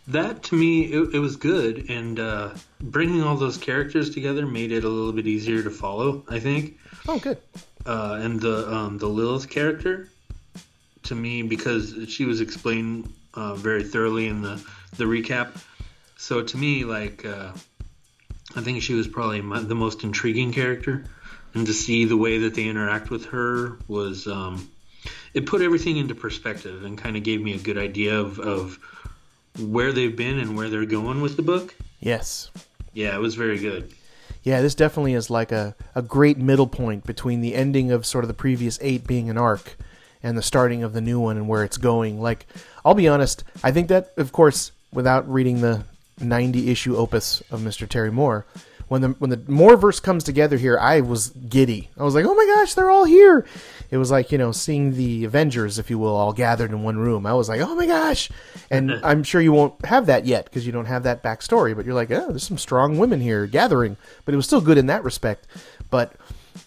That 0.08 0.42
to 0.44 0.56
me, 0.56 0.86
it, 0.92 1.14
it 1.14 1.18
was 1.20 1.36
good, 1.36 1.88
and 1.88 2.18
uh, 2.18 2.50
bringing 2.80 3.22
all 3.22 3.36
those 3.36 3.56
characters 3.56 4.10
together 4.10 4.44
made 4.44 4.72
it 4.72 4.82
a 4.82 4.88
little 4.88 5.12
bit 5.12 5.28
easier 5.28 5.62
to 5.62 5.70
follow. 5.70 6.24
I 6.28 6.40
think, 6.40 6.76
Oh, 7.08 7.18
good. 7.18 7.38
Uh, 7.86 8.18
and 8.20 8.40
the 8.40 8.72
um, 8.72 8.98
the 8.98 9.08
Lilith 9.08 9.48
character, 9.48 10.08
to 11.04 11.14
me 11.14 11.42
because 11.42 11.94
she 12.08 12.24
was 12.24 12.40
explained 12.40 13.12
uh, 13.34 13.54
very 13.54 13.84
thoroughly 13.84 14.28
in 14.28 14.42
the 14.42 14.62
the 14.96 15.04
recap. 15.04 15.56
So 16.16 16.42
to 16.42 16.56
me, 16.56 16.84
like 16.84 17.24
uh, 17.24 17.52
I 18.54 18.60
think 18.60 18.82
she 18.82 18.94
was 18.94 19.08
probably 19.08 19.40
my, 19.40 19.60
the 19.60 19.74
most 19.74 20.04
intriguing 20.04 20.52
character, 20.52 21.04
and 21.54 21.66
to 21.66 21.72
see 21.72 22.04
the 22.04 22.16
way 22.16 22.38
that 22.38 22.54
they 22.54 22.66
interact 22.66 23.10
with 23.10 23.26
her 23.26 23.78
was 23.88 24.26
um, 24.26 24.68
it 25.34 25.46
put 25.46 25.62
everything 25.62 25.96
into 25.96 26.14
perspective 26.14 26.84
and 26.84 26.98
kind 26.98 27.16
of 27.16 27.22
gave 27.22 27.40
me 27.40 27.54
a 27.54 27.58
good 27.58 27.78
idea 27.78 28.18
of, 28.18 28.38
of 28.38 28.78
where 29.58 29.92
they've 29.92 30.16
been 30.16 30.38
and 30.38 30.56
where 30.56 30.68
they're 30.68 30.84
going 30.84 31.20
with 31.20 31.36
the 31.36 31.42
book. 31.42 31.74
Yes. 32.00 32.50
Yeah, 32.92 33.14
it 33.14 33.20
was 33.20 33.34
very 33.34 33.58
good. 33.58 33.92
Yeah, 34.42 34.60
this 34.60 34.74
definitely 34.74 35.14
is 35.14 35.30
like 35.30 35.52
a, 35.52 35.74
a 35.94 36.02
great 36.02 36.38
middle 36.38 36.66
point 36.66 37.04
between 37.04 37.40
the 37.40 37.54
ending 37.54 37.90
of 37.90 38.06
sort 38.06 38.24
of 38.24 38.28
the 38.28 38.34
previous 38.34 38.78
eight 38.82 39.06
being 39.06 39.30
an 39.30 39.38
arc 39.38 39.76
and 40.22 40.36
the 40.36 40.42
starting 40.42 40.82
of 40.82 40.92
the 40.92 41.00
new 41.00 41.20
one 41.20 41.36
and 41.36 41.48
where 41.48 41.64
it's 41.64 41.76
going. 41.76 42.20
Like, 42.20 42.46
I'll 42.84 42.94
be 42.94 43.08
honest, 43.08 43.44
I 43.62 43.72
think 43.72 43.88
that, 43.88 44.12
of 44.16 44.32
course, 44.32 44.72
without 44.92 45.28
reading 45.30 45.60
the 45.60 45.84
90 46.20 46.70
issue 46.70 46.96
opus 46.96 47.42
of 47.50 47.60
Mr. 47.60 47.88
Terry 47.88 48.12
Moore, 48.12 48.46
when 48.92 49.00
the 49.00 49.08
when 49.18 49.30
the 49.30 49.38
Mooreverse 49.38 50.02
comes 50.02 50.22
together 50.22 50.58
here, 50.58 50.78
I 50.78 51.00
was 51.00 51.30
giddy. 51.30 51.88
I 51.96 52.02
was 52.02 52.14
like, 52.14 52.26
"Oh 52.26 52.34
my 52.34 52.44
gosh, 52.44 52.74
they're 52.74 52.90
all 52.90 53.04
here!" 53.04 53.46
It 53.90 53.96
was 53.96 54.10
like 54.10 54.30
you 54.30 54.36
know 54.36 54.52
seeing 54.52 54.96
the 54.96 55.24
Avengers, 55.24 55.78
if 55.78 55.88
you 55.88 55.98
will, 55.98 56.14
all 56.14 56.34
gathered 56.34 56.70
in 56.70 56.82
one 56.82 56.98
room. 56.98 57.24
I 57.24 57.32
was 57.32 57.48
like, 57.48 57.62
"Oh 57.62 57.74
my 57.74 57.86
gosh!" 57.86 58.30
And 58.70 58.92
I'm 59.02 59.22
sure 59.22 59.40
you 59.40 59.52
won't 59.52 59.82
have 59.86 60.04
that 60.06 60.26
yet 60.26 60.44
because 60.44 60.66
you 60.66 60.72
don't 60.72 60.84
have 60.84 61.04
that 61.04 61.22
backstory. 61.22 61.74
But 61.74 61.86
you're 61.86 61.94
like, 61.94 62.10
"Oh, 62.10 62.28
there's 62.28 62.46
some 62.46 62.58
strong 62.58 62.98
women 62.98 63.22
here 63.22 63.46
gathering." 63.46 63.96
But 64.26 64.34
it 64.34 64.36
was 64.36 64.44
still 64.44 64.60
good 64.60 64.76
in 64.76 64.86
that 64.86 65.04
respect. 65.04 65.46
But 65.88 66.12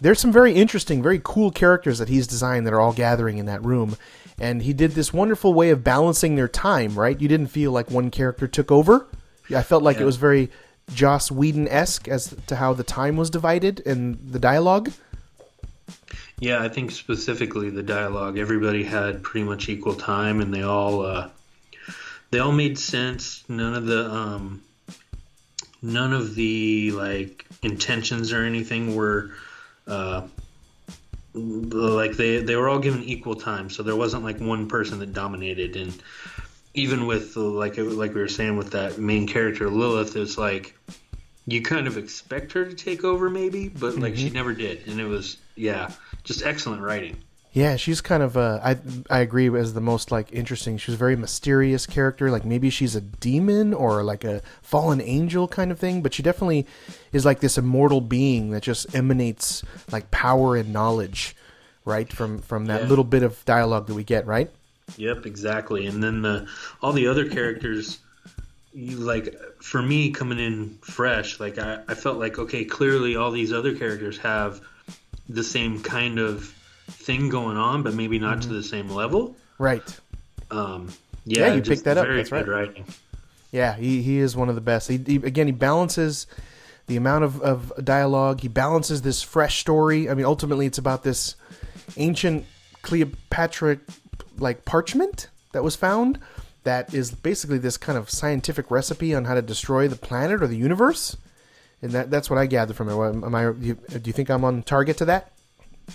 there's 0.01 0.19
some 0.19 0.31
very 0.31 0.53
interesting, 0.53 1.03
very 1.03 1.21
cool 1.23 1.51
characters 1.51 1.99
that 1.99 2.09
he's 2.09 2.25
designed 2.25 2.65
that 2.65 2.73
are 2.73 2.81
all 2.81 2.93
gathering 2.93 3.37
in 3.37 3.45
that 3.45 3.63
room. 3.63 3.97
And 4.39 4.63
he 4.63 4.73
did 4.73 4.91
this 4.93 5.13
wonderful 5.13 5.53
way 5.53 5.69
of 5.69 5.83
balancing 5.83 6.35
their 6.35 6.47
time, 6.47 6.97
right? 6.97 7.21
You 7.21 7.27
didn't 7.27 7.47
feel 7.47 7.71
like 7.71 7.91
one 7.91 8.09
character 8.09 8.47
took 8.47 8.71
over. 8.71 9.07
I 9.53 9.61
felt 9.61 9.83
like 9.83 9.99
it 9.99 10.05
was 10.05 10.15
very 10.15 10.49
Joss 10.93 11.31
Whedon 11.31 11.67
esque 11.67 12.07
as 12.07 12.35
to 12.47 12.55
how 12.55 12.73
the 12.73 12.83
time 12.83 13.17
was 13.17 13.29
divided 13.29 13.81
and 13.85 14.17
the 14.31 14.39
dialogue. 14.39 14.91
Yeah, 16.39 16.61
I 16.61 16.69
think 16.69 16.91
specifically 16.91 17.69
the 17.69 17.83
dialogue. 17.83 18.37
Everybody 18.37 18.83
had 18.83 19.23
pretty 19.23 19.45
much 19.45 19.69
equal 19.69 19.95
time, 19.95 20.41
and 20.41 20.53
they 20.53 20.63
all 20.63 21.05
uh, 21.05 21.29
they 22.31 22.39
all 22.39 22.51
made 22.51 22.77
sense. 22.77 23.43
None 23.47 23.73
of 23.73 23.85
the 23.85 24.11
um, 24.11 24.61
none 25.81 26.13
of 26.13 26.35
the 26.35 26.91
like 26.91 27.45
intentions 27.61 28.33
or 28.33 28.43
anything 28.43 28.95
were 28.95 29.31
uh, 29.87 30.27
like 31.33 32.13
they 32.13 32.39
they 32.41 32.55
were 32.55 32.67
all 32.67 32.79
given 32.79 33.03
equal 33.03 33.35
time. 33.35 33.69
So 33.69 33.83
there 33.83 33.95
wasn't 33.95 34.23
like 34.23 34.39
one 34.39 34.67
person 34.67 34.99
that 34.99 35.13
dominated. 35.13 35.75
And 35.75 35.93
even 36.75 37.07
with 37.07 37.35
like 37.35 37.77
like 37.77 38.13
we 38.13 38.21
were 38.21 38.27
saying 38.27 38.57
with 38.57 38.71
that 38.71 38.97
main 38.99 39.27
character 39.27 39.69
Lilith, 39.69 40.15
it's 40.15 40.37
like 40.37 40.77
you 41.47 41.61
kind 41.61 41.87
of 41.87 41.97
expect 41.97 42.51
her 42.53 42.65
to 42.65 42.73
take 42.75 43.03
over 43.03 43.29
maybe, 43.29 43.69
but 43.69 43.97
like 43.97 44.15
she 44.15 44.29
never 44.29 44.53
did, 44.53 44.87
and 44.87 44.99
it 44.99 45.05
was 45.05 45.37
yeah, 45.55 45.91
just 46.23 46.43
excellent 46.45 46.81
writing. 46.81 47.17
Yeah, 47.53 47.77
she's 47.77 48.01
kind 48.01 48.21
of 48.21 48.35
uh, 48.35 48.59
I 48.61 48.77
I 49.09 49.19
agree 49.19 49.47
as 49.57 49.73
the 49.73 49.79
most 49.81 50.11
like 50.11 50.33
interesting. 50.33 50.77
She's 50.77 50.95
a 50.95 50.97
very 50.97 51.15
mysterious 51.15 51.85
character. 51.87 52.29
Like 52.29 52.43
maybe 52.43 52.69
she's 52.69 52.95
a 52.95 53.01
demon 53.01 53.73
or 53.73 54.03
like 54.03 54.25
a 54.25 54.41
fallen 54.61 54.99
angel 54.99 55.47
kind 55.47 55.71
of 55.71 55.79
thing, 55.79 56.01
but 56.01 56.13
she 56.13 56.21
definitely 56.21 56.67
is 57.13 57.23
like 57.23 57.39
this 57.39 57.57
immortal 57.57 58.01
being 58.01 58.51
that 58.51 58.63
just 58.63 58.93
emanates 58.93 59.63
like 59.89 60.11
power 60.11 60.57
and 60.57 60.73
knowledge, 60.73 61.33
right? 61.85 62.11
From 62.11 62.39
from 62.39 62.65
that 62.65 62.81
Yeah. 62.81 62.87
little 62.89 63.05
bit 63.05 63.23
of 63.23 63.45
dialogue 63.45 63.87
that 63.87 63.93
we 63.93 64.03
get, 64.03 64.27
right? 64.27 64.51
Yep, 64.97 65.25
exactly. 65.25 65.87
And 65.87 66.01
then 66.01 66.21
the 66.21 66.47
all 66.81 66.93
the 66.93 67.07
other 67.07 67.27
characters, 67.27 67.99
you 68.73 68.97
like 68.97 69.35
for 69.61 69.81
me 69.81 70.11
coming 70.11 70.39
in 70.39 70.77
fresh, 70.81 71.39
like 71.39 71.57
I, 71.57 71.79
I 71.87 71.95
felt 71.95 72.17
like 72.17 72.39
okay, 72.39 72.65
clearly 72.65 73.15
all 73.15 73.31
these 73.31 73.51
other 73.51 73.75
characters 73.75 74.17
have 74.19 74.61
the 75.27 75.43
same 75.43 75.81
kind 75.81 76.19
of 76.19 76.53
thing 76.87 77.29
going 77.29 77.57
on, 77.57 77.83
but 77.83 77.93
maybe 77.93 78.19
not 78.19 78.43
to 78.43 78.49
the 78.49 78.63
same 78.63 78.89
level. 78.89 79.35
Right. 79.57 79.99
Um, 80.51 80.89
Yeah, 81.25 81.47
yeah, 81.47 81.53
you 81.55 81.61
picked 81.63 81.85
that 81.85 81.97
up. 81.97 82.05
Very 82.05 82.17
That's 82.17 82.29
good 82.29 82.47
right. 82.47 82.67
writing. 82.67 82.85
Yeah, 83.51 83.75
he, 83.75 84.01
he 84.03 84.19
is 84.19 84.35
one 84.35 84.49
of 84.49 84.55
the 84.55 84.61
best. 84.61 84.87
He, 84.87 84.97
he 84.97 85.15
again 85.15 85.47
he 85.47 85.51
balances 85.51 86.27
the 86.87 86.97
amount 86.97 87.23
of, 87.23 87.41
of 87.41 87.73
dialogue. 87.83 88.41
He 88.41 88.47
balances 88.47 89.01
this 89.01 89.23
fresh 89.23 89.59
story. 89.59 90.09
I 90.09 90.13
mean, 90.13 90.25
ultimately, 90.25 90.67
it's 90.67 90.77
about 90.77 91.03
this 91.03 91.35
ancient 91.97 92.45
Cleopatra 92.83 93.79
like 94.37 94.65
parchment 94.65 95.29
that 95.51 95.63
was 95.63 95.75
found. 95.75 96.19
That 96.63 96.93
is 96.93 97.11
basically 97.11 97.59
this 97.59 97.77
kind 97.77 97.97
of 97.97 98.09
scientific 98.09 98.71
recipe 98.71 99.13
on 99.13 99.25
how 99.25 99.35
to 99.35 99.41
destroy 99.41 99.87
the 99.87 99.95
planet 99.95 100.41
or 100.41 100.47
the 100.47 100.57
universe. 100.57 101.15
And 101.81 101.91
that, 101.91 102.09
that's 102.09 102.29
what 102.29 102.39
I 102.39 102.47
gather 102.47 102.73
from 102.73 102.89
it. 102.89 102.95
Am 102.95 103.35
I? 103.35 103.51
Do 103.51 103.65
you, 103.65 103.75
do 103.75 104.01
you 104.03 104.13
think 104.13 104.29
I'm 104.29 104.43
on 104.43 104.63
target 104.63 104.97
to 104.97 105.05
that? 105.05 105.31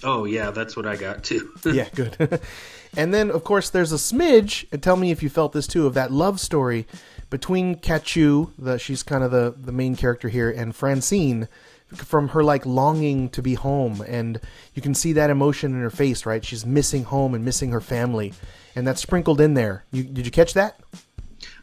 Oh 0.04 0.24
yeah, 0.24 0.50
that's 0.50 0.76
what 0.76 0.86
I 0.86 0.96
got 0.96 1.24
too. 1.24 1.50
yeah, 1.64 1.88
good. 1.94 2.40
and 2.96 3.12
then, 3.12 3.30
of 3.30 3.44
course, 3.44 3.70
there's 3.70 3.92
a 3.92 3.96
smidge, 3.96 4.66
and 4.72 4.82
tell 4.82 4.96
me 4.96 5.10
if 5.10 5.22
you 5.22 5.28
felt 5.28 5.52
this 5.52 5.66
too, 5.66 5.86
of 5.86 5.94
that 5.94 6.12
love 6.12 6.38
story 6.38 6.86
between 7.28 7.76
Katchoo, 7.76 8.50
the 8.58 8.78
she's 8.78 9.02
kind 9.02 9.24
of 9.24 9.30
the 9.30 9.54
the 9.56 9.72
main 9.72 9.96
character 9.96 10.28
here, 10.28 10.50
and 10.50 10.74
Francine, 10.74 11.48
from 11.94 12.28
her 12.28 12.42
like 12.42 12.64
longing 12.66 13.28
to 13.30 13.42
be 13.42 13.54
home, 13.54 14.00
and 14.06 14.40
you 14.74 14.82
can 14.82 14.94
see 14.94 15.12
that 15.14 15.30
emotion 15.30 15.72
in 15.74 15.80
her 15.80 15.90
face, 15.90 16.26
right? 16.26 16.44
She's 16.44 16.64
missing 16.64 17.04
home 17.04 17.34
and 17.34 17.44
missing 17.44 17.70
her 17.70 17.80
family, 17.80 18.32
and 18.74 18.86
that's 18.86 19.00
sprinkled 19.02 19.40
in 19.40 19.54
there. 19.54 19.84
You 19.90 20.02
did 20.02 20.24
you 20.24 20.32
catch 20.32 20.54
that? 20.54 20.80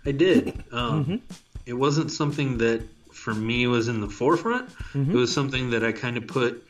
I 0.05 0.11
did. 0.11 0.63
Um, 0.71 1.05
Mm-hmm. 1.05 1.15
It 1.65 1.73
wasn't 1.73 2.11
something 2.11 2.59
that 2.59 2.81
for 3.11 3.33
me 3.33 3.67
was 3.67 3.89
in 3.89 3.99
the 3.99 4.07
forefront. 4.07 4.69
Mm-hmm. 4.69 5.11
It 5.11 5.15
was 5.15 5.33
something 5.33 5.71
that 5.71 5.83
I 5.83 5.91
kind 5.91 6.15
of 6.15 6.27
put 6.27 6.63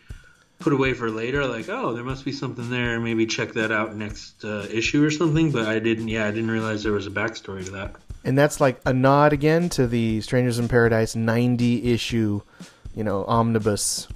put 0.59 0.73
away 0.73 0.93
for 0.93 1.11
later. 1.11 1.45
Like, 1.45 1.69
oh, 1.69 1.93
there 1.93 2.03
must 2.03 2.25
be 2.25 2.31
something 2.31 2.71
there. 2.71 2.99
Maybe 2.99 3.27
check 3.27 3.53
that 3.53 3.71
out 3.71 3.95
next 3.95 4.43
uh, 4.43 4.65
issue 4.71 5.03
or 5.03 5.11
something. 5.11 5.51
But 5.51 5.67
I 5.67 5.77
didn't. 5.77 6.07
Yeah, 6.07 6.25
I 6.27 6.31
didn't 6.31 6.49
realize 6.49 6.83
there 6.83 6.93
was 6.93 7.05
a 7.05 7.11
backstory 7.11 7.63
to 7.65 7.71
that. 7.71 7.95
And 8.23 8.37
that's 8.37 8.59
like 8.59 8.81
a 8.85 8.93
nod 8.93 9.33
again 9.33 9.69
to 9.69 9.87
the 9.87 10.19
Strangers 10.21 10.59
in 10.59 10.67
Paradise 10.67 11.15
90 11.15 11.93
issue, 11.93 12.41
you 12.97 13.03
know, 13.03 13.23
omnibus 13.25 14.07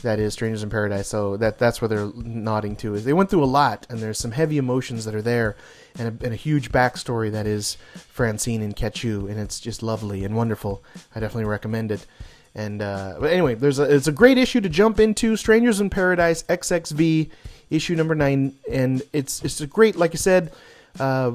that 0.00 0.18
is 0.18 0.32
Strangers 0.32 0.62
in 0.62 0.70
Paradise. 0.70 1.06
So 1.06 1.36
that 1.36 1.58
that's 1.58 1.82
what 1.82 1.88
they're 1.90 2.10
nodding 2.14 2.76
to 2.76 2.94
is 2.94 3.04
they 3.04 3.12
went 3.12 3.28
through 3.28 3.44
a 3.44 3.56
lot 3.60 3.86
and 3.90 3.98
there's 3.98 4.18
some 4.18 4.30
heavy 4.30 4.56
emotions 4.56 5.04
that 5.04 5.14
are 5.14 5.20
there 5.20 5.54
and 5.98 6.08
a, 6.08 6.24
and 6.24 6.32
a 6.32 6.36
huge 6.36 6.72
backstory 6.72 7.30
that 7.30 7.46
is 7.46 7.76
Francine 7.94 8.62
and 8.62 8.74
Katchoo 8.74 9.30
and 9.30 9.38
it's 9.38 9.60
just 9.60 9.82
lovely 9.82 10.24
and 10.24 10.34
wonderful. 10.34 10.82
I 11.14 11.20
definitely 11.20 11.44
recommend 11.44 11.92
it. 11.92 12.06
And 12.54 12.80
uh, 12.80 13.16
but 13.20 13.30
anyway, 13.30 13.54
there's 13.54 13.78
a, 13.78 13.94
it's 13.94 14.06
a 14.06 14.12
great 14.12 14.38
issue 14.38 14.62
to 14.62 14.68
jump 14.70 14.98
into. 14.98 15.36
Strangers 15.36 15.80
in 15.80 15.90
Paradise 15.90 16.42
XXV 16.44 17.30
issue 17.70 17.94
number 17.94 18.14
nine, 18.14 18.56
and 18.70 19.02
it's 19.12 19.42
it's 19.42 19.60
a 19.60 19.66
great, 19.66 19.96
like 19.96 20.12
I 20.12 20.16
said, 20.16 20.52
uh, 21.00 21.32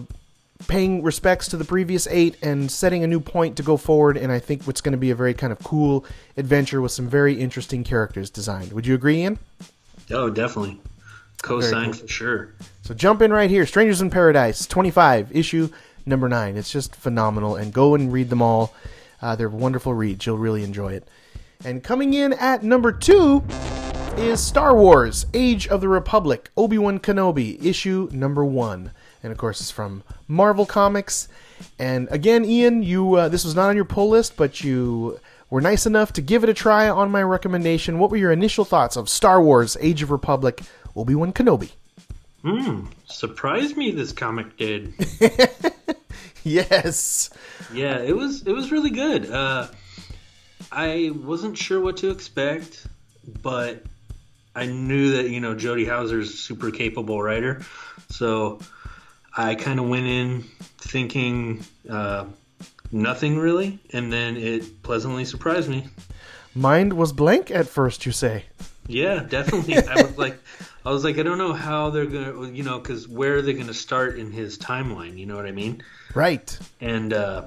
paying 0.67 1.03
respects 1.03 1.47
to 1.49 1.57
the 1.57 1.65
previous 1.65 2.07
eight 2.07 2.35
and 2.41 2.71
setting 2.71 3.03
a 3.03 3.07
new 3.07 3.19
point 3.19 3.57
to 3.57 3.63
go 3.63 3.77
forward. 3.77 4.17
And 4.17 4.31
I 4.31 4.39
think 4.39 4.63
what's 4.63 4.81
going 4.81 4.93
to 4.93 4.97
be 4.97 5.11
a 5.11 5.15
very 5.15 5.33
kind 5.33 5.53
of 5.53 5.59
cool 5.59 6.05
adventure 6.35 6.81
with 6.81 6.91
some 6.91 7.07
very 7.07 7.39
interesting 7.39 7.83
characters 7.83 8.29
designed. 8.29 8.73
Would 8.73 8.87
you 8.87 8.95
agree, 8.95 9.21
Ian? 9.21 9.39
Oh, 10.11 10.29
definitely. 10.29 10.79
Co-sign 11.43 11.85
cool. 11.85 11.93
for 11.93 12.07
sure. 12.07 12.53
So 12.81 12.93
jump 12.93 13.21
in 13.21 13.31
right 13.31 13.49
here. 13.49 13.65
Strangers 13.65 14.01
in 14.01 14.09
Paradise, 14.09 14.65
25, 14.65 15.35
issue 15.35 15.69
number 16.05 16.27
9. 16.27 16.57
It's 16.57 16.71
just 16.71 16.95
phenomenal. 16.95 17.55
And 17.55 17.71
go 17.73 17.95
and 17.95 18.11
read 18.11 18.29
them 18.29 18.41
all. 18.41 18.73
Uh, 19.21 19.35
they're 19.35 19.49
wonderful 19.49 19.93
reads. 19.93 20.25
You'll 20.25 20.37
really 20.37 20.63
enjoy 20.63 20.93
it. 20.93 21.07
And 21.65 21.83
coming 21.83 22.13
in 22.13 22.33
at 22.33 22.63
number 22.63 22.91
2 22.91 23.43
is 24.17 24.39
Star 24.39 24.75
Wars 24.75 25.25
Age 25.33 25.67
of 25.67 25.81
the 25.81 25.89
Republic, 25.89 26.49
Obi 26.58 26.77
Wan 26.77 26.99
Kenobi, 26.99 27.63
issue 27.63 28.10
number 28.12 28.43
1. 28.45 28.91
And 29.23 29.31
of 29.31 29.37
course, 29.37 29.61
it's 29.61 29.71
from 29.71 30.03
Marvel 30.27 30.65
Comics. 30.65 31.27
And 31.79 32.07
again, 32.11 32.45
Ian, 32.45 32.83
you 32.83 33.15
uh, 33.15 33.29
this 33.29 33.43
was 33.43 33.55
not 33.55 33.69
on 33.69 33.75
your 33.75 33.85
pull 33.85 34.09
list, 34.09 34.37
but 34.37 34.63
you 34.63 35.19
were 35.49 35.61
nice 35.61 35.85
enough 35.85 36.13
to 36.13 36.21
give 36.21 36.43
it 36.43 36.49
a 36.49 36.53
try 36.53 36.89
on 36.89 37.09
my 37.09 37.23
recommendation. 37.23 37.99
What 37.99 38.11
were 38.11 38.17
your 38.17 38.31
initial 38.31 38.65
thoughts 38.65 38.95
of 38.95 39.09
Star 39.09 39.41
Wars 39.41 39.75
Age 39.79 40.03
of 40.03 40.11
Republic, 40.11 40.61
Obi 40.95 41.15
Wan 41.15 41.33
Kenobi? 41.33 41.71
Hmm. 42.43 42.85
Surprised 43.07 43.75
me. 43.75 43.91
This 43.91 44.11
comic 44.11 44.55
did. 44.57 44.93
Yes. 46.47 47.29
Yeah, 47.73 47.99
it 47.99 48.15
was 48.15 48.47
it 48.47 48.53
was 48.53 48.71
really 48.71 48.89
good. 48.89 49.29
Uh, 49.29 49.67
I 50.71 51.11
wasn't 51.13 51.57
sure 51.57 51.81
what 51.81 51.97
to 51.97 52.09
expect, 52.09 52.87
but 53.41 53.83
I 54.55 54.65
knew 54.65 55.17
that 55.17 55.29
you 55.29 55.41
know 55.41 55.55
Jody 55.55 55.83
Houser's 55.83 56.33
a 56.33 56.37
super 56.37 56.71
capable 56.71 57.21
writer, 57.21 57.61
so 58.09 58.59
I 59.38 59.54
kind 59.54 59.79
of 59.79 59.88
went 59.88 60.08
in 60.08 60.44
thinking 60.79 61.63
uh, 61.88 62.25
nothing 62.92 63.38
really, 63.38 63.79
and 63.94 64.12
then 64.12 64.35
it 64.35 64.81
pleasantly 64.81 65.25
surprised 65.25 65.69
me. 65.69 65.85
Mind 66.56 66.94
was 66.94 67.13
blank 67.13 67.52
at 67.52 67.67
first, 67.67 68.08
you 68.08 68.12
say. 68.12 68.46
Yeah, 68.88 69.19
definitely. 69.19 69.77
I 69.77 70.02
was 70.02 70.17
like, 70.17 70.40
I 70.83 70.90
was 70.90 71.04
like, 71.04 71.19
I 71.19 71.23
don't 71.23 71.38
know 71.38 71.54
how 71.54 71.92
they're 71.92 72.08
gonna, 72.08 72.50
you 72.50 72.63
know, 72.63 72.79
because 72.79 73.08
where 73.08 73.35
are 73.35 73.42
they 73.44 73.54
gonna 73.54 73.75
start 73.75 74.17
in 74.17 74.31
his 74.31 74.58
timeline? 74.58 75.19
You 75.19 75.27
know 75.27 75.35
what 75.35 75.46
I 75.46 75.52
mean? 75.52 75.83
Right. 76.15 76.58
And 76.81 77.13
uh, 77.13 77.44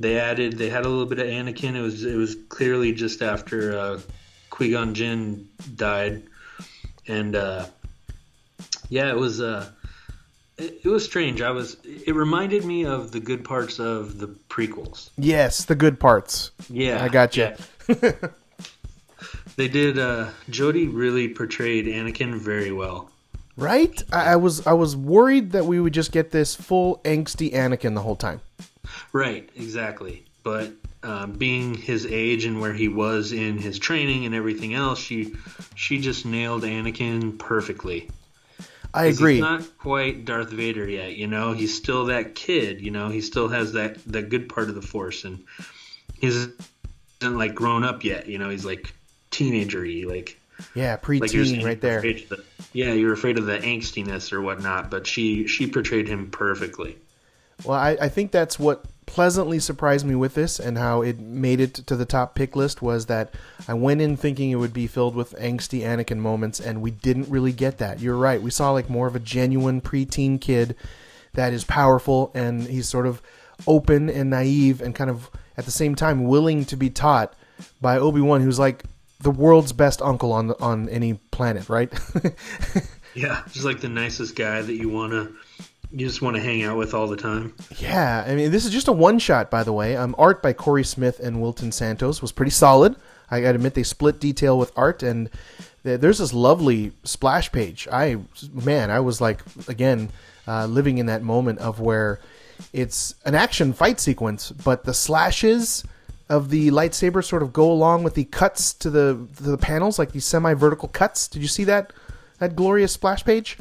they 0.00 0.18
added, 0.18 0.56
they 0.56 0.70
had 0.70 0.86
a 0.86 0.88
little 0.88 1.04
bit 1.04 1.18
of 1.18 1.26
Anakin. 1.26 1.74
It 1.74 1.82
was, 1.82 2.02
it 2.02 2.16
was 2.16 2.34
clearly 2.48 2.92
just 2.92 3.20
after 3.20 3.76
uh, 3.78 4.00
Qui 4.48 4.70
Gon 4.70 4.94
Jinn 4.94 5.48
died, 5.74 6.22
and 7.06 7.36
uh, 7.36 7.66
yeah, 8.88 9.10
it 9.10 9.16
was, 9.16 9.42
uh, 9.42 9.68
it, 10.58 10.80
it 10.84 10.88
was 10.88 11.04
strange. 11.04 11.42
I 11.42 11.50
was, 11.50 11.76
it 11.84 12.14
reminded 12.14 12.64
me 12.64 12.84
of 12.84 13.12
the 13.12 13.20
good 13.20 13.44
parts 13.44 13.78
of 13.78 14.18
the 14.18 14.28
prequels. 14.48 15.10
Yes, 15.16 15.64
the 15.64 15.74
good 15.74 16.00
parts. 16.00 16.50
Yeah, 16.68 17.02
I 17.02 17.08
got 17.08 17.36
you. 17.36 17.52
yeah. 17.88 18.12
They 19.56 19.68
did. 19.68 19.98
Uh, 19.98 20.28
Jody 20.50 20.86
really 20.86 21.28
portrayed 21.28 21.86
Anakin 21.86 22.38
very 22.38 22.72
well. 22.72 23.10
Right? 23.56 24.02
I, 24.12 24.32
I 24.32 24.36
was 24.36 24.66
I 24.66 24.74
was 24.74 24.94
worried 24.94 25.52
that 25.52 25.64
we 25.64 25.80
would 25.80 25.94
just 25.94 26.12
get 26.12 26.30
this 26.30 26.54
full 26.54 27.00
angsty 27.04 27.52
Anakin 27.52 27.94
the 27.94 28.02
whole 28.02 28.16
time. 28.16 28.42
Right, 29.12 29.48
exactly. 29.56 30.24
But 30.42 30.72
um, 31.02 31.32
being 31.32 31.74
his 31.74 32.04
age 32.04 32.44
and 32.44 32.60
where 32.60 32.74
he 32.74 32.88
was 32.88 33.32
in 33.32 33.56
his 33.56 33.78
training 33.78 34.26
and 34.26 34.34
everything 34.34 34.74
else, 34.74 34.98
she 34.98 35.34
she 35.74 36.00
just 36.00 36.26
nailed 36.26 36.62
Anakin 36.62 37.38
perfectly. 37.38 38.10
I 38.94 39.06
agree. 39.06 39.34
He's 39.34 39.40
not 39.42 39.78
quite 39.78 40.24
Darth 40.24 40.50
Vader 40.50 40.88
yet, 40.88 41.16
you 41.16 41.26
know. 41.26 41.52
He's 41.52 41.76
still 41.76 42.06
that 42.06 42.34
kid, 42.34 42.80
you 42.80 42.90
know. 42.90 43.08
He 43.08 43.20
still 43.20 43.48
has 43.48 43.72
that 43.72 44.02
that 44.06 44.28
good 44.28 44.48
part 44.48 44.68
of 44.68 44.74
the 44.74 44.82
Force, 44.82 45.24
and 45.24 45.44
he's 46.18 46.48
isn't 47.20 47.38
like 47.38 47.54
grown 47.54 47.84
up 47.84 48.04
yet, 48.04 48.26
you 48.28 48.38
know. 48.38 48.48
He's 48.48 48.64
like 48.64 48.92
teenagery, 49.30 50.06
like 50.06 50.38
yeah, 50.74 50.98
like 51.02 51.32
you're 51.32 51.44
preteen 51.44 51.50
saying, 51.50 51.64
right 51.64 51.80
there. 51.80 52.00
the- 52.00 52.44
yeah, 52.72 52.92
you're 52.92 53.12
afraid 53.12 53.38
of 53.38 53.46
the 53.46 53.58
angstiness 53.58 54.32
or 54.32 54.42
whatnot, 54.42 54.90
but 54.90 55.06
she 55.06 55.46
she 55.46 55.66
portrayed 55.66 56.08
him 56.08 56.30
perfectly. 56.30 56.96
Well, 57.64 57.78
I, 57.78 57.96
I 58.00 58.08
think 58.08 58.32
that's 58.32 58.58
what 58.58 58.84
pleasantly 59.06 59.58
surprised 59.58 60.04
me 60.04 60.14
with 60.14 60.34
this 60.34 60.58
and 60.58 60.76
how 60.76 61.00
it 61.00 61.18
made 61.18 61.60
it 61.60 61.74
to 61.74 61.96
the 61.96 62.04
top 62.04 62.34
pick 62.34 62.54
list 62.56 62.82
was 62.82 63.06
that 63.06 63.32
I 63.66 63.74
went 63.74 64.00
in 64.00 64.16
thinking 64.16 64.50
it 64.50 64.56
would 64.56 64.72
be 64.72 64.86
filled 64.86 65.14
with 65.14 65.34
angsty 65.34 65.80
Anakin 65.80 66.18
moments, 66.18 66.60
and 66.60 66.82
we 66.82 66.90
didn't 66.90 67.30
really 67.30 67.52
get 67.52 67.78
that. 67.78 68.00
You're 68.00 68.16
right. 68.16 68.42
We 68.42 68.50
saw 68.50 68.72
like 68.72 68.90
more 68.90 69.06
of 69.06 69.16
a 69.16 69.20
genuine 69.20 69.80
preteen 69.80 70.40
kid 70.40 70.76
that 71.34 71.52
is 71.52 71.64
powerful 71.64 72.30
and 72.34 72.62
he's 72.62 72.88
sort 72.88 73.06
of 73.06 73.22
open 73.66 74.10
and 74.10 74.30
naive 74.30 74.80
and 74.80 74.94
kind 74.94 75.10
of 75.10 75.30
at 75.56 75.64
the 75.64 75.70
same 75.70 75.94
time 75.94 76.24
willing 76.24 76.64
to 76.66 76.76
be 76.76 76.90
taught 76.90 77.34
by 77.80 77.98
Obi 77.98 78.20
Wan, 78.20 78.42
who's 78.42 78.58
like 78.58 78.84
the 79.20 79.30
world's 79.30 79.72
best 79.72 80.02
uncle 80.02 80.32
on 80.32 80.52
on 80.60 80.88
any 80.88 81.14
planet, 81.30 81.68
right? 81.68 81.92
Yeah, 83.16 83.42
just 83.50 83.64
like 83.64 83.80
the 83.80 83.88
nicest 83.88 84.36
guy 84.36 84.60
that 84.60 84.74
you 84.74 84.90
wanna 84.90 85.30
you 85.96 86.06
just 86.06 86.20
want 86.20 86.36
to 86.36 86.42
hang 86.42 86.62
out 86.62 86.76
with 86.76 86.92
all 86.92 87.06
the 87.06 87.16
time. 87.16 87.54
Yeah, 87.78 88.22
I 88.26 88.34
mean, 88.34 88.50
this 88.50 88.66
is 88.66 88.70
just 88.70 88.86
a 88.86 88.92
one 88.92 89.18
shot, 89.18 89.50
by 89.50 89.62
the 89.62 89.72
way. 89.72 89.96
Um, 89.96 90.14
art 90.18 90.42
by 90.42 90.52
Cory 90.52 90.84
Smith 90.84 91.20
and 91.20 91.40
Wilton 91.40 91.72
Santos 91.72 92.20
was 92.20 92.32
pretty 92.32 92.50
solid. 92.50 92.96
I 93.30 93.40
gotta 93.40 93.54
admit, 93.54 93.72
they 93.72 93.82
split 93.82 94.20
detail 94.20 94.58
with 94.58 94.72
art, 94.76 95.02
and 95.02 95.30
th- 95.84 95.98
there's 96.00 96.18
this 96.18 96.34
lovely 96.34 96.92
splash 97.04 97.50
page. 97.50 97.88
I, 97.90 98.18
man, 98.52 98.90
I 98.90 99.00
was 99.00 99.22
like, 99.22 99.40
again, 99.68 100.10
uh, 100.46 100.66
living 100.66 100.98
in 100.98 101.06
that 101.06 101.22
moment 101.22 101.60
of 101.60 101.80
where 101.80 102.20
it's 102.74 103.14
an 103.24 103.34
action 103.34 103.72
fight 103.72 103.98
sequence, 103.98 104.52
but 104.52 104.84
the 104.84 104.94
slashes 104.94 105.82
of 106.28 106.50
the 106.50 106.70
lightsaber 106.72 107.24
sort 107.24 107.42
of 107.42 107.54
go 107.54 107.72
along 107.72 108.02
with 108.02 108.14
the 108.14 108.24
cuts 108.24 108.74
to 108.74 108.90
the 108.90 109.26
to 109.36 109.42
the 109.44 109.58
panels, 109.58 109.98
like 109.98 110.12
these 110.12 110.26
semi 110.26 110.52
vertical 110.52 110.88
cuts. 110.88 111.26
Did 111.26 111.40
you 111.40 111.48
see 111.48 111.64
that 111.64 111.94
that 112.38 112.54
glorious 112.54 112.92
splash 112.92 113.24
page? 113.24 113.56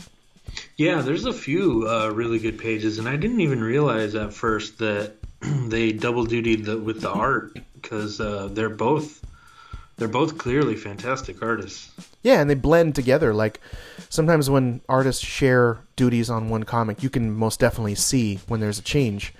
Yeah, 0.77 1.01
there's 1.01 1.25
a 1.25 1.33
few 1.33 1.87
uh, 1.87 2.09
really 2.09 2.39
good 2.39 2.59
pages, 2.59 2.99
and 2.99 3.07
I 3.07 3.15
didn't 3.15 3.41
even 3.41 3.63
realize 3.63 4.15
at 4.15 4.33
first 4.33 4.79
that 4.79 5.13
they 5.41 5.91
double 5.91 6.25
dutied 6.25 6.65
the, 6.65 6.77
with 6.77 7.01
the 7.01 7.11
art 7.11 7.57
because 7.75 8.19
uh, 8.19 8.49
they're 8.51 8.69
both 8.69 9.23
they're 9.97 10.07
both 10.07 10.37
clearly 10.37 10.75
fantastic 10.75 11.41
artists. 11.41 11.89
Yeah, 12.21 12.41
and 12.41 12.49
they 12.49 12.55
blend 12.55 12.95
together. 12.95 13.33
Like 13.33 13.61
sometimes 14.09 14.49
when 14.49 14.81
artists 14.89 15.23
share 15.23 15.79
duties 15.95 16.29
on 16.29 16.49
one 16.49 16.63
comic, 16.63 17.01
you 17.01 17.09
can 17.09 17.33
most 17.33 17.59
definitely 17.59 17.95
see 17.95 18.39
when 18.47 18.59
there's 18.59 18.79
a 18.79 18.83
change. 18.83 19.33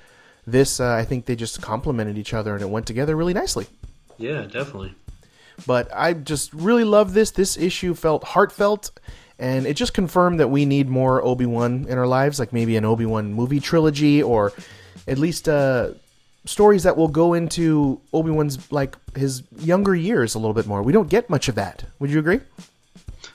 This, 0.47 0.79
uh, 0.79 0.93
I 0.93 1.03
think, 1.03 1.25
they 1.25 1.35
just 1.35 1.61
complemented 1.61 2.17
each 2.17 2.33
other 2.33 2.53
and 2.53 2.61
it 2.61 2.69
went 2.69 2.85
together 2.85 3.15
really 3.15 3.33
nicely. 3.33 3.67
Yeah, 4.17 4.43
definitely. 4.43 4.93
But 5.65 5.89
I 5.93 6.13
just 6.13 6.53
really 6.53 6.83
love 6.83 7.13
this. 7.13 7.31
This 7.31 7.57
issue 7.57 7.93
felt 7.93 8.23
heartfelt, 8.23 8.91
and 9.39 9.65
it 9.65 9.75
just 9.75 9.93
confirmed 9.93 10.39
that 10.39 10.49
we 10.49 10.65
need 10.65 10.89
more 10.89 11.23
Obi 11.23 11.45
Wan 11.45 11.85
in 11.89 11.97
our 11.97 12.07
lives, 12.07 12.39
like 12.39 12.53
maybe 12.53 12.77
an 12.77 12.85
Obi 12.85 13.05
Wan 13.05 13.33
movie 13.33 13.59
trilogy, 13.59 14.21
or 14.23 14.53
at 15.07 15.17
least 15.17 15.49
uh, 15.49 15.91
stories 16.45 16.83
that 16.83 16.97
will 16.97 17.07
go 17.07 17.33
into 17.33 17.99
Obi 18.13 18.31
Wan's 18.31 18.71
like 18.71 18.95
his 19.15 19.43
younger 19.59 19.95
years 19.95 20.35
a 20.35 20.39
little 20.39 20.53
bit 20.53 20.67
more. 20.67 20.81
We 20.81 20.93
don't 20.93 21.09
get 21.09 21.29
much 21.29 21.47
of 21.47 21.55
that. 21.55 21.85
Would 21.99 22.11
you 22.11 22.19
agree? 22.19 22.39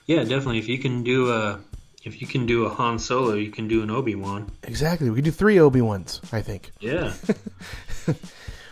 Yeah, 0.06 0.20
definitely. 0.20 0.58
If 0.58 0.68
you 0.68 0.78
can 0.78 1.02
do 1.02 1.32
a 1.32 1.60
if 2.04 2.20
you 2.22 2.26
can 2.26 2.46
do 2.46 2.64
a 2.64 2.70
Han 2.70 2.98
Solo, 2.98 3.34
you 3.34 3.50
can 3.50 3.68
do 3.68 3.82
an 3.82 3.90
Obi 3.90 4.14
Wan. 4.14 4.50
Exactly. 4.62 5.10
We 5.10 5.16
could 5.16 5.24
do 5.24 5.30
three 5.30 5.58
Obi 5.58 5.82
Wans, 5.82 6.20
I 6.32 6.40
think. 6.40 6.72
Yeah, 6.80 7.12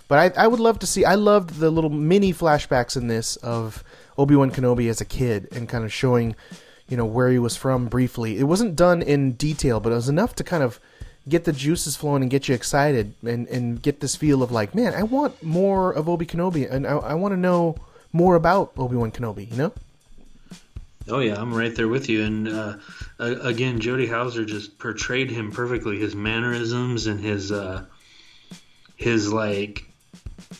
But 0.08 0.36
I, 0.36 0.44
I 0.44 0.46
would 0.46 0.60
love 0.60 0.78
to 0.78 0.86
see. 0.86 1.04
I 1.04 1.16
loved 1.16 1.58
the 1.60 1.70
little 1.70 1.90
mini 1.90 2.32
flashbacks 2.32 2.96
in 2.96 3.08
this 3.08 3.36
of 3.36 3.84
Obi 4.16 4.34
Wan 4.34 4.50
Kenobi 4.50 4.88
as 4.88 5.02
a 5.02 5.04
kid 5.04 5.48
and 5.52 5.68
kind 5.68 5.84
of 5.84 5.92
showing, 5.92 6.34
you 6.88 6.96
know, 6.96 7.04
where 7.04 7.28
he 7.28 7.38
was 7.38 7.56
from 7.56 7.86
briefly. 7.86 8.38
It 8.38 8.44
wasn't 8.44 8.76
done 8.76 9.02
in 9.02 9.32
detail, 9.32 9.80
but 9.80 9.92
it 9.92 9.96
was 9.96 10.08
enough 10.08 10.34
to 10.36 10.44
kind 10.44 10.62
of 10.62 10.80
get 11.28 11.44
the 11.44 11.52
juices 11.52 11.96
flowing 11.96 12.22
and 12.22 12.30
get 12.30 12.48
you 12.48 12.54
excited 12.54 13.12
and, 13.22 13.46
and 13.48 13.82
get 13.82 14.00
this 14.00 14.16
feel 14.16 14.42
of 14.42 14.50
like, 14.50 14.74
man, 14.74 14.94
I 14.94 15.02
want 15.02 15.42
more 15.42 15.92
of 15.92 16.08
Obi 16.08 16.24
Kenobi 16.24 16.70
and 16.70 16.86
I, 16.86 16.96
I 16.96 17.14
want 17.14 17.32
to 17.32 17.36
know 17.36 17.76
more 18.12 18.34
about 18.34 18.72
Obi 18.78 18.96
Wan 18.96 19.10
Kenobi. 19.10 19.50
You 19.50 19.56
know? 19.56 19.72
Oh 21.10 21.20
yeah, 21.20 21.40
I'm 21.40 21.54
right 21.54 21.74
there 21.74 21.88
with 21.88 22.08
you. 22.08 22.24
And 22.24 22.48
uh, 22.48 22.76
again, 23.18 23.80
Jody 23.80 24.06
Houser 24.06 24.44
just 24.44 24.78
portrayed 24.78 25.30
him 25.30 25.52
perfectly. 25.52 25.98
His 25.98 26.14
mannerisms 26.14 27.06
and 27.06 27.20
his 27.20 27.52
uh, 27.52 27.84
his 28.96 29.32
like, 29.32 29.87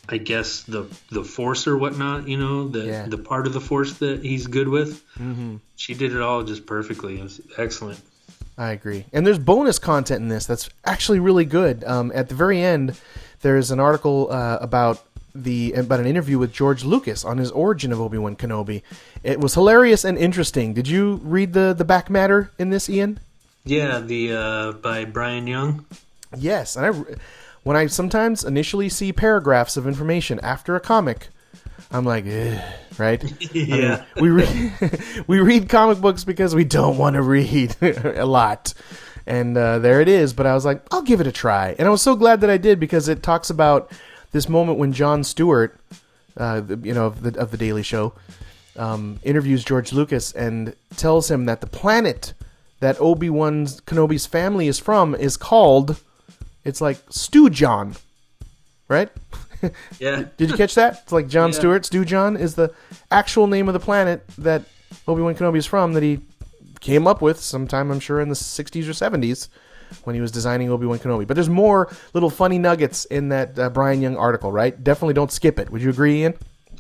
I 0.09 0.19
guess 0.19 0.63
the 0.63 0.87
the 1.11 1.25
force 1.25 1.67
or 1.67 1.77
whatnot. 1.77 2.29
You 2.29 2.39
know, 2.39 2.69
the 2.69 2.85
Yeah. 2.87 3.07
the 3.07 3.19
part 3.19 3.47
of 3.47 3.53
the 3.53 3.61
force 3.61 3.95
that 3.99 4.23
he's 4.25 4.47
good 4.47 4.69
with. 4.69 5.03
Mm-hmm. 5.19 5.57
She 5.77 5.95
did 5.95 6.15
it 6.15 6.21
all 6.21 6.43
just 6.45 6.67
perfectly. 6.67 7.19
It 7.19 7.23
was 7.23 7.41
excellent. 7.57 8.01
I 8.57 8.71
agree. 8.73 9.05
And 9.13 9.25
there's 9.27 9.39
bonus 9.39 9.79
content 9.79 10.21
in 10.23 10.29
this 10.29 10.45
that's 10.47 10.69
actually 10.85 11.21
really 11.21 11.45
good. 11.45 11.85
Um, 11.85 12.11
at 12.15 12.29
the 12.29 12.35
very 12.35 12.61
end, 12.61 12.97
there's 13.43 13.71
an 13.71 13.79
article 13.79 14.29
uh, 14.33 14.59
about 14.61 15.05
the 15.35 15.73
about 15.75 16.01
an 16.01 16.07
interview 16.07 16.39
with 16.39 16.53
George 16.53 16.85
Lucas 16.85 17.25
on 17.25 17.39
his 17.39 17.53
origin 17.53 17.93
of 17.93 18.01
Obi 18.01 18.19
Wan 18.19 18.35
Kenobi. 18.35 18.83
It 19.23 19.39
was 19.39 19.55
hilarious 19.55 20.05
and 20.05 20.19
interesting. 20.19 20.75
Did 20.75 20.89
you 20.89 21.21
read 21.23 21.53
the 21.53 21.73
the 21.77 21.85
back 21.85 22.11
matter 22.11 22.51
in 22.59 22.71
this, 22.71 22.91
Ian? 22.91 23.21
Yeah, 23.65 24.01
the 24.01 24.33
uh, 24.33 24.73
by 24.73 25.05
Bryan 25.05 25.47
Young. 25.47 25.85
Yes, 26.37 26.75
and 26.77 26.87
I 26.87 26.91
when 27.69 27.77
I 27.77 27.87
sometimes 27.87 28.45
initially 28.45 28.89
see 28.89 29.13
paragraphs 29.13 29.77
of 29.77 29.87
information 29.87 30.41
after 30.43 30.75
a 30.75 30.81
comic, 30.81 31.29
I'm 31.91 32.07
like, 32.07 32.25
right? 32.97 33.23
I 33.25 33.53
mean, 33.53 33.67
Yeah. 33.69 34.05
we 34.19 34.31
read 34.31 34.73
we 35.27 35.41
read 35.41 35.69
comic 35.69 35.99
books 36.01 36.25
because 36.25 36.55
we 36.55 36.65
don't 36.65 36.97
want 36.97 37.15
to 37.17 37.23
read 37.23 37.77
a 37.83 38.25
lot, 38.25 38.73
and 39.27 39.55
uh, 39.57 39.81
there 39.81 40.01
it 40.01 40.09
is. 40.09 40.33
But 40.33 40.47
I 40.47 40.55
was 40.55 40.65
like, 40.65 40.83
I'll 40.91 41.03
give 41.03 41.21
it 41.21 41.27
a 41.27 41.33
try, 41.33 41.77
and 41.79 41.87
I 41.87 41.91
was 41.91 42.01
so 42.01 42.17
glad 42.17 42.41
that 42.41 42.49
I 42.49 42.57
did 42.57 42.81
because 42.81 43.07
it 43.07 43.23
talks 43.23 43.51
about 43.51 43.93
this 44.33 44.49
moment 44.49 44.79
when 44.79 44.95
Jon 44.95 45.23
Stewart, 45.23 45.79
uh, 46.39 46.63
you 46.83 46.95
know, 46.95 47.07
of 47.07 47.23
the 47.23 47.39
of 47.39 47.51
the 47.51 47.59
Daily 47.59 47.83
Show, 47.83 48.15
um, 48.77 49.19
interviews 49.23 49.63
George 49.63 49.93
Lucas 49.93 50.33
and 50.33 50.75
tells 50.97 51.31
him 51.31 51.45
that 51.45 51.61
the 51.61 51.67
planet 51.67 52.33
that 52.81 52.99
Obi 52.99 53.29
Wan 53.29 53.67
Kenobi's 53.67 54.25
family 54.27 54.69
is 54.69 54.79
from 54.79 55.15
is 55.15 55.37
called, 55.37 56.01
it's 56.69 56.81
like 56.81 56.99
Stewjon, 57.07 57.99
right? 58.89 59.11
Yeah, 59.99 60.23
Did 60.37 60.51
you 60.51 60.57
catch 60.57 60.77
that? 60.77 61.01
It's 61.03 61.11
like 61.11 61.27
Jon 61.27 61.49
Yeah. 61.51 61.59
Stewart. 61.59 61.83
Stewjon 61.83 62.39
is 62.39 62.55
the 62.55 62.73
actual 63.11 63.49
name 63.49 63.67
of 63.67 63.73
the 63.75 63.81
planet 63.81 64.25
that 64.39 64.63
Obi 65.09 65.21
Wan 65.21 65.35
Kenobi 65.35 65.59
is 65.59 65.67
from 65.67 65.95
that 65.95 66.03
he 66.05 66.21
came 66.79 67.09
up 67.09 67.21
with 67.21 67.41
sometime, 67.41 67.91
I'm 67.91 67.99
sure, 67.99 68.21
in 68.21 68.29
the 68.29 68.37
60s 68.37 68.87
or 68.87 68.93
70s 68.93 69.49
when 70.05 70.15
he 70.15 70.21
was 70.21 70.31
designing 70.31 70.71
Obi 70.71 70.87
Wan 70.87 71.01
Kenobi. 71.01 71.27
But 71.27 71.35
there's 71.35 71.49
more 71.49 71.93
little 72.15 72.31
funny 72.31 72.57
nuggets 72.59 73.05
in 73.07 73.31
that 73.31 73.59
uh, 73.59 73.69
Bryan 73.71 74.01
Young 74.01 74.17
article, 74.17 74.53
right? 74.53 74.81
Definitely 74.85 75.15
don't 75.15 75.33
skip 75.33 75.59
it. 75.59 75.71
Would 75.71 75.83
you 75.83 75.91
agree, 75.91 76.21
Ian? 76.21 76.35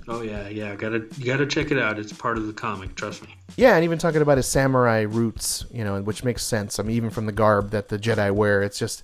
Oh 0.06 0.22
yeah, 0.22 0.46
yeah. 0.48 0.76
Gotta 0.76 1.04
you 1.18 1.26
gotta 1.26 1.46
check 1.46 1.72
it 1.72 1.78
out. 1.80 1.98
It's 1.98 2.12
part 2.12 2.38
of 2.38 2.46
the 2.46 2.52
comic. 2.52 2.94
Trust 2.94 3.22
me. 3.24 3.34
Yeah, 3.56 3.74
and 3.74 3.82
even 3.82 3.98
talking 3.98 4.22
about 4.22 4.36
his 4.36 4.46
samurai 4.46 5.00
roots, 5.00 5.66
you 5.72 5.82
know, 5.84 6.00
which 6.00 6.22
makes 6.22 6.44
sense. 6.44 6.78
I 6.78 6.84
mean, 6.84 6.94
even 6.96 7.10
from 7.10 7.26
the 7.26 7.32
garb 7.32 7.70
that 7.72 7.88
the 7.88 7.98
Jedi 7.98 8.30
wear, 8.32 8.62
it's 8.62 8.78
just, 8.78 9.02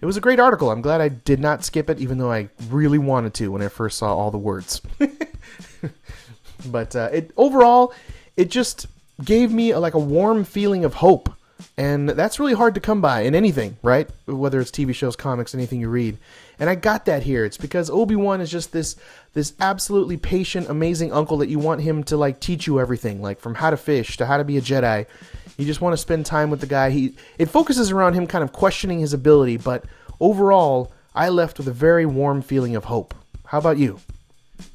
it 0.00 0.06
was 0.06 0.16
a 0.16 0.20
great 0.20 0.40
article. 0.40 0.70
I'm 0.70 0.82
glad 0.82 1.00
I 1.00 1.08
did 1.08 1.40
not 1.40 1.64
skip 1.64 1.88
it, 1.90 1.98
even 1.98 2.18
though 2.18 2.32
I 2.32 2.48
really 2.68 2.98
wanted 2.98 3.34
to 3.34 3.48
when 3.48 3.62
I 3.62 3.68
first 3.68 3.98
saw 3.98 4.14
all 4.14 4.30
the 4.30 4.38
words. 4.38 4.80
but 6.66 6.94
uh, 6.94 7.08
it 7.12 7.30
overall, 7.36 7.94
it 8.36 8.50
just 8.50 8.86
gave 9.24 9.52
me 9.52 9.70
a, 9.70 9.80
like 9.80 9.94
a 9.94 9.98
warm 9.98 10.44
feeling 10.44 10.84
of 10.84 10.94
hope. 10.94 11.30
And 11.78 12.08
that's 12.08 12.38
really 12.38 12.54
hard 12.54 12.74
to 12.74 12.80
come 12.80 13.00
by 13.00 13.22
in 13.22 13.34
anything, 13.34 13.76
right? 13.82 14.08
Whether 14.26 14.60
it's 14.60 14.70
TV 14.70 14.94
shows, 14.94 15.16
comics, 15.16 15.54
anything 15.54 15.80
you 15.80 15.88
read. 15.88 16.18
And 16.58 16.68
I 16.68 16.74
got 16.74 17.06
that 17.06 17.22
here. 17.22 17.44
It's 17.44 17.56
because 17.56 17.90
Obi-Wan 17.90 18.40
is 18.40 18.50
just 18.50 18.72
this 18.72 18.96
this 19.34 19.52
absolutely 19.60 20.16
patient, 20.16 20.68
amazing 20.68 21.12
uncle 21.12 21.38
that 21.38 21.48
you 21.48 21.58
want 21.58 21.82
him 21.82 22.02
to 22.04 22.16
like 22.16 22.40
teach 22.40 22.66
you 22.66 22.80
everything, 22.80 23.20
like 23.20 23.40
from 23.40 23.54
how 23.54 23.70
to 23.70 23.76
fish 23.76 24.16
to 24.18 24.26
how 24.26 24.38
to 24.38 24.44
be 24.44 24.56
a 24.56 24.62
Jedi. 24.62 25.06
You 25.56 25.64
just 25.64 25.80
want 25.80 25.94
to 25.94 25.98
spend 25.98 26.26
time 26.26 26.50
with 26.50 26.60
the 26.60 26.66
guy. 26.66 26.90
He 26.90 27.14
it 27.38 27.46
focuses 27.46 27.90
around 27.90 28.14
him 28.14 28.26
kind 28.26 28.44
of 28.44 28.52
questioning 28.52 29.00
his 29.00 29.12
ability, 29.12 29.56
but 29.58 29.84
overall, 30.20 30.92
I 31.14 31.28
left 31.30 31.58
with 31.58 31.68
a 31.68 31.72
very 31.72 32.06
warm 32.06 32.42
feeling 32.42 32.76
of 32.76 32.84
hope. 32.84 33.14
How 33.46 33.58
about 33.58 33.78
you? 33.78 34.00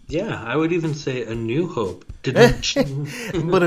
Yeah, 0.08 0.44
I 0.44 0.56
would 0.56 0.72
even 0.74 0.94
say 0.94 1.24
a 1.24 1.36
new 1.36 1.68
hope. 1.68 2.06
Didn't, 2.24 2.76
but 3.50 3.64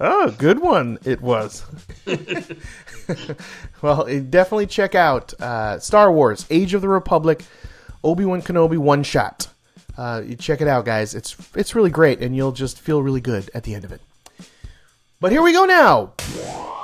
oh, 0.00 0.34
good 0.38 0.60
one 0.60 0.98
it 1.04 1.20
was. 1.20 1.64
well, 3.82 4.04
definitely 4.04 4.66
check 4.66 4.94
out 4.94 5.32
uh, 5.40 5.78
Star 5.78 6.12
Wars: 6.12 6.46
Age 6.50 6.74
of 6.74 6.82
the 6.82 6.88
Republic, 6.88 7.44
Obi 8.02 8.24
Wan 8.24 8.42
Kenobi 8.42 8.78
one 8.78 9.02
shot. 9.02 9.48
Uh, 9.96 10.22
you 10.24 10.36
check 10.36 10.60
it 10.60 10.68
out, 10.68 10.84
guys. 10.84 11.14
It's 11.14 11.36
it's 11.54 11.74
really 11.74 11.90
great, 11.90 12.20
and 12.20 12.36
you'll 12.36 12.52
just 12.52 12.80
feel 12.80 13.02
really 13.02 13.20
good 13.20 13.50
at 13.54 13.64
the 13.64 13.74
end 13.74 13.84
of 13.84 13.92
it. 13.92 14.00
But 15.20 15.32
here 15.32 15.42
we 15.42 15.52
go 15.52 15.64
now. 15.64 16.12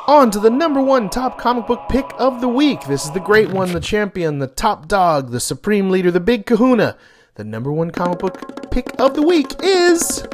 On 0.08 0.30
to 0.30 0.40
the 0.40 0.50
number 0.50 0.82
one 0.82 1.10
top 1.10 1.38
comic 1.38 1.66
book 1.66 1.88
pick 1.88 2.10
of 2.18 2.40
the 2.40 2.48
week. 2.48 2.80
This 2.86 3.04
is 3.04 3.12
the 3.12 3.20
great 3.20 3.50
one, 3.50 3.72
the 3.72 3.80
champion, 3.80 4.38
the 4.38 4.46
top 4.46 4.88
dog, 4.88 5.30
the 5.30 5.38
supreme 5.38 5.90
leader, 5.90 6.10
the 6.10 6.18
big 6.18 6.46
kahuna. 6.46 6.96
The 7.34 7.44
number 7.44 7.70
one 7.70 7.90
comic 7.90 8.18
book 8.18 8.70
pick 8.70 8.98
of 8.98 9.14
the 9.14 9.22
week 9.22 9.52
is. 9.62 10.24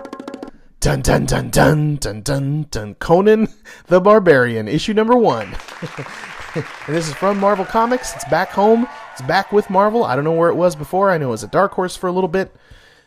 Dun 0.81 1.01
dun 1.03 1.27
dun 1.27 1.51
dun 1.51 1.97
dun 1.97 2.21
dun 2.23 2.67
dun 2.71 2.95
Conan 2.95 3.49
the 3.89 4.01
Barbarian, 4.01 4.69
issue 4.69 4.95
number 4.95 5.17
one. 5.17 5.49
and 6.55 6.65
this 6.87 7.09
is 7.09 7.15
from 7.15 7.37
Marvel 7.39 7.65
Comics. 7.65 8.15
It's 8.15 8.25
back 8.27 8.51
home. 8.51 8.87
It's 9.13 9.23
back 9.23 9.51
with 9.51 9.69
Marvel. 9.71 10.05
I 10.05 10.15
don't 10.15 10.23
know 10.23 10.33
where 10.33 10.51
it 10.51 10.55
was 10.55 10.77
before. 10.77 11.11
I 11.11 11.19
know 11.19 11.29
it 11.29 11.31
was 11.33 11.43
at 11.43 11.51
Dark 11.51 11.73
Horse 11.73 11.97
for 11.97 12.07
a 12.07 12.13
little 12.13 12.29
bit. 12.29 12.55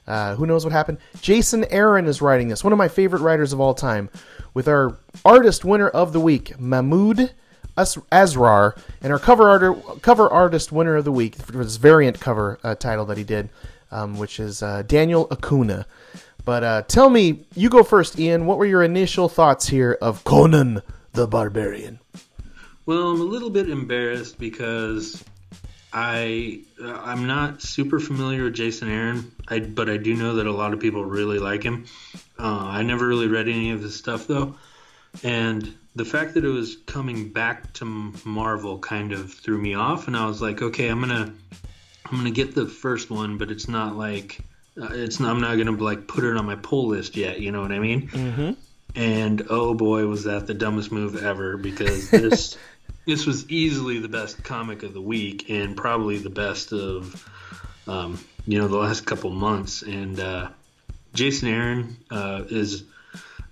Uh, 0.05 0.35
who 0.35 0.45
knows 0.45 0.65
what 0.65 0.73
happened? 0.73 0.97
Jason 1.21 1.63
Aaron 1.65 2.07
is 2.07 2.21
writing 2.21 2.49
this. 2.49 2.61
One 2.61 2.73
of 2.73 2.77
my 2.77 2.89
favorite 2.89 3.21
writers 3.21 3.53
of 3.53 3.61
all 3.61 3.73
time. 3.73 4.09
With 4.53 4.67
our 4.67 4.97
artist 5.23 5.63
winner 5.63 5.87
of 5.87 6.11
the 6.11 6.19
week, 6.19 6.59
Mahmoud 6.59 7.31
Asrar, 7.77 8.77
and 9.01 9.13
our 9.13 9.19
cover 9.19 9.49
art- 9.49 10.01
cover 10.01 10.27
artist 10.29 10.73
winner 10.73 10.97
of 10.97 11.05
the 11.05 11.11
week 11.11 11.35
for 11.35 11.53
this 11.53 11.77
variant 11.77 12.19
cover 12.19 12.59
uh, 12.65 12.75
title 12.75 13.05
that 13.05 13.17
he 13.17 13.23
did, 13.23 13.49
um, 13.91 14.17
which 14.17 14.41
is 14.41 14.61
uh, 14.61 14.81
Daniel 14.81 15.29
Acuna. 15.31 15.85
But 16.43 16.63
uh, 16.63 16.81
tell 16.83 17.09
me, 17.09 17.45
you 17.55 17.69
go 17.69 17.83
first, 17.83 18.19
Ian. 18.19 18.45
What 18.45 18.57
were 18.57 18.65
your 18.65 18.83
initial 18.83 19.29
thoughts 19.29 19.67
here 19.67 19.97
of 20.01 20.23
Conan 20.23 20.81
the 21.13 21.27
Barbarian? 21.27 21.99
Well, 22.85 23.11
I'm 23.11 23.21
a 23.21 23.25
little 23.25 23.49
bit 23.49 23.69
embarrassed 23.69 24.39
because 24.39 25.23
I 25.93 26.61
uh, 26.81 26.99
I'm 27.03 27.27
not 27.27 27.61
super 27.61 27.99
familiar 27.99 28.45
with 28.45 28.55
Jason 28.55 28.89
Aaron, 28.89 29.31
I, 29.47 29.59
but 29.59 29.89
I 29.89 29.97
do 29.97 30.15
know 30.15 30.35
that 30.35 30.47
a 30.47 30.51
lot 30.51 30.73
of 30.73 30.79
people 30.79 31.05
really 31.05 31.37
like 31.37 31.63
him. 31.63 31.85
Uh, 32.39 32.65
I 32.65 32.81
never 32.83 33.07
really 33.07 33.27
read 33.27 33.47
any 33.47 33.71
of 33.71 33.81
his 33.81 33.95
stuff 33.95 34.25
though, 34.25 34.55
and 35.23 35.73
the 35.95 36.05
fact 36.05 36.33
that 36.35 36.45
it 36.45 36.49
was 36.49 36.77
coming 36.85 37.29
back 37.29 37.73
to 37.73 37.85
Marvel 37.85 38.79
kind 38.79 39.11
of 39.11 39.33
threw 39.33 39.57
me 39.57 39.75
off, 39.75 40.07
and 40.07 40.15
I 40.15 40.25
was 40.25 40.41
like, 40.41 40.61
okay, 40.61 40.87
I'm 40.87 41.01
gonna 41.01 41.33
I'm 42.05 42.17
gonna 42.17 42.31
get 42.31 42.55
the 42.55 42.67
first 42.67 43.11
one, 43.11 43.37
but 43.37 43.51
it's 43.51 43.67
not 43.67 43.97
like 43.97 44.39
it's 44.75 45.19
not, 45.19 45.31
I'm 45.31 45.41
not 45.41 45.57
gonna 45.57 45.71
like 45.71 46.07
put 46.07 46.23
it 46.23 46.37
on 46.37 46.45
my 46.45 46.55
pull 46.55 46.87
list 46.87 47.15
yet. 47.15 47.39
You 47.39 47.51
know 47.51 47.61
what 47.61 47.71
I 47.71 47.79
mean? 47.79 48.07
Mm-hmm. 48.07 48.51
And 48.95 49.47
oh 49.49 49.73
boy, 49.73 50.05
was 50.05 50.25
that 50.25 50.47
the 50.47 50.53
dumbest 50.53 50.91
move 50.91 51.23
ever 51.23 51.57
because 51.57 52.09
this 52.09 52.57
this 53.05 53.25
was 53.25 53.49
easily 53.49 53.99
the 53.99 54.09
best 54.09 54.43
comic 54.43 54.83
of 54.83 54.93
the 54.93 55.01
week 55.01 55.49
and 55.49 55.75
probably 55.75 56.17
the 56.17 56.29
best 56.29 56.71
of 56.71 57.29
um, 57.87 58.23
you 58.45 58.59
know 58.59 58.67
the 58.67 58.77
last 58.77 59.05
couple 59.05 59.29
months. 59.29 59.81
And 59.81 60.19
uh, 60.19 60.49
Jason 61.13 61.49
Aaron 61.49 61.97
uh, 62.09 62.43
is 62.49 62.83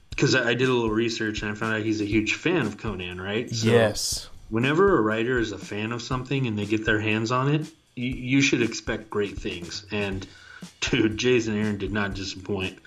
because 0.10 0.36
I 0.36 0.50
I 0.50 0.54
did 0.54 0.70
a 0.70 0.74
little 0.74 0.92
research 0.92 1.42
and 1.42 1.52
I 1.52 1.56
found 1.56 1.76
out 1.76 1.82
he's 1.82 2.02
a 2.02 2.06
huge 2.06 2.36
fan 2.36 2.66
of 2.66 2.78
Conan, 2.78 3.20
right? 3.20 3.50
So 3.50 3.68
yes. 3.68 4.30
Whenever 4.50 4.98
a 4.98 5.02
writer 5.02 5.38
is 5.38 5.52
a 5.52 5.60
fan 5.60 5.92
of 5.92 6.02
something 6.02 6.48
and 6.48 6.58
they 6.58 6.66
get 6.66 6.84
their 6.84 7.00
hands 7.00 7.32
on 7.32 7.54
it, 7.54 7.68
you, 7.94 8.08
you 8.08 8.42
should 8.42 8.64
expect 8.64 9.08
great 9.08 9.38
things. 9.38 9.86
And 9.92 10.26
dude, 10.82 11.18
Jason 11.18 11.58
Aaron 11.58 11.78
did 11.78 11.92
not 11.92 12.14
disappoint. 12.14 12.80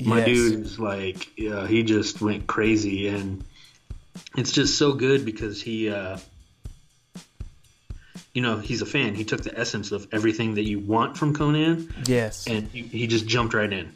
My 0.00 0.18
Yes. 0.18 0.26
dude 0.26 0.60
is 0.66 0.78
like, 0.78 1.28
uh, 1.50 1.66
he 1.66 1.82
just 1.82 2.20
went 2.20 2.46
crazy, 2.46 3.08
and 3.08 3.44
it's 4.36 4.52
just 4.52 4.78
so 4.78 4.92
good 4.92 5.24
because 5.24 5.60
he, 5.62 5.90
uh, 5.90 6.18
you 8.34 8.42
know, 8.42 8.58
he's 8.58 8.82
a 8.82 8.86
fan. 8.86 9.14
He 9.14 9.24
took 9.24 9.42
the 9.42 9.58
essence 9.58 9.92
of 9.92 10.08
everything 10.12 10.54
that 10.54 10.64
you 10.64 10.78
want 10.80 11.18
from 11.18 11.34
Conan, 11.34 11.92
Yes. 12.06 12.46
and 12.46 12.68
he, 12.68 12.82
he 12.82 13.06
just 13.06 13.26
jumped 13.26 13.54
right 13.54 13.70
in. 13.72 13.92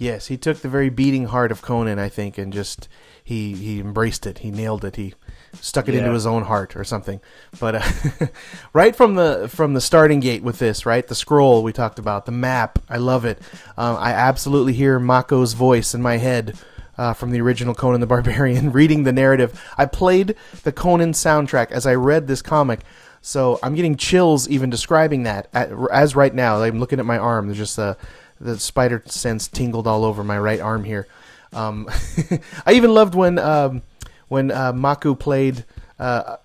Yes, 0.00 0.28
he 0.28 0.38
took 0.38 0.60
the 0.60 0.68
very 0.70 0.88
beating 0.88 1.26
heart 1.26 1.52
of 1.52 1.60
Conan, 1.60 1.98
I 1.98 2.08
think, 2.08 2.38
and 2.38 2.54
just 2.54 2.88
he 3.22 3.52
he 3.52 3.80
embraced 3.80 4.26
it. 4.26 4.38
He 4.38 4.50
nailed 4.50 4.82
it. 4.82 4.96
He 4.96 5.12
stuck 5.60 5.90
it 5.90 5.94
into 5.94 6.10
his 6.12 6.24
own 6.24 6.44
heart 6.44 6.74
or 6.74 6.84
something. 6.84 7.20
But 7.60 7.74
uh, 7.74 8.26
right 8.72 8.96
from 8.96 9.16
the 9.16 9.46
from 9.50 9.74
the 9.74 9.80
starting 9.82 10.20
gate 10.20 10.42
with 10.42 10.58
this, 10.58 10.86
right, 10.86 11.06
the 11.06 11.14
scroll 11.14 11.62
we 11.62 11.74
talked 11.74 11.98
about, 11.98 12.24
the 12.24 12.32
map, 12.32 12.78
I 12.88 12.96
love 12.96 13.26
it. 13.26 13.42
Um, 13.76 13.98
I 13.98 14.12
absolutely 14.12 14.72
hear 14.72 14.98
Mako's 14.98 15.52
voice 15.52 15.92
in 15.94 16.00
my 16.00 16.16
head. 16.16 16.56
Uh, 16.96 17.14
from 17.14 17.30
the 17.30 17.40
original 17.40 17.74
Conan 17.74 18.00
the 18.00 18.06
Barbarian, 18.06 18.72
reading 18.72 19.04
the 19.04 19.12
narrative. 19.12 19.62
I 19.78 19.86
played 19.86 20.34
the 20.64 20.72
Conan 20.72 21.12
soundtrack 21.12 21.70
as 21.70 21.86
I 21.86 21.94
read 21.94 22.26
this 22.26 22.42
comic, 22.42 22.80
so 23.22 23.58
I'm 23.62 23.74
getting 23.74 23.96
chills 23.96 24.46
even 24.50 24.68
describing 24.68 25.22
that. 25.22 25.48
At, 25.54 25.70
as 25.90 26.14
right 26.14 26.34
now, 26.34 26.60
I'm 26.62 26.78
looking 26.78 26.98
at 26.98 27.06
my 27.06 27.16
arm. 27.16 27.46
There's 27.46 27.56
just 27.56 27.78
a 27.78 27.96
the 28.40 28.58
spider 28.58 29.02
sense 29.06 29.48
tingled 29.48 29.86
all 29.86 30.04
over 30.04 30.24
my 30.24 30.38
right 30.38 30.60
arm 30.60 30.84
here. 30.84 31.06
Um, 31.52 31.88
I 32.66 32.72
even 32.72 32.94
loved 32.94 33.14
when 33.14 33.38
um, 33.38 33.82
when 34.28 34.50
uh, 34.50 34.72
Mako 34.72 35.14
played 35.14 35.64
uh, 35.98 36.36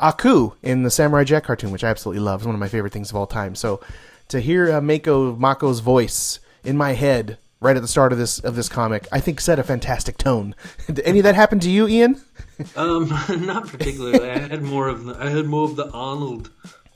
Aku 0.00 0.52
in 0.62 0.82
the 0.82 0.90
Samurai 0.90 1.24
Jack 1.24 1.44
cartoon, 1.44 1.70
which 1.72 1.84
I 1.84 1.88
absolutely 1.90 2.20
love. 2.22 2.40
It's 2.40 2.46
one 2.46 2.54
of 2.54 2.60
my 2.60 2.68
favorite 2.68 2.92
things 2.92 3.10
of 3.10 3.16
all 3.16 3.26
time. 3.26 3.54
So 3.54 3.80
to 4.28 4.40
hear 4.40 4.72
uh, 4.72 4.80
Mako 4.80 5.36
Mako's 5.36 5.80
voice 5.80 6.38
in 6.64 6.76
my 6.76 6.92
head 6.92 7.38
right 7.60 7.76
at 7.76 7.82
the 7.82 7.88
start 7.88 8.12
of 8.12 8.18
this 8.18 8.38
of 8.38 8.54
this 8.56 8.68
comic, 8.68 9.06
I 9.12 9.20
think 9.20 9.40
set 9.40 9.58
a 9.58 9.62
fantastic 9.62 10.16
tone. 10.18 10.54
Did 10.86 11.00
any 11.00 11.18
of 11.18 11.24
that 11.24 11.34
happen 11.34 11.58
to 11.60 11.70
you, 11.70 11.86
Ian? 11.88 12.20
Um, 12.76 13.08
not 13.40 13.66
particularly. 13.66 14.30
I 14.30 14.38
had 14.38 14.62
more 14.62 14.86
of 14.86 15.04
the 15.04 15.16
I 15.18 15.30
had 15.30 15.46
more 15.46 15.64
of 15.64 15.74
the 15.74 15.90
Arnold 15.90 16.50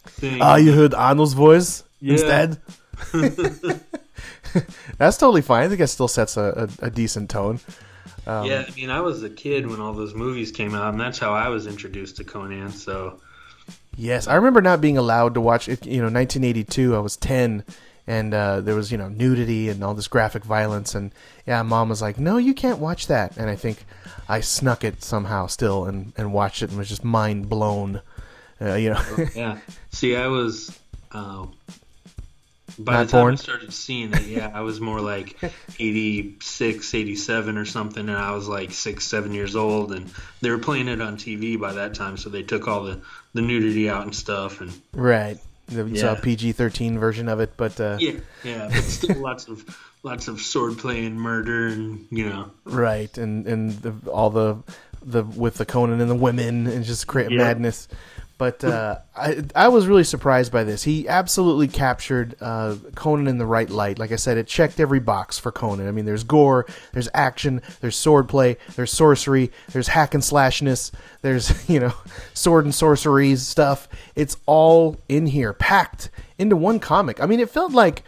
thing. 0.07 0.40
Ah, 0.40 0.57
you 0.57 0.72
heard 0.72 0.94
Arnold's 0.94 1.32
voice 1.32 1.82
Yeah. 1.98 2.12
instead. 2.12 2.61
That's 4.98 5.16
totally 5.16 5.42
fine. 5.42 5.64
I 5.64 5.68
think 5.68 5.80
it 5.80 5.86
still 5.88 6.09
sets 6.09 6.36
a, 6.36 6.68
a, 6.80 6.86
a 6.86 6.90
decent 6.90 7.30
tone. 7.30 7.61
Um, 8.26 8.46
yeah, 8.46 8.64
I 8.66 8.74
mean, 8.74 8.90
I 8.90 9.00
was 9.00 9.22
a 9.22 9.30
kid 9.30 9.68
when 9.68 9.80
all 9.80 9.92
those 9.92 10.14
movies 10.14 10.50
came 10.50 10.74
out, 10.74 10.92
and 10.92 11.00
that's 11.00 11.18
how 11.18 11.32
I 11.32 11.48
was 11.48 11.66
introduced 11.66 12.16
to 12.16 12.24
Conan. 12.24 12.72
So 12.72 13.20
Yes, 13.96 14.28
I 14.28 14.34
remember 14.34 14.61
not 14.61 14.80
being 14.80 14.98
allowed 14.98 15.34
to 15.34 15.40
watch 15.40 15.68
it. 15.68 15.86
You 15.86 15.98
know, 15.98 16.11
1982. 16.11 16.94
I 16.94 16.98
was 16.98 17.16
10, 17.16 17.64
and 18.07 18.34
uh, 18.34 18.61
there 18.61 18.74
was 18.74 18.92
you 18.92 18.98
know 18.98 19.09
nudity 19.09 19.70
and 19.70 19.82
all 19.82 19.94
this 19.94 20.09
graphic 20.09 20.44
violence, 20.44 20.94
and 20.94 21.12
yeah, 21.46 21.62
mom 21.62 21.88
was 21.88 22.02
like, 22.02 22.18
"No, 22.18 22.36
you 22.36 22.52
can't 22.52 22.78
watch 22.78 23.07
that." 23.07 23.36
And 23.38 23.48
I 23.48 23.57
think 23.57 23.84
I 24.28 24.40
snuck 24.40 24.84
it 24.84 25.02
somehow 25.02 25.46
still 25.46 25.86
and 25.86 26.12
and 26.16 26.32
watched 26.32 26.62
it 26.62 26.70
and 26.70 26.78
was 26.78 26.90
just 26.90 27.04
mind 27.04 27.48
blown. 27.48 28.02
Uh, 28.61 28.74
you 28.74 28.90
know, 28.90 29.02
yeah. 29.34 29.59
See, 29.90 30.14
I 30.14 30.26
was. 30.26 30.78
Uh, 31.11 31.46
by 32.78 32.92
Not 32.94 33.06
the 33.06 33.12
time 33.12 33.20
born? 33.22 33.32
I 33.34 33.36
started 33.36 33.72
seeing 33.72 34.12
it, 34.12 34.22
yeah, 34.22 34.50
I 34.52 34.60
was 34.62 34.80
more 34.80 35.00
like 35.00 35.36
86, 35.78 36.94
87 36.94 37.58
or 37.58 37.64
something, 37.64 38.08
and 38.08 38.16
I 38.18 38.32
was 38.32 38.48
like 38.48 38.72
six, 38.72 39.04
seven 39.06 39.32
years 39.32 39.56
old, 39.56 39.92
and 39.92 40.10
they 40.40 40.50
were 40.50 40.58
playing 40.58 40.88
it 40.88 41.00
on 41.00 41.16
TV 41.16 41.58
by 41.58 41.74
that 41.74 41.94
time, 41.94 42.16
so 42.16 42.28
they 42.30 42.42
took 42.42 42.68
all 42.68 42.84
the, 42.84 43.00
the 43.34 43.42
nudity 43.42 43.88
out 43.88 44.02
and 44.02 44.14
stuff, 44.14 44.60
and 44.60 44.72
right? 44.92 45.38
It's 45.68 45.76
a 45.76 45.84
Yeah. 45.84 46.14
PG-13 46.14 46.98
version 46.98 47.28
of 47.28 47.40
it, 47.40 47.54
but 47.56 47.80
uh, 47.80 47.96
yeah, 47.98 48.12
yeah, 48.44 48.68
but 48.72 48.84
still 48.84 49.16
lots 49.16 49.48
of 49.48 49.64
lots 50.04 50.28
of 50.28 50.36
swordplay 50.36 51.04
and 51.06 51.20
murder, 51.20 51.66
and 51.66 52.06
you 52.10 52.28
know, 52.28 52.50
right, 52.64 53.16
and 53.18 53.46
and 53.48 53.72
the, 53.82 54.10
all 54.10 54.30
the 54.30 54.58
the 55.02 55.24
with 55.24 55.54
the 55.54 55.66
Conan 55.66 56.00
and 56.00 56.08
the 56.10 56.14
women 56.14 56.66
and 56.68 56.84
just 56.84 57.06
create 57.08 57.32
Yeah. 57.32 57.38
madness. 57.38 57.88
But 58.39 58.62
uh, 58.64 58.99
I 59.16 59.45
I 59.55 59.68
was 59.68 59.87
really 59.87 60.05
surprised 60.05 60.53
by 60.53 60.62
this. 60.62 60.82
He 60.82 61.09
absolutely 61.09 61.68
captured 61.68 62.37
uh, 62.41 62.76
Conan 62.95 63.28
in 63.28 63.39
the 63.39 63.47
right 63.47 63.68
light. 63.70 63.99
Like 63.99 64.12
I 64.12 64.16
said, 64.16 64.37
it 64.37 64.47
checked 64.47 64.78
every 64.78 65.01
box 65.01 65.39
for 65.39 65.51
Conan. 65.51 65.89
I 65.89 65.91
mean, 65.91 66.05
there's 66.05 66.22
gore, 66.22 66.66
there's 66.93 67.09
action, 67.14 67.62
there's 67.80 67.97
swordplay, 67.97 68.59
there's 68.74 68.93
sorcery, 68.93 69.51
there's 69.72 69.89
hack 69.89 70.12
and 70.12 70.22
slashness, 70.22 70.93
there's 71.22 71.68
you 71.68 71.80
know 71.80 71.95
sword 72.34 72.66
and 72.66 72.74
sorceries 72.74 73.47
stuff. 73.47 73.89
It's 74.14 74.37
all 74.45 74.99
in 75.09 75.26
here, 75.26 75.55
packed 75.55 76.11
into 76.39 76.57
one 76.57 76.78
comic. 76.78 77.22
I 77.22 77.26
mean, 77.26 77.41
it 77.41 77.49
felt 77.49 77.72
like 77.72 78.03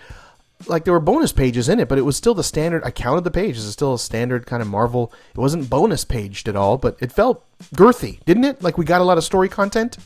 like 0.66 0.84
there 0.84 0.92
were 0.92 1.00
bonus 1.00 1.32
pages 1.32 1.68
in 1.68 1.80
it, 1.80 1.88
but 1.88 1.98
it 1.98 2.02
was 2.02 2.16
still 2.16 2.34
the 2.34 2.44
standard. 2.44 2.82
I 2.84 2.90
counted 2.90 3.24
the 3.24 3.30
pages. 3.30 3.64
It's 3.64 3.72
still 3.72 3.94
a 3.94 3.98
standard 3.98 4.46
kind 4.46 4.60
of 4.60 4.68
Marvel. 4.68 5.12
It 5.30 5.38
wasn't 5.38 5.70
bonus 5.70 6.04
paged 6.04 6.48
at 6.48 6.56
all, 6.56 6.76
but 6.76 6.96
it 7.00 7.12
felt 7.12 7.44
girthy, 7.74 8.22
didn't 8.24 8.44
it? 8.44 8.62
Like 8.62 8.76
we 8.76 8.84
got 8.84 9.00
a 9.00 9.04
lot 9.04 9.18
of 9.18 9.24
story 9.24 9.48
content. 9.48 9.96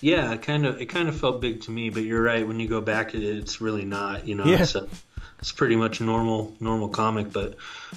Yeah, 0.00 0.32
it 0.32 0.42
kind 0.42 0.66
of 0.66 0.80
it 0.80 0.86
kind 0.86 1.08
of 1.08 1.18
felt 1.18 1.40
big 1.40 1.62
to 1.62 1.70
me, 1.70 1.90
but 1.90 2.02
you're 2.04 2.22
right. 2.22 2.46
When 2.46 2.60
you 2.60 2.68
go 2.68 2.80
back, 2.80 3.14
it, 3.14 3.22
it's 3.22 3.60
really 3.60 3.84
not. 3.84 4.26
You 4.26 4.36
know, 4.36 4.44
Yeah. 4.44 4.62
it's, 4.62 4.74
a, 4.74 4.86
it's 5.40 5.52
pretty 5.52 5.76
much 5.76 6.00
normal 6.00 6.54
normal 6.60 6.88
comic. 6.88 7.32
But 7.32 7.56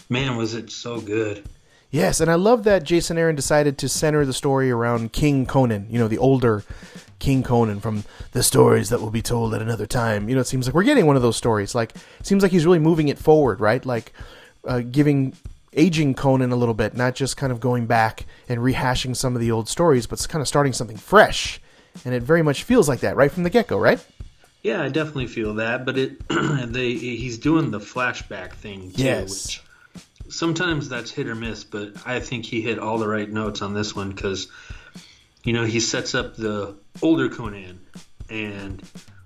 man, 0.09 0.35
was 0.35 0.53
it 0.55 0.71
so 0.71 0.99
good? 0.99 1.45
Yes, 1.91 2.19
and 2.19 2.31
I 2.31 2.35
love 2.35 2.63
that 2.63 2.83
Jason 2.83 3.19
Aaron 3.19 3.35
decided 3.35 3.77
to 3.77 3.87
center 3.89 4.25
the 4.25 4.33
story 4.33 4.71
around 4.71 5.13
King 5.13 5.45
Conan, 5.45 5.85
you 5.91 5.99
know, 5.99 6.07
the 6.07 6.17
older 6.17 6.63
King 7.19 7.43
Conan 7.43 7.79
from 7.81 8.03
the 8.31 8.41
stories 8.41 8.89
that 8.89 8.99
will 8.99 9.11
be 9.11 9.21
told 9.21 9.53
at 9.53 9.61
another 9.61 9.85
time. 9.85 10.27
You 10.27 10.33
know, 10.33 10.41
it 10.41 10.47
seems 10.47 10.65
like 10.65 10.73
we're 10.73 10.83
getting 10.83 11.05
one 11.05 11.15
of 11.15 11.21
those 11.21 11.37
stories. 11.37 11.75
Like, 11.75 11.95
it 12.19 12.25
seems 12.25 12.41
like 12.41 12.51
he's 12.51 12.65
really 12.65 12.79
moving 12.79 13.09
it 13.09 13.19
forward, 13.19 13.59
right? 13.59 13.85
Like, 13.85 14.11
uh, 14.67 14.79
giving 14.79 15.33
aging 15.73 16.15
Conan 16.15 16.51
a 16.51 16.55
little 16.55 16.73
bit, 16.73 16.95
not 16.97 17.13
just 17.13 17.37
kind 17.37 17.51
of 17.51 17.59
going 17.59 17.85
back 17.85 18.25
and 18.49 18.59
rehashing 18.59 19.15
some 19.15 19.35
of 19.35 19.39
the 19.41 19.51
old 19.51 19.69
stories, 19.69 20.07
but 20.07 20.27
kind 20.27 20.41
of 20.41 20.47
starting 20.47 20.73
something 20.73 20.97
fresh. 20.97 21.61
And 22.05 22.13
it 22.13 22.23
very 22.23 22.41
much 22.41 22.63
feels 22.63 22.87
like 22.89 23.01
that 23.01 23.15
right 23.15 23.31
from 23.31 23.43
the 23.43 23.49
get 23.49 23.67
go, 23.67 23.77
right? 23.77 24.03
Yeah, 24.61 24.81
I 24.81 24.89
definitely 24.89 25.27
feel 25.27 25.55
that. 25.55 25.85
But 25.85 25.97
it 25.97 26.27
they 26.29 26.93
he's 26.93 27.37
doing 27.37 27.71
the 27.71 27.79
flashback 27.79 28.53
thing 28.53 28.91
too, 28.91 29.03
Yes. 29.03 29.29
which 29.45 29.63
sometimes 30.29 30.89
that's 30.89 31.11
hit 31.11 31.27
or 31.27 31.35
miss. 31.35 31.63
But 31.63 31.93
I 32.05 32.19
think 32.19 32.45
he 32.45 32.61
hit 32.61 32.79
all 32.79 32.97
the 32.97 33.07
right 33.07 33.29
notes 33.29 33.61
on 33.61 33.73
this 33.73 33.95
one 33.95 34.09
because 34.11 34.47
you 35.43 35.53
know 35.53 35.65
he 35.65 35.79
sets 35.79 36.15
up 36.15 36.35
the 36.35 36.75
older 37.01 37.29
Conan 37.29 37.79
and 38.29 38.81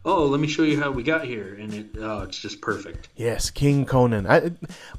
oh 0.06 0.26
let 0.26 0.40
me 0.40 0.48
show 0.48 0.64
you 0.64 0.80
how 0.82 0.90
we 0.90 1.04
got 1.04 1.24
here 1.26 1.54
and 1.60 1.74
it 1.74 1.86
oh 2.00 2.22
it's 2.22 2.40
just 2.40 2.60
perfect. 2.62 3.08
Yes, 3.16 3.50
King 3.52 3.86
Conan. 3.86 4.26
I 4.28 4.52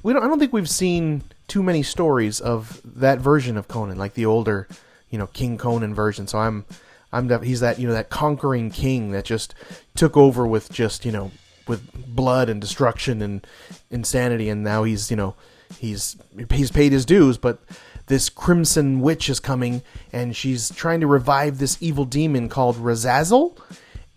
we 0.02 0.12
don't. 0.12 0.22
I 0.22 0.28
don't 0.28 0.38
think 0.38 0.52
we've 0.52 0.70
seen 0.70 1.22
too 1.48 1.62
many 1.62 1.82
stories 1.82 2.40
of 2.40 2.80
that 2.84 3.18
version 3.18 3.56
of 3.56 3.66
Conan, 3.68 3.98
like 3.98 4.14
the 4.14 4.26
older, 4.26 4.68
you 5.10 5.18
know, 5.18 5.26
King 5.26 5.56
Conan 5.58 5.94
version. 5.94 6.26
So 6.26 6.38
I'm, 6.38 6.66
I'm. 7.12 7.28
def- 7.28 7.42
He's 7.42 7.60
that 7.60 7.78
you 7.78 7.86
know 7.86 7.94
that 7.94 8.10
conquering 8.10 8.70
king 8.70 9.12
that 9.12 9.24
just 9.24 9.54
took 9.94 10.16
over 10.16 10.46
with 10.46 10.70
just 10.72 11.04
you 11.04 11.12
know 11.12 11.30
with 11.66 11.82
blood 12.14 12.48
and 12.48 12.60
destruction 12.60 13.22
and 13.22 13.46
insanity, 13.90 14.48
and 14.48 14.64
now 14.64 14.84
he's 14.84 15.10
you 15.10 15.16
know 15.16 15.34
he's 15.78 16.16
he's 16.50 16.70
paid 16.70 16.92
his 16.92 17.04
dues, 17.04 17.38
but. 17.38 17.58
This 18.06 18.30
crimson 18.30 19.02
witch 19.02 19.28
is 19.28 19.38
coming, 19.38 19.82
and 20.14 20.34
she's 20.34 20.70
trying 20.70 21.00
to 21.00 21.06
revive 21.06 21.58
this 21.58 21.76
evil 21.82 22.06
demon 22.06 22.48
called 22.48 22.76
Razazel 22.76 23.54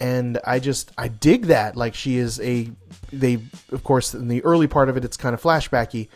and 0.02 0.40
I 0.46 0.60
just 0.60 0.92
I 0.98 1.08
dig 1.08 1.46
that. 1.46 1.78
Like 1.78 1.94
she 1.94 2.18
is 2.18 2.40
a 2.42 2.70
they 3.14 3.40
of 3.72 3.84
course 3.84 4.14
in 4.14 4.28
the 4.28 4.44
early 4.44 4.68
part 4.68 4.90
of 4.90 4.98
it 4.98 5.06
it's 5.06 5.16
kind 5.16 5.34
of 5.34 5.42
flashbacky, 5.42 6.08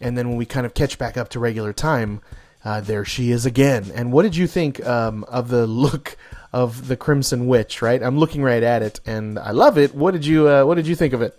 and 0.00 0.18
then 0.18 0.28
when 0.28 0.36
we 0.36 0.44
kind 0.44 0.66
of 0.66 0.74
catch 0.74 0.98
back 0.98 1.16
up 1.16 1.28
to 1.30 1.38
regular 1.38 1.72
time, 1.72 2.20
uh, 2.64 2.80
there 2.80 3.04
she 3.04 3.30
is 3.30 3.46
again. 3.46 3.90
And 3.94 4.12
what 4.12 4.22
did 4.22 4.36
you 4.36 4.46
think 4.46 4.84
um, 4.86 5.24
of 5.24 5.48
the 5.48 5.66
look 5.66 6.16
of 6.52 6.88
the 6.88 6.96
Crimson 6.96 7.46
Witch? 7.46 7.82
Right, 7.82 8.02
I'm 8.02 8.18
looking 8.18 8.42
right 8.42 8.62
at 8.62 8.82
it, 8.82 9.00
and 9.06 9.38
I 9.38 9.50
love 9.52 9.78
it. 9.78 9.94
What 9.94 10.12
did 10.12 10.26
you 10.26 10.48
uh, 10.48 10.64
What 10.64 10.74
did 10.76 10.86
you 10.86 10.94
think 10.96 11.12
of 11.14 11.22
it? 11.22 11.38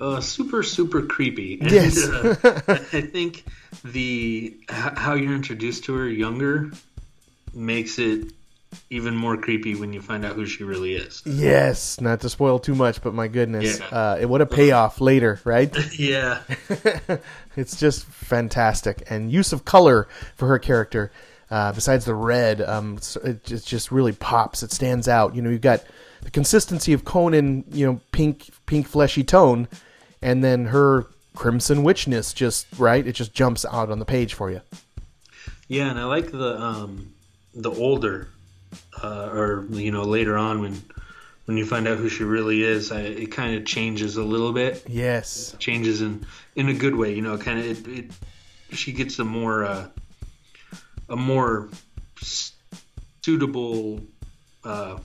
Uh, 0.00 0.20
super 0.20 0.62
super 0.62 1.02
creepy. 1.02 1.58
And, 1.60 1.70
Yes. 1.70 2.08
uh, 2.08 2.36
I 2.92 3.00
think 3.02 3.44
the 3.84 4.56
how 4.68 5.14
you're 5.14 5.34
introduced 5.34 5.84
to 5.84 5.94
her 5.94 6.08
younger 6.08 6.70
makes 7.54 7.98
it 7.98 8.32
even 8.88 9.16
more 9.16 9.36
creepy 9.36 9.74
when 9.74 9.92
you 9.92 10.00
find 10.00 10.24
out 10.24 10.36
who 10.36 10.46
she 10.46 10.62
really 10.64 10.94
is. 10.94 11.22
Yes, 11.26 12.00
not 12.00 12.20
to 12.20 12.28
spoil 12.28 12.58
too 12.58 12.74
much, 12.74 13.02
but 13.02 13.14
my 13.14 13.26
goodness, 13.28 13.78
Yeah. 13.80 13.86
uh, 13.86 14.18
it 14.20 14.26
what 14.28 14.40
a 14.40 14.46
payoff 14.46 15.00
later, 15.00 15.40
right? 15.44 15.74
Yeah. 15.98 16.42
it's 17.56 17.78
just 17.78 18.04
fantastic 18.04 19.02
and 19.10 19.30
use 19.32 19.52
of 19.52 19.64
color 19.64 20.08
for 20.36 20.46
her 20.48 20.58
character 20.58 21.10
uh, 21.50 21.72
besides 21.72 22.04
the 22.04 22.14
red 22.14 22.60
um, 22.60 22.98
it 23.24 23.42
just, 23.44 23.66
just 23.66 23.90
really 23.90 24.12
pops 24.12 24.62
it 24.62 24.70
stands 24.70 25.08
out 25.08 25.34
you 25.34 25.42
know 25.42 25.50
you've 25.50 25.60
got 25.60 25.82
the 26.22 26.30
consistency 26.30 26.92
of 26.92 27.04
conan 27.04 27.64
you 27.72 27.84
know 27.84 28.00
pink 28.12 28.50
pink 28.66 28.86
fleshy 28.86 29.24
tone 29.24 29.66
and 30.22 30.44
then 30.44 30.66
her 30.66 31.06
crimson 31.34 31.82
witchness 31.82 32.32
just 32.32 32.66
right 32.78 33.04
it 33.06 33.12
just 33.14 33.34
jumps 33.34 33.64
out 33.72 33.90
on 33.90 33.98
the 33.98 34.04
page 34.04 34.32
for 34.34 34.48
you 34.50 34.60
Yeah, 35.66 35.90
and 35.90 35.98
I 35.98 36.04
like 36.04 36.30
the 36.30 36.60
um, 36.60 37.12
the 37.54 37.70
older, 37.70 38.28
uh, 39.02 39.30
or 39.32 39.66
you 39.70 39.90
know 39.90 40.02
later 40.02 40.36
on 40.36 40.60
when 40.60 40.82
when 41.46 41.56
you 41.56 41.66
find 41.66 41.88
out 41.88 41.98
who 41.98 42.08
she 42.08 42.24
really 42.24 42.62
is, 42.62 42.92
I, 42.92 43.00
it 43.00 43.32
kind 43.32 43.56
of 43.56 43.64
changes 43.64 44.16
a 44.16 44.22
little 44.22 44.52
bit. 44.52 44.84
yes 44.86 45.54
Changes 45.58 46.00
in 46.00 46.26
in 46.54 46.68
a 46.68 46.74
good 46.74 46.94
way, 46.94 47.14
you 47.14 47.22
know. 47.22 47.38
Kind 47.38 47.58
of 47.60 47.66
it, 47.66 47.98
it. 47.98 48.10
She 48.72 48.92
gets 48.92 49.18
a 49.18 49.24
more 49.24 49.64
uh, 49.64 49.88
a 51.08 51.16
more 51.16 51.68
suitable 53.22 54.00
uh, 54.64 54.98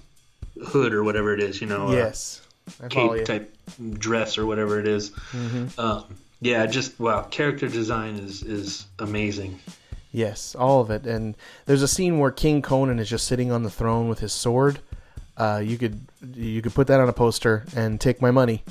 hood 0.63 0.93
or 0.93 1.03
whatever 1.03 1.33
it 1.33 1.41
is, 1.41 1.61
you 1.61 1.67
know. 1.67 1.87
uh, 1.87 1.91
yes 1.91 2.41
cape 2.89 3.25
type 3.25 3.55
dress 3.97 4.37
or 4.37 4.45
whatever 4.45 4.79
it 4.79 4.87
is. 4.87 5.11
Um, 5.77 6.03
yeah, 6.41 6.65
just 6.65 6.99
wow, 6.99 7.23
character 7.23 7.67
design 7.67 8.15
is 8.15 8.43
is 8.43 8.85
amazing. 8.99 9.59
Yes, 10.15 10.55
all 10.55 10.79
of 10.79 10.91
it. 10.91 11.05
And 11.05 11.35
there's 11.65 11.81
a 11.81 11.89
scene 11.89 12.19
where 12.19 12.31
King 12.31 12.61
Conan 12.61 12.99
is 12.99 13.09
just 13.09 13.27
sitting 13.27 13.51
on 13.51 13.63
the 13.63 13.69
throne 13.69 14.07
with 14.07 14.19
his 14.19 14.31
sword. 14.31 14.79
Uh, 15.35 15.61
you 15.61 15.77
could 15.77 15.99
you 16.33 16.61
could 16.61 16.73
put 16.73 16.87
that 16.87 17.01
on 17.01 17.09
a 17.09 17.13
poster 17.13 17.65
and 17.75 17.99
take 17.99 18.21
my 18.21 18.31
money 18.31 18.63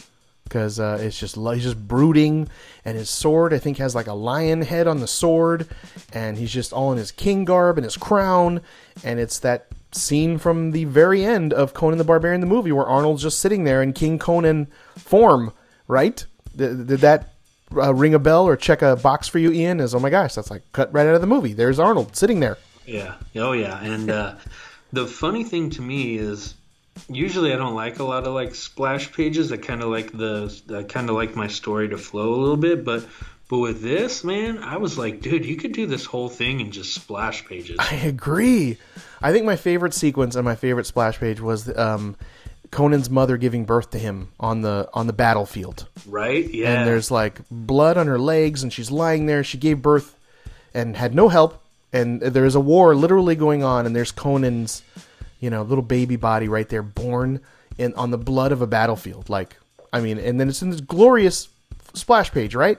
because 0.44 0.80
uh, 0.80 0.96
it's 0.98 1.20
just 1.20 1.36
he's 1.36 1.62
just 1.62 1.86
brooding, 1.86 2.48
and 2.86 2.96
his 2.96 3.10
sword 3.10 3.52
I 3.52 3.58
think 3.58 3.76
has 3.76 3.94
like 3.94 4.06
a 4.06 4.14
lion 4.14 4.62
head 4.62 4.86
on 4.86 5.00
the 5.00 5.06
sword, 5.06 5.68
and 6.14 6.38
he's 6.38 6.50
just 6.50 6.72
all 6.72 6.92
in 6.92 6.96
his 6.96 7.12
king 7.12 7.44
garb 7.44 7.76
and 7.76 7.84
his 7.84 7.98
crown, 7.98 8.62
and 9.04 9.20
it's 9.20 9.38
that 9.40 9.66
scene 9.92 10.38
from 10.38 10.70
the 10.70 10.84
very 10.84 11.26
end 11.26 11.52
of 11.52 11.74
Conan 11.74 11.98
the 11.98 12.04
Barbarian 12.04 12.40
the 12.40 12.46
movie 12.46 12.72
where 12.72 12.86
Arnold's 12.86 13.22
just 13.22 13.38
sitting 13.38 13.64
there 13.64 13.82
in 13.82 13.92
King 13.92 14.18
Conan 14.18 14.68
form, 14.96 15.52
right? 15.88 16.24
Did, 16.56 16.86
did 16.86 17.00
that 17.00 17.33
uh, 17.76 17.92
ring 17.94 18.14
a 18.14 18.18
bell 18.18 18.46
or 18.46 18.56
check 18.56 18.82
a 18.82 18.96
box 18.96 19.28
for 19.28 19.38
you, 19.38 19.52
Ian? 19.52 19.80
Is 19.80 19.94
oh 19.94 20.00
my 20.00 20.10
gosh, 20.10 20.34
that's 20.34 20.50
like 20.50 20.62
cut 20.72 20.92
right 20.92 21.06
out 21.06 21.14
of 21.14 21.20
the 21.20 21.26
movie. 21.26 21.52
There's 21.52 21.78
Arnold 21.78 22.16
sitting 22.16 22.40
there. 22.40 22.58
Yeah. 22.86 23.14
Oh 23.36 23.52
yeah. 23.52 23.82
And 23.82 24.10
uh, 24.10 24.36
the 24.92 25.06
funny 25.06 25.44
thing 25.44 25.70
to 25.70 25.82
me 25.82 26.16
is 26.16 26.54
usually 27.08 27.52
I 27.52 27.56
don't 27.56 27.74
like 27.74 27.98
a 27.98 28.04
lot 28.04 28.26
of 28.26 28.34
like 28.34 28.54
splash 28.54 29.12
pages. 29.12 29.52
I 29.52 29.56
kind 29.56 29.82
of 29.82 29.88
like 29.88 30.12
the 30.12 30.54
I 30.74 30.82
kind 30.82 31.08
of 31.08 31.16
like 31.16 31.34
my 31.34 31.48
story 31.48 31.88
to 31.88 31.98
flow 31.98 32.34
a 32.34 32.40
little 32.40 32.56
bit, 32.56 32.84
but 32.84 33.06
but 33.48 33.58
with 33.58 33.82
this, 33.82 34.24
man, 34.24 34.58
I 34.58 34.78
was 34.78 34.96
like, 34.96 35.20
dude, 35.20 35.44
you 35.44 35.56
could 35.56 35.72
do 35.72 35.86
this 35.86 36.06
whole 36.06 36.28
thing 36.28 36.60
in 36.60 36.70
just 36.70 36.94
splash 36.94 37.46
pages. 37.46 37.76
I 37.78 37.94
agree. 37.96 38.78
I 39.20 39.32
think 39.32 39.44
my 39.44 39.56
favorite 39.56 39.94
sequence 39.94 40.34
and 40.34 40.44
my 40.44 40.54
favorite 40.54 40.86
splash 40.86 41.18
page 41.18 41.40
was 41.40 41.74
um, 41.76 42.16
Conan's 42.74 43.08
mother 43.08 43.36
giving 43.36 43.64
birth 43.64 43.90
to 43.90 43.98
him 43.98 44.32
on 44.40 44.62
the 44.62 44.88
on 44.92 45.06
the 45.06 45.12
battlefield. 45.12 45.86
Right? 46.06 46.52
Yeah. 46.52 46.72
And 46.72 46.88
there's 46.88 47.08
like 47.08 47.40
blood 47.48 47.96
on 47.96 48.08
her 48.08 48.18
legs, 48.18 48.64
and 48.64 48.72
she's 48.72 48.90
lying 48.90 49.26
there. 49.26 49.44
She 49.44 49.58
gave 49.58 49.80
birth 49.80 50.16
and 50.74 50.96
had 50.96 51.14
no 51.14 51.28
help, 51.28 51.62
and 51.92 52.20
there 52.20 52.44
is 52.44 52.56
a 52.56 52.60
war 52.60 52.96
literally 52.96 53.36
going 53.36 53.62
on, 53.62 53.86
and 53.86 53.94
there's 53.94 54.10
Conan's, 54.10 54.82
you 55.38 55.50
know, 55.50 55.62
little 55.62 55.84
baby 55.84 56.16
body 56.16 56.48
right 56.48 56.68
there, 56.68 56.82
born 56.82 57.40
in 57.78 57.94
on 57.94 58.10
the 58.10 58.18
blood 58.18 58.50
of 58.50 58.60
a 58.60 58.66
battlefield. 58.66 59.30
Like, 59.30 59.56
I 59.92 60.00
mean, 60.00 60.18
and 60.18 60.40
then 60.40 60.48
it's 60.48 60.60
in 60.60 60.70
this 60.70 60.80
glorious 60.80 61.48
splash 61.94 62.32
page, 62.32 62.56
right? 62.56 62.78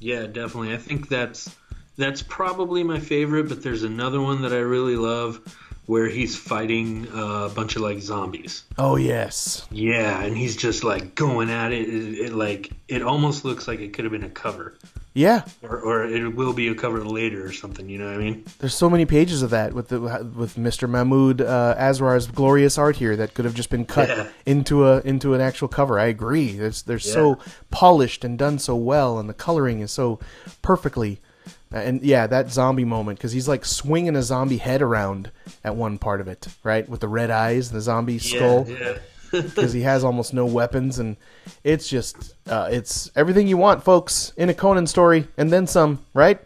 Yeah, 0.00 0.26
definitely. 0.26 0.74
I 0.74 0.76
think 0.76 1.08
that's 1.08 1.50
that's 1.96 2.22
probably 2.22 2.82
my 2.82 3.00
favorite, 3.00 3.48
but 3.48 3.62
there's 3.62 3.84
another 3.84 4.20
one 4.20 4.42
that 4.42 4.52
I 4.52 4.58
really 4.58 4.96
love 4.96 5.40
where 5.86 6.08
he's 6.08 6.34
fighting 6.36 7.06
a 7.12 7.48
bunch 7.54 7.76
of 7.76 7.82
like 7.82 8.00
zombies. 8.00 8.64
Oh 8.78 8.96
yes, 8.96 9.66
Yeah, 9.70 10.22
and 10.22 10.36
he's 10.36 10.56
just 10.56 10.82
like 10.84 11.14
going 11.14 11.50
at 11.50 11.72
it. 11.72 11.88
It, 11.88 12.18
it 12.26 12.32
like 12.32 12.70
it 12.88 13.02
almost 13.02 13.44
looks 13.44 13.68
like 13.68 13.80
it 13.80 13.92
could 13.92 14.04
have 14.04 14.12
been 14.12 14.24
a 14.24 14.30
cover, 14.30 14.76
yeah. 15.14 15.44
or, 15.62 15.78
or 15.80 16.04
it 16.04 16.34
will 16.34 16.52
be 16.52 16.68
a 16.68 16.74
cover 16.74 17.02
later 17.04 17.44
or 17.46 17.52
something. 17.52 17.88
You 17.88 17.98
know 17.98 18.06
what 18.06 18.14
I 18.14 18.18
mean? 18.18 18.44
There's 18.58 18.74
so 18.74 18.88
many 18.90 19.04
pages 19.06 19.42
of 19.42 19.50
that 19.50 19.72
with 19.74 19.88
the 19.88 20.00
with 20.00 20.56
Mr. 20.56 20.88
Mahmoud 20.88 21.40
uh, 21.40 21.74
Asrar's 21.78 22.26
glorious 22.26 22.78
art 22.78 22.96
here 22.96 23.16
that 23.16 23.34
could 23.34 23.44
have 23.44 23.54
just 23.54 23.70
been 23.70 23.84
cut 23.84 24.08
Yeah. 24.08 24.28
into 24.46 24.86
a 24.86 25.00
into 25.00 25.34
an 25.34 25.40
actual 25.40 25.68
cover. 25.68 25.98
I 25.98 26.06
agree. 26.06 26.52
There's 26.52 26.82
they're 26.82 26.98
so 26.98 27.38
polished 27.70 28.24
and 28.24 28.38
done 28.38 28.58
so 28.58 28.74
well, 28.76 29.18
and 29.18 29.28
the 29.28 29.34
coloring 29.34 29.80
is 29.80 29.90
so 29.92 30.18
perfectly. 30.62 31.20
And 31.74 32.02
yeah, 32.02 32.28
that 32.28 32.52
zombie 32.52 32.84
moment 32.84 33.18
because 33.18 33.32
he's 33.32 33.48
like 33.48 33.64
swinging 33.64 34.14
a 34.14 34.22
zombie 34.22 34.58
head 34.58 34.80
around 34.80 35.32
at 35.64 35.74
one 35.74 35.98
part 35.98 36.20
of 36.20 36.28
it, 36.28 36.46
right, 36.62 36.88
with 36.88 37.00
the 37.00 37.08
red 37.08 37.30
eyes 37.30 37.68
and 37.68 37.76
the 37.76 37.82
zombie 37.82 38.20
skull 38.20 38.64
Yeah, 38.68 38.98
because 39.32 39.72
he 39.72 39.80
has 39.80 40.04
almost 40.04 40.32
no 40.32 40.46
weapons, 40.46 41.00
and 41.00 41.16
it's 41.64 41.88
just 41.88 42.34
uh, 42.48 42.68
it's 42.70 43.10
everything 43.16 43.48
you 43.48 43.56
want, 43.56 43.82
folks, 43.82 44.32
in 44.36 44.48
a 44.50 44.54
Conan 44.54 44.86
story, 44.86 45.26
and 45.36 45.52
then 45.52 45.66
some, 45.66 45.98
right? 46.14 46.38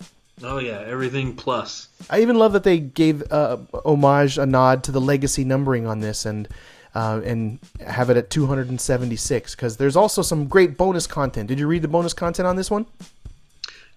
Oh 0.43 0.59
yeah, 0.59 0.83
everything 0.87 1.37
plus. 1.37 1.89
I 2.09 2.23
even 2.23 2.39
love 2.39 2.55
that 2.55 2.65
they 2.65 2.79
gave 2.79 3.23
uh, 3.31 3.59
homage, 3.85 4.39
a 4.39 4.47
nod 4.47 4.83
to 4.85 4.93
the 4.93 5.01
legacy 5.01 5.45
numbering 5.45 5.87
on 5.87 6.01
this, 6.01 6.25
and 6.25 6.49
uh, 6.95 7.21
and 7.23 7.59
have 7.87 8.09
it 8.09 8.17
at 8.17 8.31
276 8.31 9.55
because 9.55 9.77
there's 9.77 9.97
also 9.97 10.23
some 10.23 10.47
great 10.47 10.79
bonus 10.79 11.07
content. 11.07 11.49
Did 11.49 11.59
you 11.59 11.67
read 11.67 11.83
the 11.83 11.89
bonus 11.89 12.15
content 12.15 12.47
on 12.47 12.57
this 12.57 12.71
one? 12.71 12.87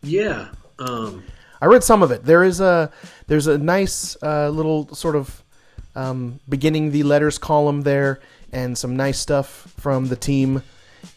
Yeah. 0.03 0.49
Um, 0.81 1.23
I 1.61 1.67
read 1.67 1.83
some 1.83 2.01
of 2.01 2.11
it. 2.11 2.23
There 2.25 2.43
is 2.43 2.59
a 2.59 2.91
there's 3.27 3.47
a 3.47 3.57
nice 3.57 4.17
uh, 4.23 4.49
little 4.49 4.93
sort 4.95 5.15
of 5.15 5.43
um, 5.95 6.39
beginning 6.49 6.91
the 6.91 7.03
letters 7.03 7.37
column 7.37 7.81
there, 7.81 8.19
and 8.51 8.77
some 8.77 8.95
nice 8.95 9.19
stuff 9.19 9.73
from 9.77 10.07
the 10.07 10.15
team. 10.15 10.63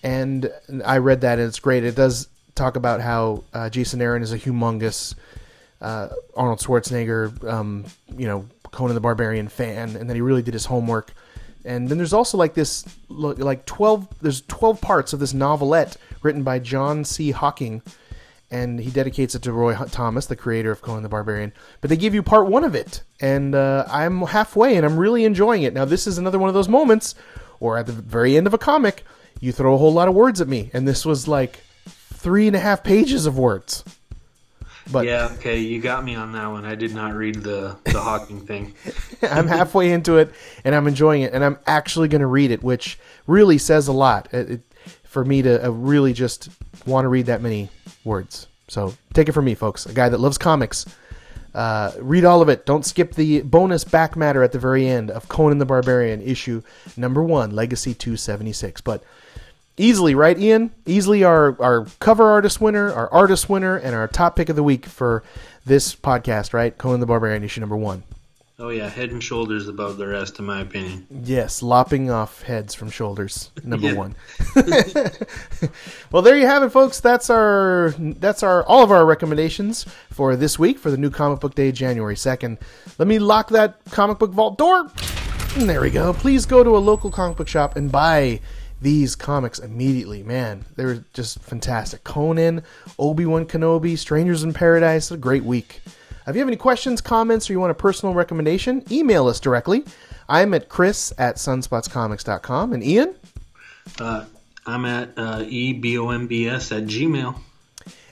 And 0.02 0.50
I 0.84 0.98
read 0.98 1.22
that, 1.22 1.38
and 1.38 1.48
it's 1.48 1.60
great. 1.60 1.84
It 1.84 1.94
does 1.94 2.28
talk 2.54 2.76
about 2.76 3.00
how 3.00 3.44
uh, 3.52 3.70
Jason 3.70 4.00
Aaron 4.00 4.22
is 4.22 4.32
a 4.32 4.38
humongous 4.38 5.14
uh, 5.80 6.08
Arnold 6.36 6.60
Schwarzenegger, 6.60 7.46
um, 7.50 7.84
you 8.16 8.26
know, 8.26 8.46
Conan 8.70 8.94
the 8.94 9.00
Barbarian 9.00 9.48
fan, 9.48 9.96
and 9.96 10.08
that 10.08 10.14
he 10.14 10.20
really 10.20 10.42
did 10.42 10.54
his 10.54 10.66
homework. 10.66 11.12
And 11.64 11.88
then 11.88 11.96
there's 11.96 12.12
also 12.12 12.36
like 12.36 12.54
this, 12.54 12.84
like 13.08 13.64
twelve. 13.64 14.08
There's 14.20 14.42
twelve 14.42 14.80
parts 14.80 15.14
of 15.14 15.20
this 15.20 15.32
novelette 15.32 15.96
written 16.22 16.42
by 16.42 16.58
John 16.58 17.04
C. 17.04 17.30
Hocking, 17.30 17.80
and 18.54 18.78
he 18.78 18.88
dedicates 18.88 19.34
it 19.34 19.42
to 19.42 19.52
Roy 19.52 19.74
Thomas, 19.74 20.26
the 20.26 20.36
creator 20.36 20.70
of 20.70 20.80
Conan 20.80 21.02
the 21.02 21.08
Barbarian. 21.08 21.52
But 21.80 21.90
they 21.90 21.96
give 21.96 22.14
you 22.14 22.22
part 22.22 22.46
one 22.46 22.62
of 22.62 22.76
it, 22.76 23.02
and 23.20 23.52
uh, 23.52 23.84
I'm 23.88 24.22
halfway, 24.22 24.76
and 24.76 24.86
I'm 24.86 24.96
really 24.96 25.24
enjoying 25.24 25.64
it. 25.64 25.74
Now, 25.74 25.84
this 25.84 26.06
is 26.06 26.18
another 26.18 26.38
one 26.38 26.48
of 26.48 26.54
those 26.54 26.68
moments, 26.68 27.16
or 27.58 27.76
at 27.76 27.86
the 27.86 27.92
very 27.92 28.36
end 28.36 28.46
of 28.46 28.54
a 28.54 28.58
comic, 28.58 29.02
you 29.40 29.50
throw 29.50 29.74
a 29.74 29.76
whole 29.76 29.92
lot 29.92 30.06
of 30.06 30.14
words 30.14 30.40
at 30.40 30.46
me, 30.46 30.70
and 30.72 30.86
this 30.86 31.04
was 31.04 31.26
like 31.26 31.64
three 31.88 32.46
and 32.46 32.54
a 32.54 32.60
half 32.60 32.84
pages 32.84 33.26
of 33.26 33.36
words. 33.36 33.82
But 34.92 35.04
yeah, 35.06 35.30
okay, 35.32 35.58
you 35.58 35.80
got 35.80 36.04
me 36.04 36.14
on 36.14 36.30
that 36.32 36.46
one. 36.46 36.64
I 36.64 36.76
did 36.76 36.94
not 36.94 37.14
read 37.14 37.36
the 37.42 37.76
the 37.84 38.00
Hocking 38.00 38.46
thing. 38.46 38.74
I'm 39.22 39.48
halfway 39.48 39.90
into 39.90 40.18
it, 40.18 40.30
and 40.62 40.76
I'm 40.76 40.86
enjoying 40.86 41.22
it, 41.22 41.32
and 41.32 41.42
I'm 41.44 41.58
actually 41.66 42.06
going 42.06 42.20
to 42.20 42.28
read 42.28 42.52
it, 42.52 42.62
which 42.62 43.00
really 43.26 43.58
says 43.58 43.88
a 43.88 43.92
lot 43.92 44.28
it, 44.32 44.50
it, 44.50 44.60
for 45.02 45.24
me 45.24 45.42
to 45.42 45.66
uh, 45.66 45.70
really 45.70 46.12
just 46.12 46.50
want 46.86 47.04
to 47.04 47.08
read 47.08 47.26
that 47.26 47.42
many 47.42 47.68
words. 48.04 48.46
So 48.68 48.94
take 49.12 49.28
it 49.28 49.32
from 49.32 49.44
me, 49.44 49.54
folks, 49.54 49.86
a 49.86 49.92
guy 49.92 50.08
that 50.08 50.18
loves 50.18 50.38
comics. 50.38 50.86
Uh, 51.54 51.92
read 52.00 52.24
all 52.24 52.42
of 52.42 52.48
it. 52.48 52.66
Don't 52.66 52.84
skip 52.84 53.14
the 53.14 53.42
bonus 53.42 53.84
back 53.84 54.16
matter 54.16 54.42
at 54.42 54.52
the 54.52 54.58
very 54.58 54.88
end 54.88 55.10
of 55.10 55.28
Conan 55.28 55.58
the 55.58 55.66
Barbarian 55.66 56.20
issue 56.20 56.62
number 56.96 57.22
one, 57.22 57.50
Legacy 57.52 57.94
276. 57.94 58.80
But 58.80 59.04
easily, 59.76 60.16
right, 60.16 60.36
Ian? 60.36 60.72
Easily 60.84 61.22
our, 61.22 61.56
our 61.62 61.86
cover 62.00 62.28
artist 62.28 62.60
winner, 62.60 62.92
our 62.92 63.12
artist 63.12 63.48
winner, 63.48 63.76
and 63.76 63.94
our 63.94 64.08
top 64.08 64.34
pick 64.34 64.48
of 64.48 64.56
the 64.56 64.64
week 64.64 64.86
for 64.86 65.22
this 65.64 65.94
podcast, 65.94 66.52
right? 66.52 66.76
Conan 66.76 66.98
the 67.00 67.06
Barbarian, 67.06 67.44
issue 67.44 67.60
number 67.60 67.76
one. 67.76 68.02
Oh 68.56 68.68
yeah, 68.68 68.88
head 68.88 69.10
and 69.10 69.20
shoulders 69.20 69.66
above 69.66 69.96
the 69.96 70.06
rest, 70.06 70.38
in 70.38 70.44
my 70.44 70.60
opinion. 70.60 71.08
Yes, 71.24 71.60
lopping 71.60 72.08
off 72.08 72.42
heads 72.42 72.72
from 72.72 72.88
shoulders, 72.88 73.50
number 73.64 73.92
one. 73.96 74.14
well, 76.12 76.22
there 76.22 76.38
you 76.38 76.46
have 76.46 76.62
it, 76.62 76.70
folks. 76.70 77.00
That's 77.00 77.30
our 77.30 77.92
that's 77.98 78.44
our 78.44 78.62
all 78.64 78.84
of 78.84 78.92
our 78.92 79.04
recommendations 79.04 79.86
for 80.10 80.36
this 80.36 80.56
week 80.56 80.78
for 80.78 80.92
the 80.92 80.96
new 80.96 81.10
comic 81.10 81.40
book 81.40 81.56
day, 81.56 81.72
January 81.72 82.16
second. 82.16 82.58
Let 82.96 83.08
me 83.08 83.18
lock 83.18 83.48
that 83.48 83.84
comic 83.90 84.20
book 84.20 84.30
vault 84.30 84.56
door. 84.56 84.88
And 85.56 85.68
there 85.68 85.80
we 85.80 85.90
go. 85.90 86.12
Please 86.12 86.46
go 86.46 86.62
to 86.62 86.76
a 86.76 86.78
local 86.78 87.10
comic 87.10 87.36
book 87.36 87.48
shop 87.48 87.74
and 87.74 87.90
buy 87.90 88.40
these 88.80 89.16
comics 89.16 89.58
immediately. 89.58 90.22
Man, 90.22 90.64
they're 90.76 91.04
just 91.12 91.40
fantastic. 91.40 92.04
Conan, 92.04 92.62
Obi 93.00 93.26
Wan 93.26 93.46
Kenobi, 93.46 93.98
Strangers 93.98 94.44
in 94.44 94.52
Paradise. 94.52 95.10
A 95.10 95.16
great 95.16 95.42
week. 95.42 95.80
If 96.26 96.34
you 96.34 96.40
have 96.40 96.48
any 96.48 96.56
questions, 96.56 97.00
comments, 97.00 97.50
or 97.50 97.52
you 97.52 97.60
want 97.60 97.70
a 97.70 97.74
personal 97.74 98.14
recommendation, 98.14 98.82
email 98.90 99.28
us 99.28 99.38
directly. 99.38 99.84
I'm 100.28 100.54
at 100.54 100.70
chris 100.70 101.12
at 101.18 101.36
sunspotscomics.com. 101.36 102.72
And 102.72 102.82
Ian? 102.82 103.14
Uh, 104.00 104.24
I'm 104.66 104.86
at 104.86 105.10
uh, 105.18 105.40
ebombs 105.40 106.74
at 106.74 106.84
gmail. 106.84 107.38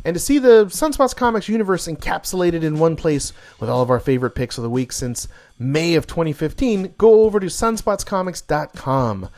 And 0.04 0.14
to 0.14 0.20
see 0.20 0.38
the 0.38 0.66
Sunspots 0.66 1.14
Comics 1.14 1.48
universe 1.48 1.86
encapsulated 1.86 2.64
in 2.64 2.78
one 2.78 2.96
place 2.96 3.32
with 3.60 3.70
all 3.70 3.82
of 3.82 3.90
our 3.90 4.00
favorite 4.00 4.34
picks 4.34 4.58
of 4.58 4.62
the 4.64 4.70
week 4.70 4.92
since 4.92 5.28
May 5.58 5.94
of 5.94 6.06
2015, 6.08 6.94
go 6.98 7.22
over 7.22 7.38
to 7.38 7.46
sunspotscomics.com 7.46 9.28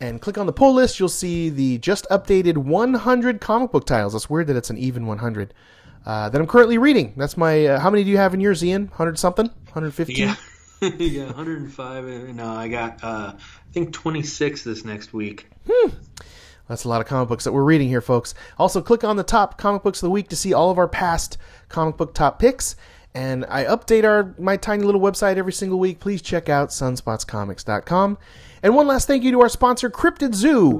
and 0.00 0.20
click 0.20 0.36
on 0.36 0.46
the 0.46 0.52
pull 0.52 0.74
list. 0.74 1.00
You'll 1.00 1.08
see 1.08 1.48
the 1.48 1.78
just 1.78 2.06
updated 2.10 2.58
100 2.58 3.40
comic 3.40 3.72
book 3.72 3.86
titles. 3.86 4.12
That's 4.12 4.28
weird 4.28 4.48
that 4.48 4.56
it's 4.56 4.70
an 4.70 4.78
even 4.78 5.06
100 5.06 5.54
uh, 6.06 6.28
that 6.28 6.40
I'm 6.40 6.46
currently 6.46 6.78
reading. 6.78 7.12
That's 7.16 7.36
my. 7.36 7.66
Uh, 7.66 7.80
how 7.80 7.90
many 7.90 8.04
do 8.04 8.10
you 8.10 8.16
have 8.16 8.34
in 8.34 8.40
yours, 8.40 8.64
Ian? 8.64 8.88
Hundred 8.88 9.18
something? 9.18 9.50
Hundred 9.72 9.94
fifteen? 9.94 10.28
Yeah. 10.28 10.36
yeah, 10.98 11.26
105. 11.26 12.34
No, 12.34 12.48
I 12.48 12.66
got 12.66 13.04
uh, 13.04 13.34
I 13.36 13.72
think 13.72 13.92
26 13.92 14.64
this 14.64 14.84
next 14.84 15.12
week. 15.12 15.48
Hmm. 15.70 15.90
That's 16.66 16.84
a 16.84 16.88
lot 16.88 17.00
of 17.00 17.06
comic 17.06 17.28
books 17.28 17.44
that 17.44 17.52
we're 17.52 17.62
reading 17.62 17.88
here, 17.88 18.00
folks. 18.00 18.34
Also, 18.58 18.82
click 18.82 19.04
on 19.04 19.16
the 19.16 19.22
top 19.22 19.58
comic 19.58 19.82
books 19.82 20.02
of 20.02 20.06
the 20.06 20.10
week 20.10 20.28
to 20.30 20.36
see 20.36 20.52
all 20.52 20.70
of 20.70 20.78
our 20.78 20.88
past 20.88 21.38
comic 21.68 21.96
book 21.96 22.14
top 22.14 22.38
picks. 22.40 22.74
And 23.14 23.44
I 23.48 23.64
update 23.64 24.04
our 24.04 24.34
my 24.38 24.56
tiny 24.56 24.82
little 24.82 25.00
website 25.00 25.36
every 25.36 25.52
single 25.52 25.78
week. 25.78 26.00
Please 26.00 26.20
check 26.20 26.48
out 26.48 26.70
sunspotscomics.com. 26.70 28.18
And 28.62 28.74
one 28.74 28.86
last 28.86 29.06
thank 29.06 29.22
you 29.22 29.30
to 29.32 29.40
our 29.42 29.48
sponsor, 29.48 29.90
Cryptid 29.90 30.34
Zoo. 30.34 30.78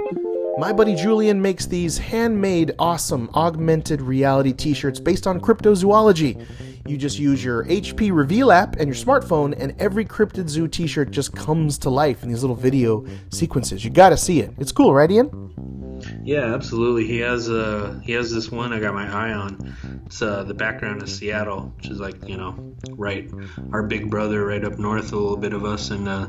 My 0.59 0.71
buddy 0.71 0.95
Julian 0.95 1.41
makes 1.41 1.65
these 1.65 1.97
handmade, 1.97 2.73
awesome, 2.79 3.31
augmented 3.35 4.03
reality 4.03 4.53
t 4.53 4.75
shirts 4.75 5.01
based 5.01 5.27
on 5.27 5.41
cryptozoology. 5.41 6.47
You 6.87 6.97
just 6.99 7.19
use 7.19 7.43
your 7.43 7.65
HP 7.65 8.15
Reveal 8.15 8.53
app 8.53 8.77
and 8.77 8.87
your 8.87 8.95
smartphone, 8.95 9.55
and 9.59 9.75
every 9.81 10.05
Cryptid 10.05 10.49
Zoo 10.49 10.69
t 10.69 10.87
shirt 10.87 11.11
just 11.11 11.35
comes 11.35 11.79
to 11.79 11.91
life 11.91 12.23
in 12.23 12.29
these 12.29 12.43
little 12.43 12.57
video 12.57 13.07
sequences. 13.31 13.83
You 13.85 13.91
gotta 13.91 14.17
see 14.17 14.41
it. 14.41 14.53
It's 14.59 14.73
cool, 14.73 14.93
right, 14.93 15.11
Ian? 15.11 15.82
Yeah, 16.25 16.55
absolutely. 16.55 17.07
He 17.07 17.19
has 17.19 17.49
uh 17.49 18.01
he 18.03 18.13
has 18.13 18.33
this 18.33 18.51
one 18.51 18.73
I 18.73 18.81
got 18.81 18.95
my 18.95 19.11
eye 19.11 19.33
on. 19.33 20.03
It's 20.07 20.23
uh 20.23 20.45
the 20.45 20.55
background 20.55 21.03
is 21.03 21.17
Seattle, 21.17 21.73
which 21.77 21.89
is 21.89 21.99
like 21.99 22.29
you 22.29 22.37
know 22.37 22.75
right 22.91 23.31
our 23.73 23.83
big 23.83 24.11
brother 24.11 24.45
right 24.45 24.65
up 24.65 24.79
north 24.79 25.13
a 25.13 25.17
little 25.17 25.37
bit 25.37 25.53
of 25.53 25.65
us, 25.65 25.91
and 25.91 26.09
uh, 26.09 26.29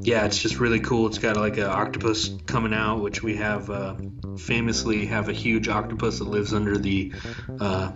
yeah, 0.00 0.24
it's 0.24 0.38
just 0.38 0.58
really 0.58 0.80
cool. 0.80 1.06
It's 1.06 1.18
got 1.18 1.36
like 1.36 1.56
an 1.56 1.64
octopus 1.64 2.30
coming 2.46 2.74
out, 2.74 3.00
which 3.00 3.22
we 3.22 3.36
have 3.36 3.70
uh, 3.70 3.96
famously 4.38 5.06
have 5.06 5.28
a 5.28 5.32
huge 5.32 5.68
octopus 5.68 6.18
that 6.18 6.28
lives 6.28 6.52
under 6.52 6.76
the 6.76 7.12
uh, 7.60 7.92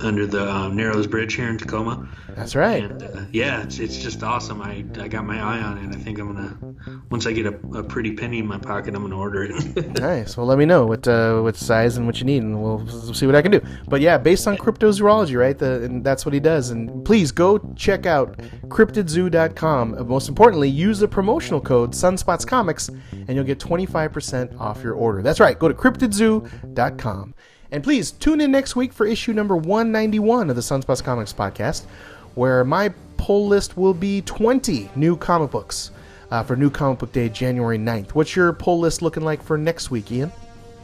under 0.00 0.26
the 0.26 0.50
um, 0.50 0.76
Narrows 0.76 1.06
Bridge 1.06 1.34
here 1.34 1.48
in 1.48 1.58
Tacoma. 1.58 2.08
That's 2.30 2.54
right. 2.54 2.84
And, 2.84 3.02
uh, 3.02 3.24
yeah, 3.32 3.62
it's, 3.62 3.78
it's 3.78 3.98
just 3.98 4.22
awesome. 4.22 4.62
I, 4.62 4.84
I 4.98 5.08
got 5.08 5.24
my 5.24 5.38
eye 5.40 5.60
on 5.60 5.78
it. 5.78 5.94
I 5.94 5.98
think 5.98 6.18
I'm 6.18 6.34
gonna 6.34 7.02
once 7.10 7.26
I 7.26 7.32
get 7.32 7.46
a, 7.46 7.54
a 7.78 7.82
pretty 7.82 8.12
penny 8.12 8.38
in 8.38 8.46
my 8.46 8.58
pocket, 8.58 8.94
I'm 8.94 9.02
gonna 9.02 9.18
order 9.18 9.44
it. 9.44 9.98
nice. 9.98 10.19
Well, 10.36 10.46
let 10.46 10.58
me 10.58 10.64
know 10.64 10.86
what 10.86 11.06
uh, 11.06 11.40
what 11.40 11.56
size 11.56 11.96
and 11.96 12.06
what 12.06 12.18
you 12.18 12.24
need, 12.24 12.42
and 12.42 12.62
we'll 12.62 12.86
see 13.14 13.26
what 13.26 13.34
I 13.34 13.42
can 13.42 13.50
do. 13.50 13.60
But 13.88 14.00
yeah, 14.00 14.18
based 14.18 14.46
on 14.46 14.56
cryptozoology, 14.56 15.38
right? 15.38 15.56
The, 15.56 15.84
and 15.84 16.04
that's 16.04 16.24
what 16.24 16.32
he 16.32 16.40
does. 16.40 16.70
And 16.70 17.04
please 17.04 17.32
go 17.32 17.58
check 17.76 18.06
out 18.06 18.38
cryptidzoo.com. 18.68 20.06
Most 20.08 20.28
importantly, 20.28 20.68
use 20.68 20.98
the 20.98 21.08
promotional 21.08 21.60
code 21.60 21.92
Sunspots 21.92 22.46
Comics, 22.46 22.88
and 22.88 23.30
you'll 23.30 23.44
get 23.44 23.58
25% 23.58 24.58
off 24.60 24.82
your 24.82 24.94
order. 24.94 25.22
That's 25.22 25.40
right. 25.40 25.58
Go 25.58 25.68
to 25.68 25.74
cryptidzoo.com. 25.74 27.34
And 27.72 27.84
please 27.84 28.10
tune 28.10 28.40
in 28.40 28.50
next 28.50 28.74
week 28.74 28.92
for 28.92 29.06
issue 29.06 29.32
number 29.32 29.56
191 29.56 30.50
of 30.50 30.56
the 30.56 30.62
Sunspots 30.62 31.02
Comics 31.02 31.32
podcast, 31.32 31.84
where 32.34 32.64
my 32.64 32.92
pull 33.16 33.46
list 33.46 33.76
will 33.76 33.94
be 33.94 34.22
20 34.22 34.90
new 34.96 35.16
comic 35.16 35.50
books 35.50 35.92
uh, 36.30 36.42
for 36.42 36.56
New 36.56 36.70
Comic 36.70 36.98
Book 36.98 37.12
Day, 37.12 37.28
January 37.28 37.78
9th. 37.78 38.10
What's 38.10 38.36
your 38.36 38.52
pull 38.52 38.78
list 38.80 39.02
looking 39.02 39.24
like 39.24 39.42
for 39.42 39.58
next 39.58 39.90
week, 39.90 40.10
Ian? 40.12 40.32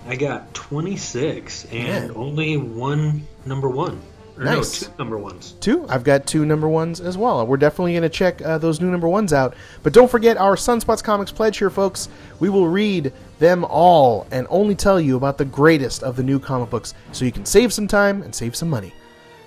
I 0.06 0.16
got 0.16 0.52
26 0.54 1.66
and 1.66 2.12
only 2.12 2.56
one 2.56 3.26
number 3.44 3.68
one. 3.68 4.00
Or 4.36 4.44
nice. 4.44 4.82
No, 4.82 4.88
two 4.88 4.94
number 4.98 5.18
ones. 5.18 5.54
Two? 5.60 5.86
I've 5.88 6.04
got 6.04 6.26
two 6.26 6.44
number 6.44 6.68
ones 6.68 7.00
as 7.00 7.16
well. 7.16 7.44
We're 7.46 7.56
definitely 7.56 7.92
going 7.92 8.02
to 8.02 8.08
check 8.08 8.42
uh, 8.42 8.58
those 8.58 8.80
new 8.80 8.90
number 8.90 9.08
ones 9.08 9.32
out. 9.32 9.54
But 9.82 9.92
don't 9.92 10.10
forget 10.10 10.36
our 10.36 10.56
Sunspots 10.56 11.02
Comics 11.02 11.32
pledge 11.32 11.58
here, 11.58 11.70
folks. 11.70 12.08
We 12.38 12.50
will 12.50 12.68
read 12.68 13.12
them 13.38 13.64
all 13.64 14.26
and 14.30 14.46
only 14.50 14.74
tell 14.74 15.00
you 15.00 15.16
about 15.16 15.38
the 15.38 15.44
greatest 15.44 16.02
of 16.02 16.16
the 16.16 16.22
new 16.22 16.38
comic 16.38 16.70
books 16.70 16.94
so 17.12 17.24
you 17.24 17.32
can 17.32 17.46
save 17.46 17.72
some 17.72 17.88
time 17.88 18.22
and 18.22 18.34
save 18.34 18.54
some 18.54 18.68
money. 18.68 18.92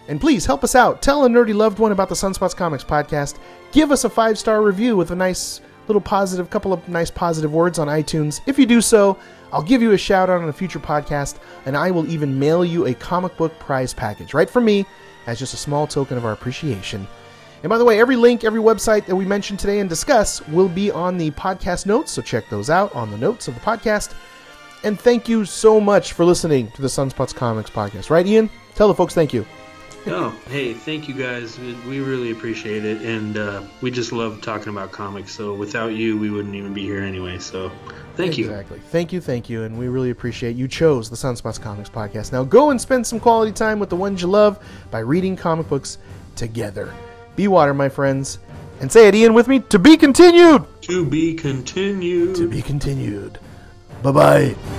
And 0.08 0.20
please 0.20 0.46
help 0.46 0.64
us 0.64 0.74
out. 0.74 1.04
Tell 1.04 1.24
a 1.24 1.30
nerdy 1.30 1.54
loved 1.54 1.78
one 1.78 1.92
about 1.92 2.10
the 2.10 2.16
Sunspots 2.16 2.56
Comics 2.56 2.84
podcast. 2.84 3.38
Give 3.72 3.92
us 3.92 4.06
a 4.06 4.10
five 4.10 4.40
star 4.40 4.64
review 4.64 4.98
with 4.98 5.12
a 5.12 5.16
nice 5.16 5.62
little 5.90 6.02
positive, 6.02 6.50
couple 6.50 6.72
of 6.72 6.88
nice 6.88 7.10
positive 7.10 7.52
words 7.52 7.80
on 7.80 7.88
iTunes. 7.88 8.42
If 8.46 8.60
you 8.60 8.66
do 8.66 8.80
so, 8.80 9.18
I'll 9.52 9.64
give 9.64 9.82
you 9.82 9.92
a 9.94 9.98
shout 9.98 10.30
out 10.30 10.42
on 10.42 10.50
a 10.50 10.54
future 10.54 10.80
podcast, 10.80 11.38
and 11.66 11.76
I 11.76 11.90
will 11.90 12.08
even 12.08 12.38
mail 12.38 12.64
you 12.64 12.86
a 12.86 12.94
comic 12.94 13.36
book 13.36 13.58
prize 13.60 13.94
package 13.94 14.34
right 14.34 14.50
from 14.50 14.66
me 14.66 14.86
as 15.26 15.40
just 15.40 15.54
a 15.54 15.58
small 15.58 15.88
token 15.88 16.18
of 16.18 16.26
our 16.26 16.32
appreciation. 16.32 17.08
And 17.64 17.70
by 17.70 17.78
the 17.78 17.86
way, 17.86 18.00
every 18.00 18.16
link, 18.16 18.44
every 18.44 18.62
website 18.62 19.06
that 19.08 19.16
we 19.16 19.26
mentioned 19.26 19.60
today 19.60 19.80
and 19.80 19.90
discuss 19.90 20.48
will 20.48 20.70
be 20.70 20.92
on 20.92 21.18
the 21.18 21.32
podcast 21.32 21.86
notes, 21.86 22.12
so 22.12 22.22
check 22.22 22.48
those 22.50 22.70
out 22.70 22.94
on 22.96 23.12
the 23.12 23.18
notes 23.18 23.48
of 23.48 23.56
the 23.56 23.60
podcast. 23.60 24.14
And 24.84 24.98
thank 24.98 25.28
you 25.28 25.44
so 25.44 25.82
much 25.82 26.14
for 26.14 26.24
listening 26.24 26.72
to 26.72 26.82
the 26.82 26.88
Sunspots 26.88 27.36
Comics 27.36 27.70
podcast. 27.70 28.10
Right, 28.10 28.26
Ian? 28.26 28.50
Tell 28.76 28.88
the 28.88 28.96
folks 28.96 29.14
thank 29.14 29.34
you. 29.34 29.46
Oh, 30.08 30.34
hey, 30.50 30.74
thank 30.74 31.08
you 31.08 31.14
guys. 31.14 31.58
We- 31.60 31.76
We 31.88 32.00
really 32.00 32.32
appreciate 32.32 32.86
it, 32.86 33.02
and 33.02 33.38
uh, 33.38 33.62
we 33.82 33.92
just 33.92 34.12
love 34.12 34.42
talking 34.42 34.70
about 34.70 34.92
comics. 34.92 35.34
So 35.34 35.54
without 35.54 35.94
you, 35.94 36.18
we 36.18 36.30
wouldn't 36.30 36.56
even 36.56 36.74
be 36.74 36.84
here 36.84 37.02
anyway. 37.02 37.38
So 37.40 37.72
thank 38.16 38.38
you. 38.38 38.46
Exactly. 38.50 38.80
Thank 38.92 39.12
you, 39.14 39.20
thank 39.22 39.50
you, 39.50 39.64
and 39.64 39.78
we 39.78 39.88
really 39.88 40.10
appreciate 40.10 40.56
you 40.56 40.68
chose 40.68 41.10
the 41.10 41.16
Sunspots 41.16 41.60
Comics 41.62 41.90
podcast. 41.90 42.32
Now 42.32 42.44
go 42.44 42.70
and 42.70 42.80
spend 42.80 43.06
some 43.06 43.20
quality 43.20 43.52
time 43.52 43.80
with 43.80 43.90
the 43.90 43.96
ones 43.96 44.22
you 44.22 44.28
love 44.28 44.60
by 44.92 45.00
reading 45.00 45.36
comic 45.36 45.68
books 45.70 45.98
together. 46.36 46.94
Be 47.36 47.48
water, 47.48 47.74
my 47.74 47.90
friends, 47.90 48.40
and 48.82 48.92
say 48.92 49.08
it, 49.08 49.16
Ian, 49.16 49.34
with 49.34 49.48
me. 49.48 49.60
To 49.60 49.80
be 49.80 49.98
continued. 49.98 50.66
To 50.84 51.06
be 51.06 51.34
continued. 51.34 52.36
To 52.36 52.48
be 52.48 52.62
continued. 52.62 53.40
Bye 54.04 54.12
bye. 54.12 54.79